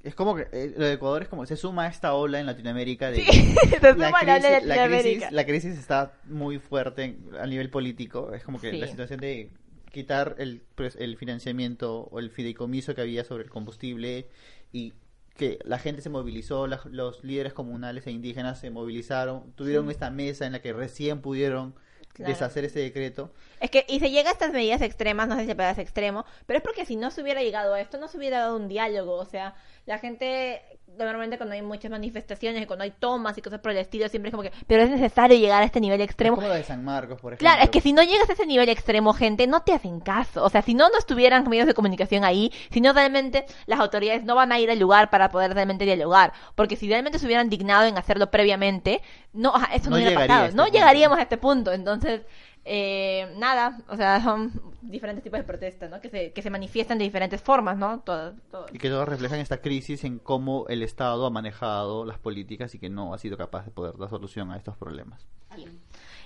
Es 0.02 0.14
como 0.14 0.34
que 0.34 0.48
eh, 0.52 0.74
lo 0.76 0.86
de 0.86 0.94
Ecuador 0.94 1.22
es 1.22 1.28
como 1.28 1.44
se 1.44 1.56
suma 1.56 1.84
a 1.84 1.88
esta 1.88 2.14
ola 2.14 2.40
en 2.40 2.46
Latinoamérica 2.46 3.10
de 3.10 3.16
Sí, 3.22 3.54
se 3.70 3.80
la, 3.80 3.92
suma 3.92 4.22
la 4.24 4.36
ola 4.36 4.48
de 4.50 4.56
crisis, 4.60 4.66
la, 4.66 4.88
crisis, 4.88 5.30
la 5.32 5.44
crisis 5.46 5.78
está 5.78 6.12
muy 6.24 6.58
fuerte 6.58 7.04
en- 7.04 7.30
a 7.38 7.46
nivel 7.46 7.68
político. 7.70 8.32
Es 8.32 8.42
como 8.42 8.58
que 8.60 8.70
Sí. 8.70 8.78
la 8.78 8.86
situación 8.86 9.20
de 9.20 9.50
quitar 9.90 10.36
el, 10.38 10.62
pues, 10.74 10.96
el 10.96 11.16
financiamiento 11.16 12.08
o 12.10 12.18
el 12.18 12.30
fideicomiso 12.30 12.94
que 12.94 13.00
había 13.02 13.24
sobre 13.24 13.44
el 13.44 13.50
combustible 13.50 14.28
y 14.72 14.92
que 15.36 15.58
la 15.64 15.78
gente 15.78 16.02
se 16.02 16.10
movilizó, 16.10 16.66
la- 16.66 16.80
los 16.90 17.24
líderes 17.24 17.52
comunales 17.52 18.06
e 18.06 18.10
indígenas 18.10 18.60
se 18.60 18.70
movilizaron, 18.70 19.52
tuvieron 19.52 19.90
esta 19.90 20.10
mesa 20.10 20.46
en 20.46 20.52
la 20.52 20.60
que 20.60 20.72
recién 20.72 21.20
pudieron 21.20 21.74
Claro. 22.12 22.32
deshacer 22.32 22.64
ese 22.64 22.80
decreto. 22.80 23.32
Es 23.60 23.70
que, 23.70 23.86
y 23.88 24.00
se 24.00 24.10
llega 24.10 24.30
a 24.30 24.32
estas 24.32 24.52
medidas 24.52 24.82
extremas, 24.82 25.28
no 25.28 25.36
sé 25.36 25.46
si 25.46 25.54
se 25.54 25.80
extremo, 25.82 26.24
pero 26.46 26.58
es 26.58 26.62
porque 26.62 26.84
si 26.84 26.96
no 26.96 27.10
se 27.10 27.22
hubiera 27.22 27.42
llegado 27.42 27.72
a 27.72 27.80
esto, 27.80 27.98
no 27.98 28.08
se 28.08 28.18
hubiera 28.18 28.40
dado 28.40 28.56
un 28.56 28.68
diálogo. 28.68 29.14
O 29.14 29.24
sea, 29.24 29.54
la 29.86 29.98
gente, 29.98 30.60
normalmente 30.98 31.36
cuando 31.36 31.54
hay 31.54 31.62
muchas 31.62 31.90
manifestaciones, 31.90 32.62
y 32.62 32.66
cuando 32.66 32.82
hay 32.84 32.90
tomas 32.90 33.36
y 33.38 33.42
cosas 33.42 33.60
por 33.60 33.70
el 33.72 33.78
estilo, 33.78 34.08
siempre 34.08 34.28
es 34.28 34.32
como 34.32 34.42
que, 34.42 34.52
pero 34.66 34.82
es 34.82 34.90
necesario 34.90 35.38
llegar 35.38 35.62
a 35.62 35.64
este 35.64 35.80
nivel 35.80 36.00
Es 36.00 36.06
extremo. 36.06 36.36
como 36.36 36.48
lo 36.48 36.54
de 36.54 36.62
San 36.64 36.84
Marcos, 36.84 37.20
por 37.20 37.32
ejemplo. 37.32 37.46
Claro, 37.48 37.62
es 37.64 37.70
que 37.70 37.80
si 37.80 37.92
no 37.92 38.02
llegas 38.02 38.28
a 38.28 38.32
ese 38.34 38.46
nivel 38.46 38.68
extremo, 38.68 39.12
gente, 39.14 39.46
no 39.46 39.62
te 39.62 39.72
hacen 39.72 40.00
caso. 40.00 40.44
O 40.44 40.50
sea, 40.50 40.62
si 40.62 40.74
no, 40.74 40.88
no 40.90 40.98
estuvieran 40.98 41.48
medios 41.48 41.66
de 41.66 41.74
comunicación 41.74 42.24
ahí, 42.24 42.52
si 42.70 42.80
no 42.80 42.92
realmente 42.92 43.46
las 43.66 43.80
autoridades 43.80 44.24
no 44.24 44.34
van 44.34 44.52
a 44.52 44.58
ir 44.58 44.70
al 44.70 44.78
lugar 44.78 45.10
para 45.10 45.30
poder 45.30 45.54
realmente 45.54 45.84
dialogar. 45.84 46.32
Porque 46.54 46.76
si 46.76 46.88
realmente 46.88 47.18
se 47.18 47.26
hubieran 47.26 47.48
dignado 47.48 47.84
en 47.86 47.96
hacerlo 47.96 48.30
previamente, 48.30 49.02
no, 49.32 49.52
eso 49.72 49.90
no, 49.90 49.90
No 49.90 49.96
hubiera 49.96 50.14
pasado. 50.20 50.44
este 50.46 50.56
no 50.56 50.64
punto. 50.64 50.78
llegaríamos 50.78 51.18
a 51.18 51.22
este 51.22 51.36
punto. 51.38 51.72
Entonces, 51.72 52.22
eh, 52.64 53.32
nada, 53.38 53.78
o 53.88 53.96
sea, 53.96 54.20
son 54.24 54.52
diferentes 54.82 55.22
tipos 55.22 55.38
de 55.38 55.44
protestas, 55.44 55.90
¿no? 55.90 56.00
Que 56.00 56.08
se, 56.08 56.32
que 56.32 56.42
se 56.42 56.50
manifiestan 56.50 56.98
de 56.98 57.04
diferentes 57.04 57.40
formas, 57.40 57.76
¿no? 57.76 58.00
Todo, 58.00 58.34
todo. 58.50 58.66
Y 58.72 58.78
que 58.78 58.88
todos 58.88 59.08
reflejan 59.08 59.38
esta 59.40 59.58
crisis 59.60 60.04
en 60.04 60.18
cómo 60.18 60.66
el 60.68 60.82
Estado 60.82 61.26
ha 61.26 61.30
manejado 61.30 62.04
las 62.04 62.18
políticas 62.18 62.74
y 62.74 62.78
que 62.78 62.88
no 62.90 63.14
ha 63.14 63.18
sido 63.18 63.36
capaz 63.36 63.64
de 63.64 63.70
poder 63.70 63.96
dar 63.96 64.08
solución 64.10 64.50
a 64.52 64.56
estos 64.56 64.76
problemas. 64.76 65.26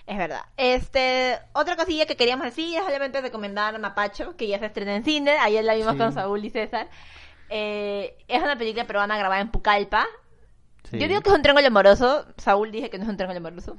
Es 0.07 0.19
verdad. 0.19 0.43
Este, 0.59 1.39
otra 1.55 1.77
cosilla 1.77 2.05
que 2.05 2.17
queríamos 2.17 2.45
decir 2.45 2.77
es 2.77 2.85
solamente 2.85 3.23
recomendar 3.23 3.79
Mapacho, 3.79 4.37
que 4.37 4.47
ya 4.47 4.59
se 4.59 4.67
estrena 4.67 4.95
en 4.97 5.05
cine. 5.05 5.39
Ayer 5.39 5.65
la 5.65 5.75
vimos 5.75 5.93
Sí. 5.93 5.99
con 5.99 6.13
Saúl 6.13 6.45
y 6.45 6.51
César. 6.51 6.89
Eh, 7.49 8.15
es 8.29 8.43
una 8.43 8.57
película 8.59 8.87
peruana 8.87 9.17
grabada 9.17 9.41
en 9.41 9.51
Pucallpa. 9.51 10.07
Sí. 10.91 10.99
Yo 10.99 11.09
digo 11.09 11.23
que 11.23 11.31
es 11.31 11.35
un 11.35 11.41
triángulo 11.41 11.67
amoroso. 11.69 12.27
Saúl 12.37 12.71
dije 12.71 12.91
que 12.91 12.99
no 12.99 13.05
es 13.05 13.11
un 13.11 13.17
triángulo 13.17 13.39
amoroso. 13.39 13.77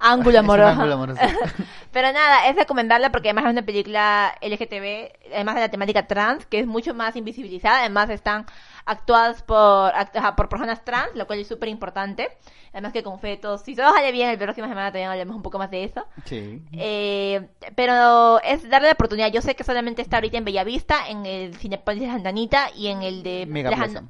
Un 0.00 0.36
amoroso. 0.36 0.68
ángulo 0.68 0.94
amoroso. 0.94 1.20
Pero 1.92 2.12
nada, 2.12 2.46
es 2.48 2.56
recomendarla 2.56 3.10
porque 3.10 3.28
además 3.30 3.46
es 3.46 3.50
una 3.52 3.62
película 3.66 4.34
LGTB, 4.40 5.32
además 5.34 5.54
de 5.56 5.60
la 5.62 5.68
temática 5.70 6.06
trans, 6.06 6.46
que 6.46 6.60
es 6.60 6.66
mucho 6.66 6.94
más 6.94 7.16
invisibilizada. 7.16 7.80
Además 7.80 8.08
están 8.10 8.46
actuadas 8.86 9.42
por, 9.42 9.92
act- 9.92 10.34
por 10.36 10.48
personas 10.48 10.84
trans, 10.84 11.08
lo 11.14 11.26
cual 11.26 11.40
es 11.40 11.48
súper 11.48 11.68
importante. 11.68 12.28
Además 12.72 12.92
que 12.92 13.02
con 13.02 13.18
fetos. 13.18 13.62
Si 13.62 13.74
todo 13.74 13.92
sale 13.92 14.12
bien, 14.12 14.30
el 14.30 14.38
próxima 14.38 14.68
semana 14.68 14.92
también 14.92 15.10
hablemos 15.10 15.34
un 15.34 15.42
poco 15.42 15.58
más 15.58 15.70
de 15.72 15.82
eso. 15.84 16.06
Sí. 16.24 16.62
Eh, 16.72 17.48
pero 17.74 18.40
es 18.42 18.68
darle 18.70 18.86
la 18.86 18.92
oportunidad. 18.94 19.32
Yo 19.32 19.42
sé 19.42 19.56
que 19.56 19.64
solamente 19.64 20.00
está 20.02 20.18
ahorita 20.18 20.38
en 20.38 20.44
Bellavista, 20.44 21.08
en 21.08 21.26
el 21.26 21.56
Cinepolis 21.56 22.02
de 22.02 22.06
Santanita 22.08 22.68
y 22.76 22.86
en 22.86 23.02
el 23.02 23.24
de 23.24 23.46
Mega 23.46 23.70
Plaza, 23.70 24.04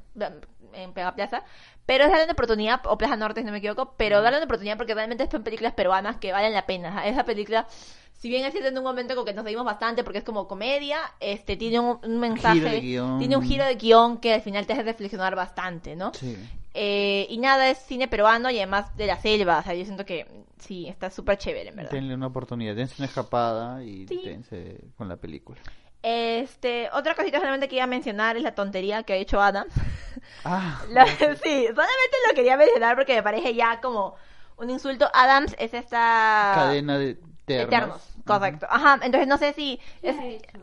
en 0.73 0.93
Pega 0.93 1.15
Plaza. 1.15 1.43
Pero 1.85 2.03
es 2.05 2.09
darle 2.09 2.25
una 2.25 2.33
oportunidad, 2.33 2.81
o 2.85 2.97
Plaza 2.97 3.15
Norte, 3.15 3.41
si 3.41 3.45
no 3.45 3.51
me 3.51 3.57
equivoco, 3.57 3.95
pero 3.97 4.21
darle 4.21 4.37
una 4.37 4.45
oportunidad 4.45 4.77
porque 4.77 4.93
realmente 4.93 5.27
son 5.29 5.43
películas 5.43 5.73
peruanas 5.73 6.17
que 6.17 6.31
valen 6.31 6.53
la 6.53 6.65
pena. 6.65 7.05
Esa 7.07 7.23
película, 7.25 7.67
si 8.13 8.29
bien 8.29 8.45
es 8.45 8.51
cierto 8.51 8.69
en 8.69 8.77
un 8.77 8.83
momento 8.83 9.15
como 9.15 9.25
que 9.25 9.33
nos 9.33 9.43
seguimos 9.43 9.65
bastante 9.65 10.03
porque 10.03 10.19
es 10.19 10.23
como 10.23 10.47
comedia, 10.47 10.99
este 11.19 11.57
tiene 11.57 11.79
un, 11.79 11.99
un 12.03 12.19
mensaje, 12.19 12.79
tiene 12.79 13.35
un 13.35 13.43
giro 13.43 13.65
de 13.65 13.75
guion 13.75 14.19
que 14.19 14.33
al 14.35 14.41
final 14.41 14.65
te 14.67 14.73
hace 14.73 14.83
reflexionar 14.83 15.35
bastante, 15.35 15.95
¿no? 15.95 16.13
Sí. 16.13 16.37
Eh, 16.73 17.25
y 17.29 17.37
nada, 17.39 17.69
es 17.69 17.79
cine 17.79 18.07
peruano 18.07 18.49
y 18.49 18.57
además 18.57 18.95
de 18.95 19.07
la 19.07 19.17
selva. 19.19 19.59
O 19.59 19.63
sea, 19.63 19.73
yo 19.73 19.83
siento 19.83 20.05
que 20.05 20.25
sí, 20.59 20.87
está 20.87 21.09
súper 21.09 21.37
chévere, 21.37 21.69
en 21.69 21.75
verdad. 21.75 21.91
Denle 21.91 22.13
una 22.13 22.27
oportunidad, 22.27 22.75
dense 22.75 22.95
una 22.99 23.07
escapada 23.07 23.83
y 23.83 24.07
Sí. 24.07 24.21
dense 24.23 24.79
con 24.97 25.09
la 25.09 25.17
película. 25.17 25.59
Este, 26.03 26.89
otra 26.93 27.13
cosita 27.15 27.37
solamente 27.39 27.67
que 27.67 27.75
iba 27.75 27.83
a 27.83 27.87
mencionar 27.87 28.35
es 28.37 28.43
la 28.43 28.55
tontería 28.55 29.03
que 29.03 29.13
ha 29.13 29.17
hecho 29.17 29.41
Adam. 29.41 29.67
Ah, 30.43 30.81
La- 30.89 31.05
sí, 31.05 31.65
solamente 31.67 32.17
lo 32.27 32.35
quería 32.35 32.57
mencionar 32.57 32.95
porque 32.95 33.15
me 33.15 33.23
parece 33.23 33.53
ya 33.53 33.79
como 33.81 34.15
un 34.57 34.69
insulto. 34.69 35.09
Adams 35.13 35.55
es 35.59 35.73
esta... 35.73 36.51
cadena 36.55 36.97
de 36.97 37.15
de 37.15 37.21
ternos. 37.45 37.69
ternos, 37.69 38.01
correcto. 38.25 38.67
Ajá, 38.69 38.99
entonces 39.03 39.27
no 39.27 39.37
sé 39.37 39.53
si... 39.53 39.79
es- 40.01 40.15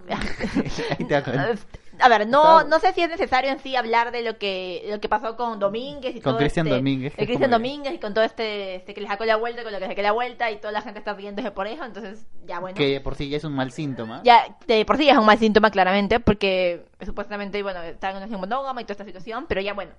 A 2.01 2.09
ver, 2.09 2.27
no, 2.27 2.65
no 2.65 2.79
sé 2.79 2.93
si 2.93 3.03
es 3.03 3.09
necesario 3.09 3.51
en 3.51 3.59
sí 3.59 3.77
hablar 3.77 4.13
de 4.13 4.23
lo 4.23 4.39
que 4.39 4.85
lo 4.89 5.01
que 5.01 5.09
pasó 5.09 5.37
con 5.37 5.59
Domínguez 5.59 6.17
y 6.17 6.21
Con 6.21 6.33
todo 6.33 6.39
Cristian 6.39 6.67
este- 6.67 6.77
Domínguez, 6.77 7.15
Cristian 7.15 7.51
Domínguez 7.51 7.95
y 7.95 7.99
con 7.99 8.15
todo 8.15 8.25
este, 8.25 8.77
este 8.77 8.95
que 8.95 9.01
le 9.01 9.09
sacó 9.09 9.25
la 9.25 9.37
vuelta, 9.37 9.63
con 9.63 9.73
lo 9.73 9.79
que 9.79 9.85
le 9.85 9.91
saqué 9.91 10.03
la 10.03 10.13
vuelta 10.13 10.51
y 10.51 10.57
toda 10.57 10.73
la 10.73 10.83
gente 10.83 10.99
está 10.99 11.15
riéndose 11.15 11.51
por 11.51 11.67
eso, 11.67 11.85
entonces 11.85 12.27
ya 12.47 12.61
bueno. 12.61 12.77
Que 12.77 13.01
por 13.01 13.15
sí 13.15 13.29
ya 13.29 13.37
es 13.37 13.45
un 13.45 13.55
mal 13.55 13.73
síntoma. 13.73 14.21
Ya, 14.25 14.57
de 14.67 14.85
por 14.85 14.97
sí 14.97 15.07
ya 15.07 15.13
es 15.13 15.19
un 15.19 15.27
mal 15.27 15.39
síntoma 15.39 15.71
claramente, 15.71 16.21
porque 16.21 16.85
supuestamente, 17.05 17.63
bueno, 17.63 17.83
está 17.83 18.11
en 18.11 18.17
una 18.17 18.27
relación 18.27 18.41
monógama 18.41 18.81
y 18.81 18.85
toda 18.85 18.93
esta 18.93 19.05
situación, 19.05 19.47
pero 19.49 19.61
ya 19.61 19.75
bueno. 19.75 19.93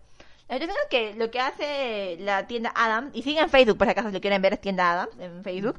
La 0.47 0.55
situación 0.55 0.77
es 0.83 0.89
que 0.89 1.13
lo 1.15 1.29
que 1.29 1.39
hace 1.39 2.17
la 2.21 2.47
tienda 2.47 2.71
Adam, 2.75 3.11
y 3.13 3.21
sigue 3.21 3.39
en 3.39 3.49
Facebook, 3.49 3.77
por 3.77 3.85
si 3.85 3.91
acaso 3.91 4.09
lo 4.09 4.19
quieren 4.19 4.41
ver, 4.41 4.53
es 4.53 4.61
tienda 4.61 4.91
Adam 4.93 5.09
en 5.19 5.43
Facebook, 5.43 5.77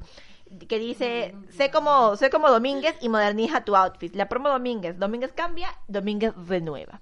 que 0.69 0.79
dice, 0.79 1.35
sé 1.51 1.71
como, 1.71 2.17
sé 2.17 2.31
como 2.31 2.51
Domínguez 2.51 2.97
y 3.01 3.09
moderniza 3.09 3.65
tu 3.65 3.77
outfit. 3.77 4.15
La 4.15 4.29
promo 4.29 4.49
Domínguez, 4.49 4.99
Domínguez 4.99 5.33
cambia, 5.33 5.69
Domínguez 5.89 6.33
renueva. 6.47 7.01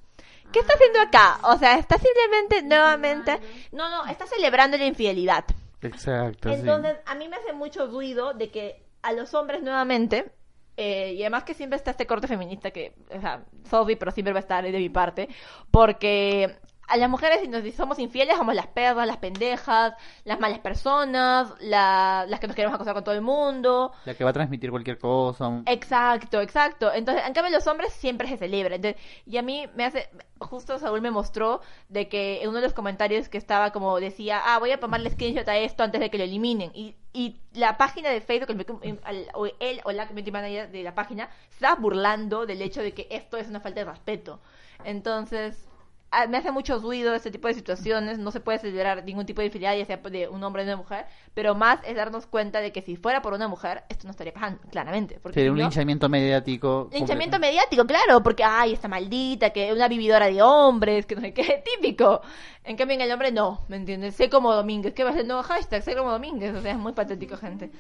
¿Qué 0.53 0.61
está 0.61 0.75
haciendo 0.75 1.01
acá? 1.01 1.39
O 1.43 1.59
sea, 1.59 1.79
está 1.79 1.97
simplemente 1.99 2.63
nuevamente... 2.63 3.39
No, 3.73 3.91
no, 3.91 4.07
está 4.11 4.27
celebrando 4.27 4.79
la 4.79 4.87
infidelidad. 4.87 5.45
Exacto, 5.83 6.49
sí. 6.49 6.55
Entonces, 6.55 6.97
a 7.07 7.15
mí 7.15 7.29
me 7.29 7.37
hace 7.37 7.53
mucho 7.53 7.87
ruido 7.87 8.33
de 8.35 8.51
que 8.51 8.83
a 9.03 9.13
los 9.13 9.35
hombres 9.35 9.63
nuevamente, 9.63 10.33
eh, 10.77 11.13
y 11.15 11.23
además 11.23 11.45
que 11.45 11.55
siempre 11.55 11.77
está 11.77 11.91
este 11.91 12.07
corte 12.07 12.27
feminista 12.27 12.71
que, 12.71 12.95
o 13.15 13.21
sea, 13.21 13.45
sorry, 13.69 13.97
pero 13.97 14.11
siempre 14.11 14.33
va 14.33 14.39
a 14.39 14.41
estar 14.41 14.65
de 14.65 14.73
mi 14.73 14.89
parte, 14.89 15.29
porque 15.71 16.59
a 16.89 16.97
las 16.97 17.11
mujeres, 17.11 17.41
si 17.43 17.49
nos 17.49 17.63
somos 17.75 17.99
infieles, 17.99 18.37
somos 18.37 18.55
las 18.55 18.67
perras, 18.67 19.07
las 19.07 19.19
pendejas, 19.19 19.95
las 20.25 20.41
malas 20.41 20.59
personas, 20.61 21.53
la- 21.61 22.25
las 22.29 22.41
que 22.41 22.47
nos 22.47 22.57
queremos 22.57 22.75
acosar 22.75 22.95
con 22.95 23.05
todo 23.05 23.15
el 23.15 23.21
mundo. 23.21 23.93
La 24.05 24.15
que 24.15 24.25
va 24.25 24.31
a 24.31 24.33
transmitir 24.33 24.71
cualquier 24.71 24.99
cosa. 24.99 25.63
Exacto, 25.67 26.41
exacto. 26.41 26.93
Entonces, 26.93 27.25
en 27.27 27.33
cambio, 27.35 27.53
los 27.53 27.67
hombres 27.67 27.93
siempre 27.93 28.27
se 28.29 28.37
celebran. 28.37 28.75
Entonces, 28.75 29.01
y 29.27 29.37
a 29.37 29.43
mí 29.43 29.67
me 29.75 29.85
hace. 29.85 30.09
Justo 30.41 30.79
Saúl 30.79 31.01
me 31.01 31.11
mostró 31.11 31.61
de 31.89 32.09
que 32.09 32.43
en 32.43 32.49
uno 32.51 32.59
de 32.59 32.65
los 32.65 32.73
comentarios 32.73 33.29
que 33.29 33.39
estaba 33.39 33.73
como 33.73 33.99
decía, 33.99 34.41
ah, 34.45 34.59
voy 34.59 34.71
a 34.71 34.79
tomarle 34.81 35.11
screenshot 35.11 35.49
a 35.49 35.57
esto 35.59 35.83
antes 35.83 36.01
de 36.01 36.11
que 36.11 36.19
lo 36.19 36.25
eliminen. 36.25 36.71
Y, 36.75 36.95
y 37.13 37.41
la 37.55 37.77
página 37.77 38.09
de 38.11 38.21
Facebook, 38.21 38.79
el- 38.83 39.01
el- 39.09 39.27
o 39.35 39.47
él 39.47 39.81
o 39.85 39.93
la 39.93 40.07
community 40.07 40.31
manager 40.31 40.71
de 40.71 40.83
la 40.85 40.95
página, 40.95 41.29
estaba 41.51 41.75
burlando 41.75 42.47
del 42.47 42.63
hecho 42.63 42.83
de 42.83 42.93
que 42.95 43.09
esto 43.11 43.37
es 43.37 43.49
una 43.49 43.61
falta 43.61 43.81
de 43.85 43.91
respeto. 43.91 44.41
Entonces. 44.85 45.67
Ah, 46.11 46.27
Me 46.27 46.39
hace 46.39 46.51
mucho 46.53 46.79
ruido 46.79 47.15
este 47.15 47.31
tipo 47.31 47.49
de 47.49 47.55
situaciones, 47.55 48.19
no 48.19 48.31
se 48.31 48.41
puede 48.41 48.59
celebrar 48.59 49.05
ningún 49.05 49.27
tipo 49.27 49.41
de 49.41 49.47
infidelidad, 49.47 49.77
ya 49.79 49.85
sea 49.87 49.97
de 49.99 50.29
un 50.29 50.43
hombre 50.43 50.63
o 50.63 50.67
de 50.67 50.73
una 50.73 50.83
mujer, 50.83 51.07
pero 51.35 51.55
más 51.55 51.81
es 51.85 51.95
darnos 51.97 52.27
cuenta 52.27 52.61
de 52.61 52.73
que 52.73 52.83
si 52.83 52.97
fuera 52.97 53.23
por 53.23 53.33
una 53.35 53.49
mujer, 53.49 53.85
esto 53.89 54.07
no 54.07 54.11
estaría 54.13 54.33
pasando, 54.33 54.61
claramente. 54.71 55.19
Porque 55.23 55.35
Sería 55.35 55.49
si 55.49 55.51
un 55.53 55.57
no- 55.59 55.63
linchamiento 55.65 56.09
mediático. 56.09 56.89
Linchamiento 56.93 57.37
completo. 57.37 57.41
mediático, 57.41 57.87
claro, 57.87 58.23
porque, 58.23 58.45
ay, 58.45 58.73
esta 58.73 58.89
maldita, 58.89 59.51
que 59.51 59.69
es 59.69 59.75
una 59.75 59.89
vividora 59.89 60.27
de 60.27 60.41
hombres, 60.43 61.07
que 61.07 61.15
no 61.15 61.21
sé 61.21 61.33
qué, 61.33 61.63
típico. 61.81 62.21
En 62.65 62.77
cambio, 62.77 62.95
en 62.97 63.01
el 63.03 63.13
hombre 63.13 63.33
no, 63.33 63.65
¿me 63.69 63.77
entiendes? 63.77 64.15
Sé 64.15 64.29
como 64.29 64.53
Domínguez, 64.55 64.93
¿qué 64.95 65.03
va 65.05 65.11
a 65.11 65.13
ser 65.13 65.23
el 65.23 65.29
nuevo 65.29 65.43
hashtag? 65.43 65.83
Sé 65.83 65.97
como 65.97 66.11
Domínguez, 66.11 66.55
o 66.55 66.61
sea, 66.61 66.73
es 66.73 66.79
muy 66.79 66.93
patético, 66.93 67.37
gente. 67.37 67.71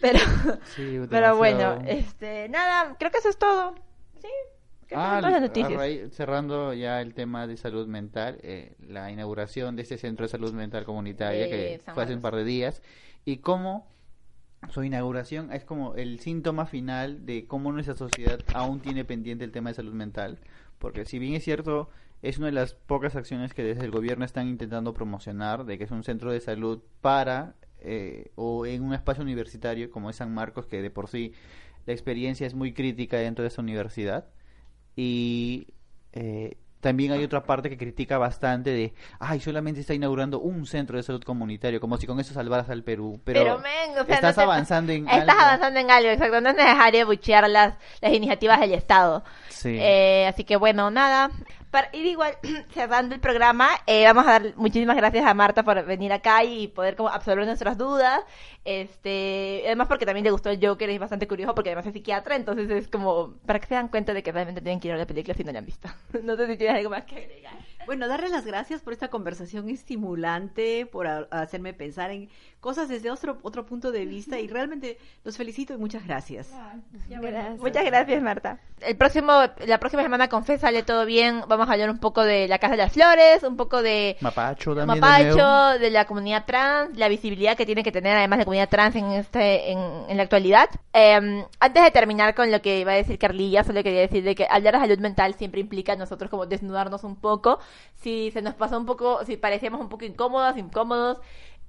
Pero, 0.00 0.18
Sí, 0.74 0.98
pero 1.10 1.36
bueno, 1.36 1.78
este, 1.86 2.48
nada, 2.48 2.96
creo 2.98 3.10
que 3.10 3.18
eso 3.18 3.28
es 3.28 3.38
todo. 3.38 3.74
¿Sí? 4.20 4.28
Ah, 4.94 5.20
raíz- 5.76 6.10
cerrando 6.12 6.74
ya 6.74 7.00
el 7.00 7.14
tema 7.14 7.46
de 7.46 7.56
salud 7.56 7.86
mental, 7.86 8.38
eh, 8.42 8.74
la 8.86 9.10
inauguración 9.10 9.76
de 9.76 9.82
este 9.82 9.98
centro 9.98 10.24
de 10.26 10.28
salud 10.30 10.52
mental 10.52 10.84
comunitaria 10.84 11.44
De 11.44 11.50
que 11.50 11.80
San 11.84 11.94
fue 11.94 12.04
hace 12.04 12.14
un 12.14 12.20
par 12.20 12.36
de 12.36 12.44
días 12.44 12.82
y 13.24 13.38
cómo 13.38 13.86
su 14.70 14.82
inauguración 14.84 15.52
es 15.52 15.64
como 15.64 15.94
el 15.94 16.20
síntoma 16.20 16.66
final 16.66 17.26
de 17.26 17.46
cómo 17.46 17.72
nuestra 17.72 17.94
sociedad 17.96 18.38
aún 18.54 18.80
tiene 18.80 19.04
pendiente 19.04 19.44
el 19.44 19.50
tema 19.52 19.70
de 19.70 19.74
salud 19.74 19.92
mental, 19.94 20.38
porque 20.78 21.04
si 21.04 21.18
bien 21.18 21.34
es 21.34 21.44
cierto 21.44 21.88
es 22.22 22.38
una 22.38 22.46
de 22.46 22.52
las 22.52 22.74
pocas 22.74 23.16
acciones 23.16 23.52
que 23.52 23.64
desde 23.64 23.84
el 23.84 23.90
gobierno 23.90 24.24
están 24.24 24.46
intentando 24.48 24.94
promocionar, 24.94 25.64
de 25.64 25.76
que 25.78 25.84
es 25.84 25.90
un 25.90 26.04
centro 26.04 26.30
de 26.30 26.40
salud 26.40 26.80
para 27.00 27.54
eh, 27.80 28.30
o 28.36 28.64
en 28.64 28.84
un 28.84 28.94
espacio 28.94 29.24
universitario 29.24 29.90
como 29.90 30.08
es 30.10 30.16
San 30.16 30.32
Marcos, 30.32 30.66
que 30.66 30.80
de 30.82 30.90
por 30.90 31.08
sí 31.08 31.32
la 31.86 31.92
experiencia 31.92 32.46
es 32.46 32.54
muy 32.54 32.72
crítica 32.72 33.16
dentro 33.16 33.42
de 33.42 33.48
esa 33.48 33.60
universidad 33.60 34.26
y 34.96 35.66
eh, 36.12 36.56
también 36.80 37.12
hay 37.12 37.22
otra 37.22 37.44
parte 37.44 37.70
que 37.70 37.76
critica 37.78 38.18
bastante 38.18 38.70
de, 38.70 38.92
ay, 39.20 39.38
solamente 39.38 39.80
está 39.80 39.94
inaugurando 39.94 40.40
un 40.40 40.66
centro 40.66 40.96
de 40.96 41.04
salud 41.04 41.22
comunitario, 41.22 41.80
como 41.80 41.96
si 41.96 42.06
con 42.08 42.18
eso 42.18 42.34
salvaras 42.34 42.68
al 42.70 42.82
Perú. 42.82 43.20
Pero, 43.24 43.40
Pero, 43.40 43.58
men, 43.60 43.90
o 44.00 44.04
sea, 44.04 44.14
estás 44.16 44.36
no 44.36 44.42
te- 44.42 44.50
avanzando 44.50 44.92
en 44.92 45.08
Estás 45.08 45.28
algo. 45.28 45.42
avanzando 45.42 45.78
en 45.80 45.90
algo, 45.92 46.10
exacto. 46.10 46.40
No 46.40 46.50
es 46.50 46.56
necesario 46.56 47.06
buchear 47.06 47.48
las, 47.48 47.74
las 48.00 48.12
iniciativas 48.12 48.58
del 48.60 48.72
Estado. 48.74 49.22
Sí. 49.48 49.76
Eh, 49.80 50.26
así 50.26 50.42
que 50.44 50.56
bueno, 50.56 50.90
nada. 50.90 51.30
Para 51.72 51.88
ir 51.94 52.04
igual 52.04 52.36
cerrando 52.74 53.14
el 53.14 53.20
programa, 53.22 53.70
eh, 53.86 54.04
vamos 54.04 54.26
a 54.26 54.32
dar 54.32 54.56
muchísimas 54.56 54.94
gracias 54.94 55.24
a 55.24 55.32
Marta 55.32 55.62
por 55.62 55.82
venir 55.86 56.12
acá 56.12 56.44
y 56.44 56.68
poder 56.68 56.96
como 56.96 57.08
absorber 57.08 57.46
nuestras 57.46 57.78
dudas. 57.78 58.20
Este, 58.66 59.62
además 59.64 59.88
porque 59.88 60.04
también 60.04 60.24
le 60.24 60.32
gustó 60.32 60.50
el 60.50 60.64
Joker, 60.64 60.90
es 60.90 61.00
bastante 61.00 61.26
curioso 61.26 61.54
porque 61.54 61.70
además 61.70 61.86
es 61.86 61.94
psiquiatra, 61.94 62.36
entonces 62.36 62.68
es 62.68 62.88
como 62.88 63.36
para 63.46 63.58
que 63.58 63.68
se 63.68 63.74
dan 63.74 63.88
cuenta 63.88 64.12
de 64.12 64.22
que 64.22 64.32
realmente 64.32 64.60
tienen 64.60 64.80
que 64.80 64.88
ir 64.88 64.94
a 64.94 64.98
la 64.98 65.06
película 65.06 65.32
si 65.34 65.44
no 65.44 65.50
la 65.50 65.60
han 65.60 65.64
visto. 65.64 65.88
no 66.22 66.36
sé 66.36 66.46
si 66.46 66.58
tienes 66.58 66.76
algo 66.76 66.90
más 66.90 67.04
que 67.04 67.16
agregar. 67.16 67.54
Bueno, 67.86 68.08
darle 68.08 68.28
las 68.28 68.44
gracias 68.46 68.80
por 68.82 68.92
esta 68.92 69.08
conversación 69.08 69.68
estimulante, 69.68 70.86
por 70.86 71.06
a- 71.06 71.26
hacerme 71.30 71.72
pensar 71.72 72.10
en 72.10 72.28
cosas 72.60 72.88
desde 72.88 73.10
otro, 73.10 73.38
otro 73.42 73.66
punto 73.66 73.90
de 73.92 74.04
vista 74.06 74.38
y 74.38 74.46
realmente 74.48 74.98
los 75.24 75.36
felicito 75.36 75.74
y 75.74 75.78
muchas 75.78 76.06
gracias. 76.06 76.50
Gracias. 77.08 77.58
Muchas 77.60 77.84
gracias, 77.84 78.22
Marta. 78.22 78.58
El 78.80 78.96
próximo, 78.96 79.32
la 79.66 79.78
próxima 79.78 80.02
semana 80.02 80.28
con 80.28 80.44
Fe 80.44 80.58
sale 80.58 80.82
todo 80.82 81.06
bien. 81.06 81.42
Vamos 81.48 81.68
a 81.68 81.72
hablar 81.72 81.90
un 81.90 81.98
poco 81.98 82.22
de 82.24 82.48
la 82.48 82.58
Casa 82.58 82.72
de 82.72 82.78
las 82.78 82.92
Flores, 82.92 83.42
un 83.44 83.56
poco 83.56 83.80
de 83.82 84.16
Mapacho 84.20 84.74
también. 84.74 85.00
de 85.00 85.00
nuevo. 85.00 85.36
Mapacho, 85.38 85.78
de 85.78 85.90
la 85.90 86.04
comunidad 86.04 86.44
trans, 86.46 86.96
la 86.98 87.08
visibilidad 87.08 87.56
que 87.56 87.64
tiene 87.66 87.82
que 87.84 87.92
tener 87.92 88.16
además 88.16 88.38
la 88.40 88.44
comunidad 88.44 88.68
trans 88.68 88.96
en 88.96 89.04
este 89.12 89.70
en, 89.70 89.78
en 90.08 90.16
la 90.16 90.24
actualidad. 90.24 90.68
Eh, 90.92 91.44
antes 91.60 91.82
de 91.84 91.90
terminar 91.92 92.34
con 92.34 92.50
lo 92.50 92.60
que 92.60 92.80
iba 92.80 92.92
a 92.92 92.96
decir 92.96 93.18
Carlilla, 93.18 93.62
solo 93.62 93.82
quería 93.84 94.00
decir 94.00 94.24
de 94.24 94.34
que 94.34 94.46
hablar 94.50 94.74
de 94.74 94.80
salud 94.80 94.98
mental 94.98 95.34
siempre 95.34 95.60
implica 95.60 95.92
a 95.92 95.96
nosotros 95.96 96.28
como 96.30 96.46
desnudarnos 96.46 97.04
un 97.04 97.14
poco. 97.16 97.60
Si 97.94 98.30
se 98.30 98.42
nos 98.42 98.54
pasó 98.54 98.78
un 98.78 98.86
poco, 98.86 99.24
si 99.24 99.36
parecíamos 99.36 99.80
un 99.80 99.88
poco 99.88 100.04
incómodas, 100.04 100.56
incómodos, 100.58 101.20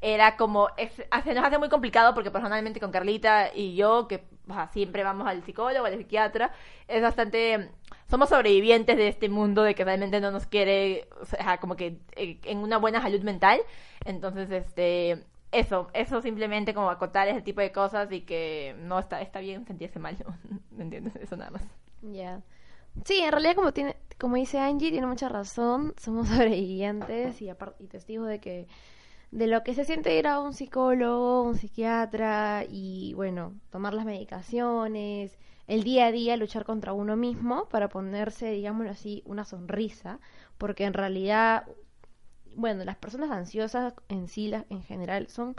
era 0.01 0.35
como, 0.35 0.69
es- 0.77 0.91
se 1.23 1.33
nos 1.33 1.45
hace 1.45 1.57
muy 1.57 1.69
complicado 1.69 2.13
porque 2.13 2.31
personalmente 2.31 2.79
con 2.79 2.91
Carlita 2.91 3.49
y 3.53 3.75
yo, 3.75 4.07
que 4.07 4.23
o 4.49 4.53
sea, 4.53 4.67
siempre 4.67 5.03
vamos 5.03 5.27
al 5.27 5.43
psicólogo, 5.43 5.85
al 5.85 5.97
psiquiatra, 5.97 6.51
es 6.89 7.01
bastante, 7.01 7.71
somos 8.09 8.27
sobrevivientes 8.29 8.97
de 8.97 9.07
este 9.07 9.29
mundo 9.29 9.63
de 9.63 9.75
que 9.75 9.85
realmente 9.85 10.19
no 10.19 10.31
nos 10.31 10.45
quiere, 10.45 11.07
o 11.21 11.25
sea, 11.25 11.57
como 11.59 11.75
que 11.77 11.99
eh, 12.15 12.39
en 12.43 12.57
una 12.59 12.77
buena 12.77 13.01
salud 13.01 13.21
mental. 13.21 13.59
Entonces, 14.05 14.51
este, 14.51 15.23
eso, 15.53 15.89
eso 15.93 16.21
simplemente 16.21 16.73
como 16.73 16.89
acotar 16.89 17.27
ese 17.29 17.41
tipo 17.41 17.61
de 17.61 17.71
cosas 17.71 18.11
y 18.11 18.21
que 18.21 18.75
no 18.79 18.99
está, 18.99 19.21
está 19.21 19.39
bien 19.39 19.65
sentirse 19.65 19.99
mal, 19.99 20.17
¿me 20.71 20.83
entiendes? 20.83 21.15
Eso 21.15 21.37
nada 21.37 21.51
más. 21.51 21.63
Ya. 22.01 22.41
Sí, 23.05 23.19
en 23.19 23.31
realidad 23.31 23.55
como 23.55 23.73
tiene, 23.73 23.97
como 24.19 24.35
dice 24.35 24.59
Angie, 24.59 24.91
tiene 24.91 25.07
mucha 25.07 25.29
razón. 25.29 25.93
Somos 25.99 26.27
sobrevivientes 26.29 27.41
y 27.41 27.49
y 27.79 27.87
testigos 27.87 28.27
de 28.27 28.39
que 28.39 28.67
de 29.31 29.47
lo 29.47 29.63
que 29.63 29.73
se 29.75 29.85
siente 29.85 30.17
ir 30.17 30.27
a 30.27 30.39
un 30.39 30.53
psicólogo, 30.53 31.43
un 31.43 31.57
psiquiatra 31.57 32.65
y 32.69 33.13
bueno, 33.15 33.53
tomar 33.71 33.93
las 33.93 34.05
medicaciones, 34.05 35.37
el 35.67 35.83
día 35.83 36.07
a 36.07 36.11
día 36.13 36.37
luchar 36.37 36.65
contra 36.65 36.93
uno 36.93 37.15
mismo 37.17 37.67
para 37.69 37.89
ponerse, 37.89 38.51
digámoslo 38.51 38.91
así, 38.91 39.23
una 39.25 39.45
sonrisa, 39.45 40.19
porque 40.57 40.85
en 40.85 40.93
realidad 40.93 41.65
bueno, 42.55 42.83
las 42.85 42.97
personas 42.97 43.31
ansiosas 43.31 43.93
en 44.09 44.27
sí, 44.27 44.47
las- 44.47 44.65
en 44.69 44.83
general, 44.83 45.27
son 45.29 45.55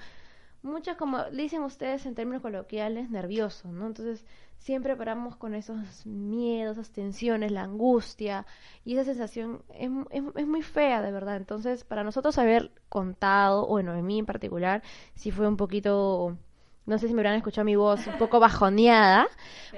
muchas, 0.62 0.96
como 0.96 1.24
dicen 1.30 1.62
ustedes 1.62 2.06
en 2.06 2.14
términos 2.14 2.42
coloquiales, 2.42 3.10
nerviosos, 3.10 3.72
¿no? 3.72 3.86
Entonces, 3.86 4.24
siempre 4.64 4.96
paramos 4.96 5.36
con 5.36 5.54
esos 5.54 6.06
miedos, 6.06 6.78
esas 6.78 6.90
tensiones, 6.90 7.52
la 7.52 7.64
angustia, 7.64 8.46
y 8.82 8.94
esa 8.94 9.04
sensación 9.04 9.62
es, 9.74 9.90
es, 10.10 10.22
es 10.36 10.46
muy 10.46 10.62
fea, 10.62 11.02
de 11.02 11.12
verdad. 11.12 11.36
Entonces, 11.36 11.84
para 11.84 12.02
nosotros 12.02 12.38
haber 12.38 12.70
contado, 12.88 13.66
bueno, 13.66 13.94
en 13.94 14.06
mí 14.06 14.18
en 14.18 14.26
particular, 14.26 14.82
sí 15.14 15.30
fue 15.30 15.46
un 15.46 15.58
poquito... 15.58 16.38
No 16.86 16.98
sé 16.98 17.08
si 17.08 17.14
me 17.14 17.20
habrán 17.20 17.36
escuchado 17.36 17.64
mi 17.64 17.76
voz 17.76 18.06
un 18.06 18.16
poco 18.16 18.40
bajoneada, 18.40 19.26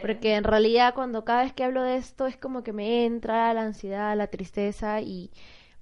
porque 0.01 0.37
en 0.37 0.45
realidad 0.45 0.95
cuando 0.95 1.25
cada 1.25 1.43
vez 1.43 1.53
que 1.53 1.65
hablo 1.65 1.83
de 1.83 1.97
esto 1.97 2.27
es 2.27 2.37
como 2.37 2.63
que 2.63 2.73
me 2.73 3.07
entra 3.07 3.53
la 3.55 3.63
ansiedad, 3.63 4.17
la 4.17 4.29
tristeza 4.29 5.01
y, 5.01 5.31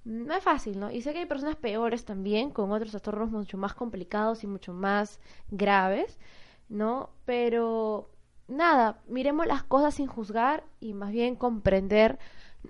no 0.05 0.35
es 0.35 0.43
fácil, 0.43 0.79
¿no? 0.81 0.91
Y 0.91 1.03
sé 1.03 1.13
que 1.13 1.21
hay 1.21 1.27
personas 1.27 1.57
peores 1.57 2.05
también, 2.05 2.51
con 2.51 2.73
otros 2.73 2.91
trastornos 2.91 3.31
mucho 3.31 3.59
más 3.59 3.75
complicados 3.75 4.45
y 4.45 4.47
mucho 4.47 4.73
más 4.75 5.19
graves, 5.51 6.19
¿no? 6.69 7.11
Pero 7.25 8.11
nada, 8.49 8.99
miremos 9.09 9.47
las 9.47 9.63
cosas 9.63 9.95
sin 9.95 10.07
juzgar 10.07 10.65
y 10.81 10.95
más 10.95 11.11
bien 11.13 11.37
comprender 11.37 12.19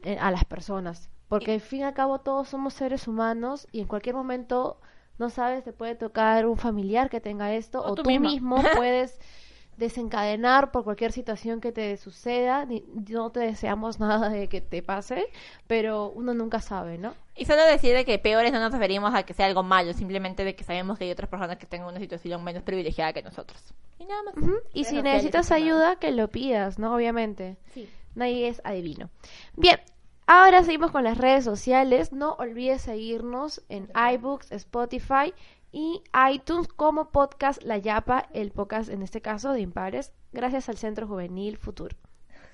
eh, 0.03 0.19
a 0.21 0.31
las 0.31 0.45
personas. 0.45 1.11
Porque 1.29 1.55
al 1.55 1.61
fin 1.61 1.81
y 1.81 1.85
al 1.85 1.95
cabo 1.95 2.21
todos 2.21 2.49
somos 2.49 2.75
seres 2.75 3.09
humanos 3.09 3.67
y 3.73 3.81
en 3.81 3.87
cualquier 3.87 4.15
momento, 4.15 4.79
no 5.19 5.31
sabes, 5.31 5.65
te 5.65 5.73
puede 5.73 5.95
tocar 5.95 6.47
un 6.47 6.57
familiar 6.57 7.11
que 7.11 7.21
tenga 7.21 7.55
esto 7.55 7.81
O 7.81 7.93
o, 7.93 7.95
tú 7.95 8.05
mismo 8.21 8.63
puedes 8.77 9.19
desencadenar 9.77 10.71
por 10.71 10.85
cualquier 10.85 11.13
situación 11.13 11.61
que 11.61 11.73
te 11.73 11.97
suceda. 11.97 12.65
Ni- 12.65 12.85
No 13.11 13.31
te 13.31 13.41
deseamos 13.41 13.99
nada 14.01 14.29
de 14.29 14.49
que 14.49 14.61
te 14.61 14.83
pase, 14.83 15.27
pero 15.67 16.11
uno 16.11 16.35
nunca 16.35 16.61
sabe, 16.61 16.99
¿no? 16.99 17.15
Y 17.37 17.45
solo 17.47 17.65
decir 17.65 17.95
de 17.95 18.05
que 18.05 18.19
peores 18.19 18.53
no 18.53 18.61
nos 18.61 18.73
referimos 18.73 19.15
a 19.15 19.25
que 19.25 19.35
sea 19.35 19.47
algo 19.47 19.63
malo, 19.63 19.93
simplemente 19.93 20.45
de 20.45 20.55
que 20.55 20.65
sabemos 20.65 20.99
que 20.99 21.05
hay 21.05 21.11
otras 21.11 21.29
personas 21.29 21.57
que 21.57 21.67
tengan 21.67 21.89
una 21.89 21.99
situación 22.01 22.45
menos 22.45 22.63
privilegiada 22.63 23.13
que 23.13 23.23
nosotros. 23.23 23.61
Y 23.99 24.05
nada 24.05 24.23
más. 24.25 24.35
Y 24.73 24.85
si 24.85 25.03
necesitas 25.03 25.51
ayuda, 25.51 25.97
que 25.97 26.11
lo 26.13 26.29
pidas, 26.29 26.79
¿no? 26.79 26.95
Obviamente. 26.95 27.57
Sí. 27.73 27.89
Nadie 28.15 28.47
es 28.49 28.61
adivino. 28.65 29.11
Bien, 29.57 29.81
ahora 30.27 30.63
seguimos 30.63 30.93
con 30.93 31.03
las 31.03 31.19
redes 31.19 31.43
sociales. 31.45 32.13
No 32.13 32.35
olvides 32.35 32.83
seguirnos 32.83 33.63
en 33.69 33.89
iBooks, 34.15 34.53
Spotify 34.53 35.33
y 35.77 36.01
iTunes 36.33 36.69
como 36.69 37.11
podcast 37.11 37.61
La 37.65 37.79
Yapa, 37.79 38.29
el 38.33 38.53
podcast 38.53 38.89
en 38.89 39.03
este 39.03 39.21
caso 39.21 39.53
de 39.53 39.61
Impares, 39.61 40.13
gracias 40.33 40.69
al 40.69 40.77
Centro 40.79 41.09
Juvenil 41.09 41.59
Futuro. 41.59 41.97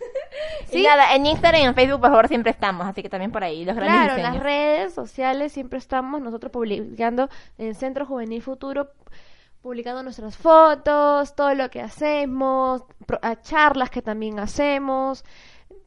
Y 0.73 0.83
nada, 0.83 1.14
en 1.14 1.27
Instagram 1.27 1.61
y 1.61 1.64
en 1.64 1.75
Facebook, 1.75 2.01
por 2.01 2.09
favor, 2.11 2.29
siempre 2.29 2.51
estamos, 2.51 2.87
así 2.87 3.03
que 3.03 3.11
también 3.11 3.31
por 3.31 3.45
ahí, 3.45 3.64
los 3.66 3.77
grandes 3.77 3.95
Claro, 3.95 4.14
diseños. 4.16 4.35
las 4.35 4.43
redes 4.43 4.95
sociales 4.95 5.53
siempre 5.53 5.79
estamos 5.79 6.23
nosotros 6.23 6.51
publicando 6.51 7.29
en 7.59 7.75
Centro 7.75 8.07
Juvenil 8.07 8.41
Futuro, 8.41 8.89
publicando 9.61 10.03
nuestras 10.03 10.39
fotos, 10.39 11.35
todo 11.35 11.55
lo 11.55 11.68
que 11.68 11.83
hacemos, 11.83 12.85
charlas 13.43 13.91
que 13.91 14.01
también 14.01 14.39
hacemos, 14.39 15.25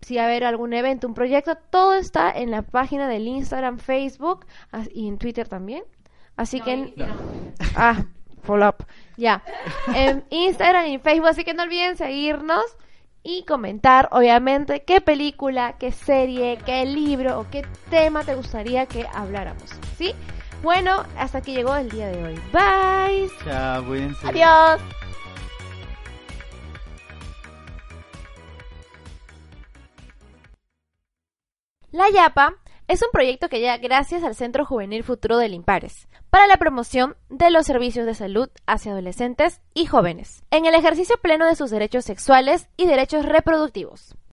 si 0.02 0.18
va 0.18 0.24
a 0.24 0.26
haber 0.26 0.44
algún 0.44 0.74
evento, 0.74 1.08
un 1.08 1.14
proyecto, 1.16 1.56
todo 1.72 1.96
está 1.96 2.30
en 2.32 2.52
la 2.52 2.62
página 2.62 3.08
del 3.08 3.28
Instagram, 3.28 3.80
Facebook 3.80 4.46
y 4.92 5.08
en 5.08 5.18
Twitter 5.18 5.48
también. 5.48 5.84
Así 6.36 6.62
que... 6.62 6.74
en- 6.74 6.94
Ah, 7.76 8.04
follow 8.44 8.70
up. 8.70 8.86
Ya. 9.18 9.44
En 9.96 10.24
Instagram 10.30 10.88
y 10.88 11.00
Facebook, 11.00 11.28
así 11.28 11.44
que 11.44 11.54
no 11.54 11.64
olviden 11.64 11.98
seguirnos 11.98 12.64
y 13.24 13.44
comentar, 13.46 14.10
obviamente, 14.12 14.84
qué 14.84 15.00
película, 15.00 15.78
qué 15.80 15.92
serie, 15.92 16.58
qué 16.66 16.86
libro 16.86 17.40
o 17.40 17.50
qué 17.50 17.66
tema 17.90 18.24
te 18.24 18.36
gustaría 18.36 18.86
que 18.86 19.08
habláramos. 19.14 19.70
¿Sí? 19.98 20.14
Bueno, 20.62 21.04
hasta 21.18 21.38
aquí 21.40 21.54
llegó 21.54 21.76
el 21.76 21.90
día 21.90 22.08
de 22.08 22.24
hoy. 22.24 22.36
Bye. 22.52 23.30
Chao, 23.46 23.86
cuídense. 23.86 24.28
Adiós. 24.28 24.82
La 31.92 32.10
Yapa 32.10 32.56
es 32.88 33.02
un 33.02 33.10
proyecto 33.12 33.50
que 33.50 33.60
llega 33.60 33.78
gracias 33.78 34.24
al 34.24 34.36
Centro 34.36 34.66
Juvenil 34.66 35.04
Futuro 35.04 35.38
del 35.38 35.54
Impares 35.54 36.08
para 36.34 36.48
la 36.48 36.58
promoción 36.58 37.16
de 37.30 37.52
los 37.52 37.68
servicios 37.68 38.08
de 38.08 38.16
salud 38.16 38.50
hacia 38.66 38.94
adolescentes 38.94 39.62
y 39.76 39.86
jóvenes 39.86 40.42
en 40.50 40.66
el 40.66 40.74
ejercicio 40.74 41.16
pleno 41.22 41.46
de 41.46 41.56
sus 41.56 41.70
derechos 41.70 42.06
sexuales 42.06 42.68
y 42.76 42.88
derechos 42.88 43.24
reproductivos. 43.24 44.16